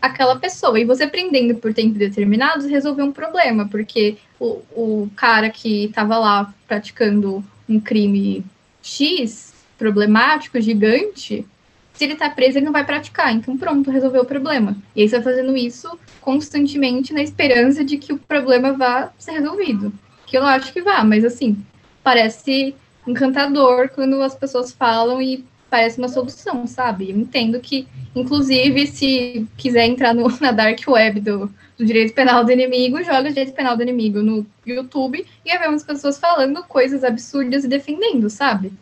aquela 0.00 0.36
pessoa. 0.36 0.78
E 0.78 0.84
você 0.84 1.06
prendendo 1.06 1.54
por 1.56 1.74
tempo 1.74 1.98
determinado 1.98 2.66
resolveu 2.66 3.04
um 3.04 3.12
problema, 3.12 3.68
porque 3.68 4.16
o, 4.38 4.62
o 4.72 5.10
cara 5.16 5.50
que 5.50 5.84
estava 5.84 6.18
lá 6.18 6.54
praticando 6.66 7.44
um 7.68 7.78
crime 7.78 8.44
X, 8.82 9.52
problemático, 9.78 10.60
gigante, 10.60 11.46
se 11.94 12.04
ele 12.04 12.14
está 12.14 12.30
preso, 12.30 12.58
ele 12.58 12.64
não 12.64 12.72
vai 12.72 12.84
praticar. 12.84 13.32
Então, 13.34 13.56
pronto, 13.58 13.90
resolveu 13.90 14.22
o 14.22 14.26
problema. 14.26 14.76
E 14.96 15.02
aí 15.02 15.08
você 15.08 15.18
vai 15.18 15.34
fazendo 15.34 15.56
isso 15.56 15.98
constantemente 16.20 17.12
na 17.12 17.22
esperança 17.22 17.84
de 17.84 17.98
que 17.98 18.12
o 18.12 18.18
problema 18.18 18.72
vá 18.72 19.12
ser 19.18 19.32
resolvido. 19.32 19.92
Que 20.26 20.38
eu 20.38 20.44
acho 20.44 20.72
que 20.72 20.80
vá, 20.80 21.04
mas 21.04 21.24
assim, 21.24 21.62
parece 22.02 22.74
encantador 23.06 23.90
quando 23.90 24.22
as 24.22 24.34
pessoas 24.34 24.72
falam 24.72 25.20
e 25.20 25.44
parece 25.70 25.98
uma 25.98 26.08
solução, 26.08 26.66
sabe? 26.66 27.10
Eu 27.10 27.16
entendo 27.16 27.60
que, 27.60 27.86
inclusive, 28.14 28.86
se 28.86 29.46
quiser 29.56 29.86
entrar 29.86 30.12
no, 30.12 30.28
na 30.40 30.50
dark 30.50 30.80
web 30.86 31.20
do, 31.20 31.50
do 31.78 31.86
direito 31.86 32.12
penal 32.12 32.44
do 32.44 32.50
inimigo, 32.50 33.02
joga 33.02 33.28
direito 33.28 33.52
penal 33.52 33.76
do 33.76 33.82
inimigo 33.82 34.20
no 34.20 34.44
YouTube 34.66 35.24
e 35.44 35.48
vai 35.48 35.58
ver 35.60 35.68
umas 35.68 35.84
pessoas 35.84 36.18
falando 36.18 36.62
coisas 36.64 37.04
absurdas 37.04 37.64
e 37.64 37.68
defendendo, 37.68 38.28
sabe? 38.28 38.72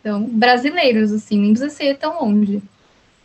Então, 0.00 0.22
brasileiros, 0.22 1.10
assim, 1.10 1.38
nem 1.38 1.52
precisa 1.52 1.74
ser 1.74 1.96
tão 1.96 2.20
longe. 2.20 2.62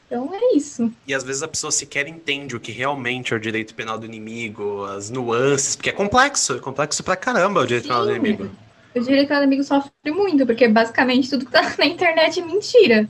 Então 0.07 0.30
é 0.34 0.57
isso. 0.57 0.91
E 1.07 1.14
às 1.14 1.24
vezes 1.24 1.41
a 1.41 1.47
pessoa 1.47 1.72
sequer 1.72 2.05
entende 2.05 2.53
o 2.55 2.59
que 2.59 2.72
realmente 2.72 3.34
é 3.34 3.38
o 3.38 3.39
direito 3.39 3.74
penal 3.74 3.97
do 3.97 4.05
inimigo, 4.05 4.84
as 4.86 5.09
nuances, 5.09 5.76
porque 5.76 5.89
é 5.89 5.93
complexo, 5.93 6.55
é 6.55 6.59
complexo 6.59 7.01
pra 7.01 7.16
caramba 7.16 7.62
o 7.62 7.66
direito 7.66 7.84
Sim. 7.84 7.89
penal 7.89 8.05
do 8.05 8.12
inimigo 8.12 8.51
eu 8.94 9.04
diria 9.04 9.26
que 9.26 9.34
o 9.34 9.38
inimigo 9.38 9.64
sofre 9.64 9.92
muito, 10.08 10.46
porque 10.46 10.68
basicamente 10.68 11.30
tudo 11.30 11.46
que 11.46 11.52
tá 11.52 11.62
na 11.78 11.86
internet 11.86 12.39
é 12.39 12.46
mentira. 12.46 13.10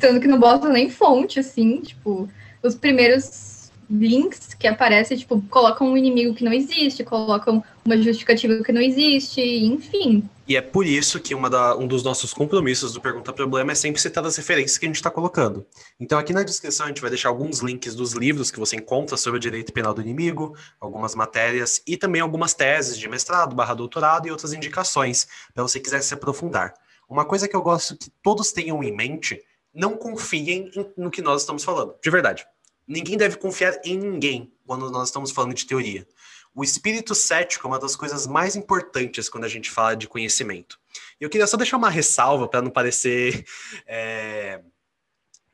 Tanto 0.00 0.20
que 0.20 0.28
não 0.28 0.38
bota 0.38 0.68
nem 0.68 0.90
fonte, 0.90 1.40
assim, 1.40 1.80
tipo, 1.80 2.28
os 2.62 2.74
primeiros 2.74 3.61
links 3.92 4.54
que 4.54 4.66
aparecem, 4.66 5.16
tipo, 5.18 5.42
colocam 5.50 5.92
um 5.92 5.96
inimigo 5.96 6.34
que 6.34 6.42
não 6.42 6.52
existe, 6.52 7.04
colocam 7.04 7.62
uma 7.84 7.96
justificativa 8.00 8.62
que 8.64 8.72
não 8.72 8.80
existe, 8.80 9.40
enfim. 9.40 10.28
E 10.48 10.56
é 10.56 10.62
por 10.62 10.86
isso 10.86 11.20
que 11.20 11.34
da, 11.48 11.76
um 11.76 11.86
dos 11.86 12.02
nossos 12.02 12.32
compromissos 12.32 12.92
do 12.92 13.00
Pergunta 13.00 13.32
Problema 13.32 13.72
é 13.72 13.74
sempre 13.74 14.00
citar 14.00 14.24
as 14.24 14.36
referências 14.36 14.78
que 14.78 14.86
a 14.86 14.88
gente 14.88 14.96
está 14.96 15.10
colocando. 15.10 15.66
Então, 16.00 16.18
aqui 16.18 16.32
na 16.32 16.42
descrição, 16.42 16.86
a 16.86 16.88
gente 16.88 17.00
vai 17.00 17.10
deixar 17.10 17.28
alguns 17.28 17.60
links 17.60 17.94
dos 17.94 18.12
livros 18.12 18.50
que 18.50 18.58
você 18.58 18.76
encontra 18.76 19.16
sobre 19.16 19.36
o 19.36 19.40
direito 19.40 19.72
penal 19.72 19.92
do 19.92 20.00
inimigo, 20.00 20.56
algumas 20.80 21.14
matérias 21.14 21.82
e 21.86 21.96
também 21.96 22.20
algumas 22.20 22.54
teses 22.54 22.98
de 22.98 23.08
mestrado, 23.08 23.54
barra 23.54 23.74
doutorado 23.74 24.26
e 24.26 24.30
outras 24.30 24.52
indicações, 24.52 25.28
para 25.54 25.62
você 25.62 25.78
quiser 25.78 26.02
se 26.02 26.14
aprofundar. 26.14 26.74
Uma 27.08 27.24
coisa 27.24 27.46
que 27.46 27.54
eu 27.54 27.62
gosto 27.62 27.96
que 27.96 28.10
todos 28.22 28.52
tenham 28.52 28.82
em 28.82 28.94
mente, 28.94 29.38
não 29.74 29.96
confiem 29.96 30.70
no 30.96 31.10
que 31.10 31.22
nós 31.22 31.42
estamos 31.42 31.62
falando, 31.62 31.94
de 32.02 32.10
verdade. 32.10 32.46
Ninguém 32.86 33.16
deve 33.16 33.36
confiar 33.36 33.80
em 33.84 33.96
ninguém 33.96 34.52
quando 34.66 34.90
nós 34.90 35.08
estamos 35.08 35.30
falando 35.30 35.54
de 35.54 35.66
teoria. 35.66 36.06
O 36.54 36.62
espírito 36.62 37.14
cético 37.14 37.66
é 37.66 37.70
uma 37.70 37.78
das 37.78 37.96
coisas 37.96 38.26
mais 38.26 38.56
importantes 38.56 39.28
quando 39.28 39.44
a 39.44 39.48
gente 39.48 39.70
fala 39.70 39.96
de 39.96 40.06
conhecimento. 40.06 40.78
E 41.20 41.24
eu 41.24 41.30
queria 41.30 41.46
só 41.46 41.56
deixar 41.56 41.78
uma 41.78 41.88
ressalva 41.88 42.46
para 42.46 42.60
não 42.60 42.70
parecer. 42.70 43.46
É, 43.86 44.60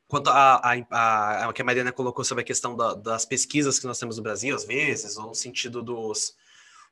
quanto 0.08 0.28
a, 0.30 0.60
a, 0.90 1.52
que 1.52 1.62
a 1.62 1.64
Mariana 1.64 1.92
colocou 1.92 2.24
sobre 2.24 2.42
a 2.42 2.44
questão 2.44 2.74
da, 2.74 2.94
das 2.94 3.24
pesquisas 3.24 3.78
que 3.78 3.86
nós 3.86 3.98
temos 3.98 4.16
no 4.16 4.22
Brasil, 4.22 4.56
às 4.56 4.64
vezes, 4.64 5.16
ou 5.16 5.26
no 5.28 5.34
sentido 5.34 5.82
dos, 5.82 6.34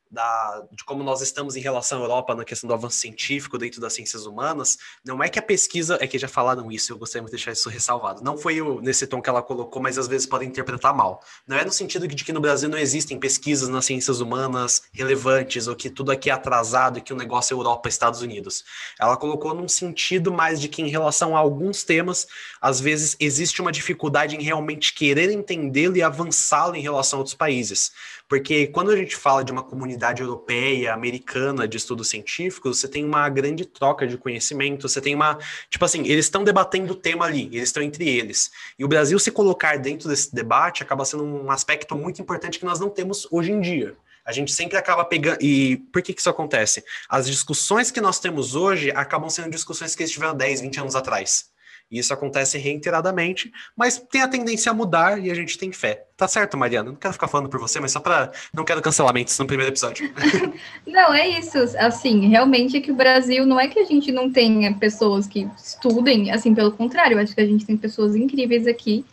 da, 0.09 0.65
de 0.71 0.83
como 0.83 1.03
nós 1.03 1.21
estamos 1.21 1.55
em 1.55 1.61
relação 1.61 1.99
à 1.99 2.03
Europa 2.03 2.35
na 2.35 2.43
questão 2.45 2.67
do 2.67 2.73
avanço 2.73 2.97
científico 2.97 3.57
dentro 3.57 3.81
das 3.81 3.93
ciências 3.93 4.25
humanas, 4.25 4.77
não 5.05 5.21
é 5.21 5.29
que 5.29 5.39
a 5.39 5.41
pesquisa, 5.41 5.97
é 6.01 6.07
que 6.07 6.17
já 6.17 6.27
falaram 6.27 6.71
isso, 6.71 6.91
eu 6.91 6.97
gostaria 6.97 7.25
de 7.25 7.31
deixar 7.31 7.51
isso 7.51 7.69
ressalvado. 7.69 8.23
Não 8.23 8.37
foi 8.37 8.61
o, 8.61 8.81
nesse 8.81 9.05
tom 9.07 9.21
que 9.21 9.29
ela 9.29 9.41
colocou, 9.41 9.81
mas 9.81 9.97
às 9.97 10.07
vezes 10.07 10.27
podem 10.27 10.47
interpretar 10.47 10.95
mal. 10.95 11.23
Não 11.47 11.57
é 11.57 11.65
no 11.65 11.71
sentido 11.71 12.07
de 12.07 12.23
que 12.23 12.33
no 12.33 12.39
Brasil 12.39 12.69
não 12.69 12.77
existem 12.77 13.19
pesquisas 13.19 13.69
nas 13.69 13.85
ciências 13.85 14.19
humanas 14.19 14.83
relevantes, 14.91 15.67
ou 15.67 15.75
que 15.75 15.89
tudo 15.89 16.11
aqui 16.11 16.29
é 16.29 16.33
atrasado 16.33 16.99
e 16.99 17.01
que 17.01 17.13
o 17.13 17.15
negócio 17.15 17.53
é 17.53 17.57
Europa 17.57 17.89
Estados 17.89 18.21
Unidos. 18.21 18.63
Ela 18.99 19.17
colocou 19.17 19.53
num 19.53 19.67
sentido 19.67 20.31
mais 20.31 20.59
de 20.59 20.67
que 20.67 20.81
em 20.81 20.87
relação 20.87 21.35
a 21.35 21.39
alguns 21.39 21.83
temas, 21.83 22.27
às 22.61 22.79
vezes 22.79 23.15
existe 23.19 23.61
uma 23.61 23.71
dificuldade 23.71 24.35
em 24.35 24.41
realmente 24.41 24.93
querer 24.93 25.31
entendê-lo 25.31 25.97
e 25.97 26.03
avançá-lo 26.03 26.75
em 26.75 26.81
relação 26.81 27.17
a 27.17 27.21
outros 27.21 27.35
países. 27.35 27.91
Porque 28.27 28.67
quando 28.67 28.91
a 28.91 28.95
gente 28.95 29.15
fala 29.15 29.43
de 29.43 29.51
uma 29.51 29.63
comunidade 29.63 30.21
europeia, 30.21 30.93
americana 30.93 31.67
de 31.67 31.77
estudos 31.77 32.09
científicos, 32.09 32.79
você 32.79 32.87
tem 32.87 33.05
uma 33.05 33.27
grande 33.29 33.65
troca 33.65 34.05
de 34.05 34.17
conhecimento, 34.17 34.89
você 34.89 34.99
tem 34.99 35.15
uma. 35.15 35.37
Tipo 35.69 35.85
assim, 35.85 36.01
eles 36.05 36.25
estão 36.25 36.43
debatendo 36.43 36.93
o 36.93 36.95
tema 36.95 37.25
ali, 37.25 37.45
eles 37.47 37.69
estão 37.69 37.81
entre 37.81 38.07
eles. 38.07 38.51
E 38.77 38.83
o 38.83 38.87
Brasil 38.87 39.17
se 39.17 39.31
colocar 39.31 39.77
dentro 39.77 40.09
desse 40.09 40.33
debate 40.35 40.83
acaba 40.83 41.05
sendo 41.05 41.23
um 41.23 41.49
aspecto 41.49 41.95
muito 41.95 42.21
importante 42.21 42.59
que 42.59 42.65
nós 42.65 42.79
não 42.79 42.89
temos 42.89 43.27
hoje 43.31 43.51
em 43.51 43.61
dia. 43.61 43.95
A 44.25 44.33
gente 44.33 44.51
sempre 44.51 44.77
acaba 44.77 45.05
pegando. 45.05 45.41
E 45.41 45.77
por 45.77 46.01
que, 46.01 46.13
que 46.13 46.19
isso 46.19 46.29
acontece? 46.29 46.83
As 47.07 47.27
discussões 47.27 47.91
que 47.91 48.01
nós 48.01 48.19
temos 48.19 48.55
hoje 48.55 48.91
acabam 48.91 49.29
sendo 49.29 49.49
discussões 49.49 49.95
que 49.95 50.03
eles 50.03 50.11
tiveram 50.11 50.35
10, 50.35 50.59
20 50.61 50.81
anos 50.81 50.95
atrás. 50.95 51.49
E 51.89 51.99
isso 51.99 52.13
acontece 52.13 52.57
reiteradamente, 52.57 53.51
mas 53.75 53.97
tem 53.97 54.21
a 54.21 54.27
tendência 54.27 54.71
a 54.71 54.75
mudar 54.75 55.23
e 55.23 55.31
a 55.31 55.33
gente 55.33 55.57
tem 55.57 55.71
fé. 55.71 56.05
Tá 56.17 56.27
certo, 56.27 56.57
Mariana? 56.57 56.89
Não 56.89 56.97
quero 56.97 57.13
ficar 57.13 57.27
falando 57.27 57.49
por 57.49 57.59
você, 57.59 57.79
mas 57.79 57.91
só 57.91 57.99
para 57.99 58.31
não 58.53 58.65
quero 58.65 58.81
cancelamentos 58.81 59.37
no 59.39 59.47
primeiro 59.47 59.71
episódio. 59.71 60.11
não, 60.85 61.13
é 61.13 61.27
isso. 61.39 61.57
Assim, 61.77 62.27
realmente 62.27 62.75
é 62.75 62.81
que 62.81 62.91
o 62.91 62.95
Brasil 62.95 63.45
não 63.45 63.59
é 63.59 63.67
que 63.67 63.79
a 63.79 63.85
gente 63.85 64.11
não 64.11 64.29
tenha 64.29 64.73
pessoas 64.73 65.27
que 65.27 65.49
estudem, 65.57 66.31
assim, 66.31 66.53
pelo 66.53 66.71
contrário, 66.71 67.19
acho 67.19 67.33
que 67.33 67.41
a 67.41 67.45
gente 67.45 67.65
tem 67.65 67.77
pessoas 67.77 68.15
incríveis 68.15 68.67
aqui. 68.67 69.05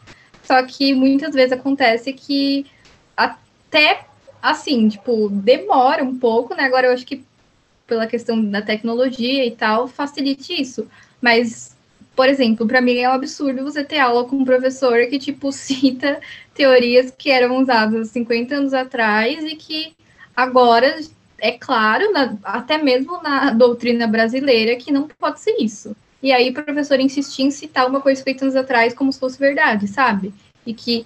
Só 0.43 0.63
que 0.65 0.95
muitas 0.95 1.33
vezes 1.35 1.53
acontece 1.53 2.13
que 2.13 2.67
até 3.17 4.07
assim, 4.43 4.89
tipo, 4.89 5.31
demora 5.31 6.05
um 6.05 6.19
pouco, 6.19 6.55
né? 6.55 6.65
Agora 6.65 6.89
eu 6.89 6.93
acho 6.93 7.07
que 7.07 7.25
pela 7.87 8.07
questão 8.07 8.43
da 8.45 8.61
tecnologia 8.61 9.45
e 9.47 9.51
tal, 9.51 9.89
facilite 9.89 10.61
isso. 10.61 10.87
Mas 11.21 11.74
por 12.15 12.29
exemplo, 12.29 12.67
para 12.67 12.81
mim 12.81 12.97
é 12.99 13.09
um 13.09 13.13
absurdo 13.13 13.65
você 13.65 13.85
ter 13.85 13.99
aula 13.99 14.25
com 14.25 14.37
um 14.37 14.45
professor 14.45 15.07
que, 15.07 15.19
tipo, 15.19 15.51
cita 15.53 16.21
teorias 16.55 17.11
que 17.11 17.31
eram 17.31 17.59
usadas 17.61 18.09
50 18.11 18.55
anos 18.55 18.75
atrás 18.75 19.43
e 19.45 19.57
que 19.57 19.95
agora, 20.37 21.01
é 21.39 21.53
claro, 21.53 22.13
na, 22.13 22.37
até 22.45 22.79
mesmo 22.79 23.21
na 23.23 23.51
doutrina 23.51 24.07
brasileira, 24.07 24.77
que 24.77 24.93
não 24.93 25.09
pode 25.09 25.41
ser 25.41 25.57
isso. 25.59 25.97
E 26.23 26.33
aí 26.33 26.51
o 26.51 26.55
professor 26.55 26.99
insistia 27.01 27.45
em 27.45 27.51
citar 27.51 27.87
uma 27.89 28.01
coisa 28.01 28.23
50 28.23 28.45
anos 28.45 28.57
atrás 28.57 28.95
como 28.95 29.13
se 29.13 29.19
fosse 29.19 29.39
verdade, 29.39 29.87
sabe? 29.89 30.33
E 30.65 30.73
que 30.73 31.05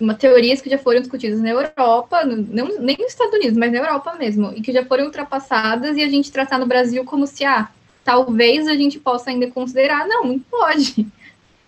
uma 0.00 0.14
teorias 0.14 0.60
que 0.60 0.70
já 0.70 0.78
foram 0.78 1.00
discutidas 1.00 1.40
na 1.40 1.50
Europa, 1.50 2.24
não, 2.24 2.78
nem 2.78 2.96
nos 2.98 3.12
Estados 3.12 3.34
Unidos, 3.34 3.56
mas 3.56 3.72
na 3.72 3.78
Europa 3.78 4.14
mesmo, 4.18 4.52
e 4.54 4.60
que 4.60 4.72
já 4.72 4.84
foram 4.84 5.06
ultrapassadas 5.06 5.96
e 5.96 6.02
a 6.02 6.08
gente 6.08 6.30
tratar 6.30 6.58
no 6.58 6.66
Brasil 6.66 7.04
como 7.04 7.26
se, 7.26 7.44
ah, 7.44 7.68
talvez 8.06 8.68
a 8.68 8.76
gente 8.76 9.00
possa 9.00 9.30
ainda 9.30 9.50
considerar, 9.50 10.06
não, 10.06 10.24
não 10.24 10.38
pode. 10.38 11.04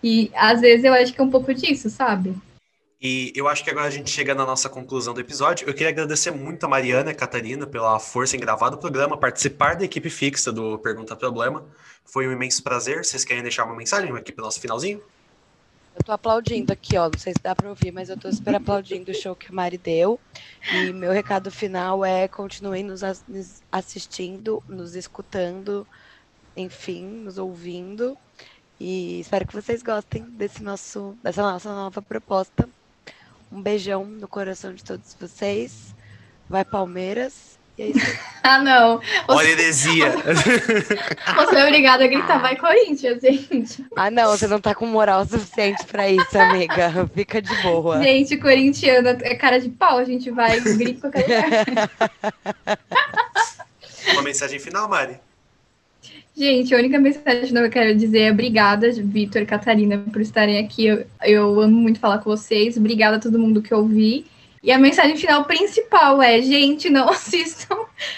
E 0.01 0.31
às 0.33 0.61
vezes 0.61 0.85
eu 0.85 0.93
acho 0.93 1.13
que 1.13 1.19
é 1.19 1.23
um 1.23 1.29
pouco 1.29 1.53
disso, 1.53 1.89
sabe? 1.89 2.33
E 3.01 3.33
eu 3.35 3.47
acho 3.47 3.63
que 3.63 3.69
agora 3.69 3.87
a 3.87 3.91
gente 3.91 4.09
chega 4.09 4.33
na 4.33 4.45
nossa 4.45 4.69
conclusão 4.69 5.13
do 5.13 5.19
episódio. 5.19 5.67
Eu 5.67 5.73
queria 5.73 5.89
agradecer 5.89 6.31
muito 6.31 6.65
a 6.65 6.69
Mariana 6.69 7.09
e 7.09 7.13
a 7.13 7.15
Catarina 7.15 7.67
pela 7.67 7.99
força 7.99 8.37
em 8.37 8.39
gravar 8.39 8.73
o 8.73 8.77
programa, 8.77 9.17
participar 9.17 9.75
da 9.75 9.83
equipe 9.83 10.09
fixa 10.09 10.51
do 10.51 10.79
Pergunta 10.79 11.15
Problema. 11.15 11.65
Foi 12.05 12.25
um 12.25 12.31
imenso 12.31 12.63
prazer. 12.63 13.03
Vocês 13.03 13.25
querem 13.25 13.43
deixar 13.43 13.65
uma 13.65 13.75
mensagem 13.75 14.09
aqui 14.15 14.31
para 14.31 14.41
o 14.41 14.45
nosso 14.45 14.61
finalzinho? 14.61 15.01
Eu 15.95 16.03
tô 16.03 16.13
aplaudindo 16.13 16.71
aqui, 16.71 16.97
ó. 16.97 17.09
Não 17.09 17.19
sei 17.19 17.33
se 17.33 17.43
dá 17.43 17.53
para 17.53 17.67
ouvir, 17.67 17.91
mas 17.91 18.09
eu 18.09 18.17
tô 18.17 18.31
super 18.31 18.55
aplaudindo 18.55 19.11
o 19.11 19.13
show 19.13 19.35
que 19.35 19.47
a 19.49 19.51
Mari 19.51 19.77
deu. 19.77 20.19
E 20.73 20.93
meu 20.93 21.11
recado 21.11 21.51
final 21.51 22.05
é 22.05 22.27
continuem 22.27 22.83
nos 22.83 23.01
assistindo, 23.71 24.63
nos 24.67 24.95
escutando, 24.95 25.85
enfim, 26.61 27.03
nos 27.03 27.37
ouvindo. 27.37 28.17
E 28.79 29.19
espero 29.19 29.45
que 29.47 29.53
vocês 29.53 29.83
gostem 29.83 30.23
desse 30.23 30.63
nosso, 30.63 31.15
dessa 31.21 31.41
nossa 31.41 31.73
nova 31.73 32.01
proposta 32.01 32.67
um 33.51 33.61
beijão 33.61 34.05
no 34.05 34.27
coração 34.27 34.73
de 34.73 34.83
todos 34.83 35.15
vocês. 35.19 35.95
Vai 36.49 36.63
Palmeiras. 36.63 37.59
E 37.77 37.83
é 37.83 37.87
isso. 37.87 38.19
ah, 38.43 38.59
não. 38.59 39.01
Olha 39.27 39.47
heresia. 39.47 40.11
Você 41.35 41.55
é 41.55 41.65
obrigada 41.65 42.03
a 42.03 42.07
gritar, 42.07 42.39
vai 42.39 42.55
Corinthians, 42.55 43.21
gente. 43.21 43.85
Ah, 43.95 44.11
não, 44.11 44.35
você 44.35 44.47
não 44.47 44.59
tá 44.59 44.75
com 44.75 44.85
moral 44.85 45.25
suficiente 45.25 45.85
pra 45.85 46.09
isso, 46.09 46.37
amiga. 46.37 47.09
Fica 47.13 47.41
de 47.41 47.55
boa. 47.61 48.01
Gente, 48.01 48.37
corintiana 48.37 49.17
é 49.21 49.35
cara 49.35 49.59
de 49.59 49.69
pau, 49.69 49.97
a 49.97 50.03
gente 50.03 50.29
vai 50.31 50.59
grito 50.59 51.01
qualquer 51.01 51.21
lugar. 51.21 51.89
Uma 54.13 54.23
mensagem 54.23 54.59
final, 54.59 54.89
Mari? 54.89 55.19
Gente, 56.39 56.73
a 56.73 56.77
única 56.77 56.97
mensagem 56.97 57.51
que 57.51 57.57
eu 57.57 57.69
quero 57.69 57.93
dizer 57.97 58.19
é 58.19 58.31
obrigada, 58.31 58.89
Vitor 58.93 59.41
e 59.41 59.45
Catarina, 59.45 59.97
por 59.97 60.21
estarem 60.21 60.57
aqui. 60.57 60.85
Eu, 60.85 61.05
eu, 61.21 61.59
amo 61.59 61.75
muito 61.75 61.99
falar 61.99 62.19
com 62.19 62.29
vocês. 62.29 62.77
Obrigada 62.77 63.17
a 63.17 63.19
todo 63.19 63.37
mundo 63.37 63.61
que 63.61 63.73
ouvi. 63.73 64.25
E 64.63 64.71
a 64.71 64.77
mensagem 64.77 65.17
final 65.17 65.43
principal 65.43 66.21
é: 66.21 66.41
gente, 66.41 66.89
não 66.89 67.09
assistam 67.11 67.75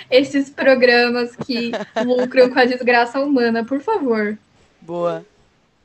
esses 0.08 0.52
programas 0.52 1.36
que 1.36 1.72
lucram 2.06 2.52
com 2.52 2.60
a 2.60 2.66
desgraça 2.66 3.20
humana, 3.20 3.66
por 3.66 3.82
favor. 3.82 4.38
Boa. 4.80 5.26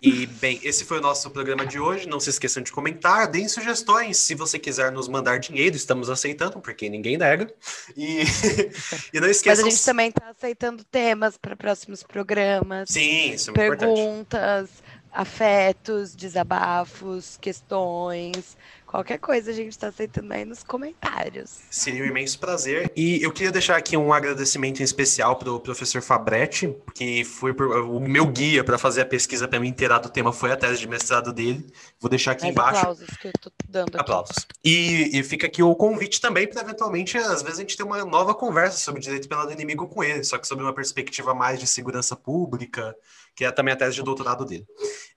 E, 0.07 0.25
bem, 0.25 0.61
esse 0.63 0.85
foi 0.85 0.99
o 0.99 1.01
nosso 1.01 1.29
programa 1.31 1.67
de 1.67 1.81
hoje. 1.81 2.09
Não 2.09 2.21
se 2.21 2.31
esqueçam 2.31 2.63
de 2.63 2.71
comentar, 2.71 3.27
deem 3.27 3.49
sugestões. 3.49 4.17
Se 4.19 4.37
você 4.37 4.57
quiser 4.57 4.93
nos 4.93 5.09
mandar 5.09 5.41
dinheiro, 5.41 5.75
estamos 5.75 6.09
aceitando, 6.09 6.61
porque 6.61 6.89
ninguém 6.89 7.17
nega. 7.17 7.53
E, 7.97 8.23
e 9.13 9.19
não 9.21 9.29
esqueçam. 9.29 9.65
Mas 9.65 9.67
a 9.67 9.71
gente 9.71 9.85
também 9.85 10.09
está 10.11 10.31
aceitando 10.31 10.85
temas 10.85 11.37
para 11.37 11.57
próximos 11.57 12.05
programas. 12.05 12.89
Sim, 12.89 13.33
isso 13.33 13.51
é 13.51 13.55
Perguntas, 13.55 14.71
afetos, 15.13 16.15
desabafos, 16.15 17.37
questões. 17.41 18.57
Qualquer 18.87 19.19
coisa 19.19 19.51
a 19.51 19.55
gente 19.55 19.73
está 19.73 19.89
aceitando 19.89 20.33
aí 20.33 20.45
nos 20.45 20.63
comentários. 20.63 21.59
Seria 21.71 22.05
um 22.05 22.07
imenso 22.07 22.39
prazer. 22.39 22.91
E 22.97 23.21
eu 23.23 23.33
queria 23.33 23.51
deixar 23.51 23.77
aqui 23.77 23.97
um 23.97 24.13
agradecimento 24.13 24.81
em 24.81 24.85
especial 24.85 25.37
para 25.37 25.51
o 25.51 25.59
professor 25.59 26.01
Fabretti, 26.01 26.75
que 26.95 27.25
foi 27.25 27.51
o 27.53 28.01
meu 28.01 28.27
guia 28.27 28.63
para 28.63 28.79
fazer 28.79 29.03
a 29.03 29.07
pesquisa 29.07 29.49
para 29.49 29.59
me 29.59 29.69
inteirar 29.69 29.99
do 29.99 30.09
tema, 30.09 30.33
foi 30.33 30.53
a 30.53 30.57
tese 30.57 30.79
de 30.79 30.89
mestrado 30.89 31.33
dele. 31.33 31.67
Vou 32.01 32.09
deixar 32.09 32.33
aqui 32.33 32.47
embaixo. 32.47 32.81
Aplausos 32.81 33.09
que 33.21 33.29
eu 33.29 33.33
tô 33.41 33.51
dando 33.69 33.89
aqui. 33.89 34.01
Aplausos. 34.01 34.47
E, 34.65 35.19
e 35.19 35.23
fica 35.25 35.47
aqui 35.47 35.63
o 35.63 35.75
convite 35.75 36.21
também 36.21 36.49
para 36.49 36.63
eventualmente, 36.63 37.19
às 37.19 37.43
vezes, 37.43 37.59
a 37.59 37.63
gente 37.63 37.77
ter 37.77 37.83
uma 37.83 38.05
nova 38.05 38.35
conversa 38.35 38.79
sobre 38.79 39.01
direito 39.01 39.29
penal 39.29 39.47
do 39.47 39.53
inimigo 39.53 39.89
com 39.89 40.05
ele, 40.05 40.23
só 40.23 40.39
que 40.39 40.47
sobre 40.47 40.65
uma 40.65 40.73
perspectiva 40.73 41.35
mais 41.35 41.59
de 41.59 41.67
segurança 41.67 42.15
pública, 42.15 42.95
que 43.37 43.45
é 43.45 43.53
também 43.53 43.75
a 43.75 43.77
tese 43.77 43.95
de 43.97 44.03
doutorado 44.03 44.45
dele. 44.47 44.67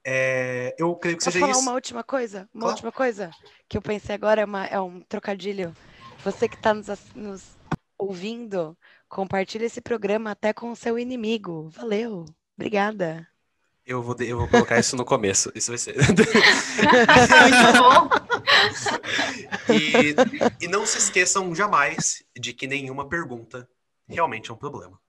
É, 0.06 0.76
eu 0.78 0.94
creio 0.96 1.18
que 1.18 1.24
Posso 1.24 1.32
seja 1.34 1.46
falar 1.46 1.54
isso. 1.58 1.62
uma 1.62 1.74
última 1.74 2.04
coisa? 2.04 2.50
Uma 2.54 2.62
Claro. 2.64 2.74
última 2.76 2.92
coisa 2.92 3.32
que 3.68 3.78
eu 3.78 3.82
pensei 3.82 4.14
agora 4.14 4.42
é, 4.42 4.46
uma- 4.46 4.66
é 4.66 4.80
um 4.80 5.00
trocadilho. 5.02 5.74
Você 6.24 6.50
que 6.50 6.56
está 6.56 6.74
nos, 6.74 6.88
nos 7.16 7.44
ouvindo, 7.98 8.78
compartilhe 9.08 9.66
esse 9.66 9.80
programa 9.82 10.32
até 10.32 10.52
com 10.54 10.70
o 10.72 10.76
seu 10.76 11.00
inimigo. 11.00 11.70
Valeu. 11.70 12.26
Obrigada. 12.58 13.26
Eu 13.86 14.04
vou, 14.04 14.16
eu 14.20 14.38
vou 14.38 14.48
colocar 14.48 14.78
isso 14.78 14.96
no 14.96 15.06
começo. 15.06 15.52
Isso 15.56 15.72
vai 15.72 15.78
ser. 15.78 15.96
E, 19.70 20.16
e 20.66 20.68
não 20.68 20.86
se 20.86 20.98
esqueçam 20.98 21.54
jamais 21.54 22.24
de 22.38 22.54
que 22.54 22.68
nenhuma 22.68 23.08
pergunta 23.08 23.68
realmente 24.08 24.50
é 24.50 24.54
um 24.54 24.58
problema. 24.58 24.98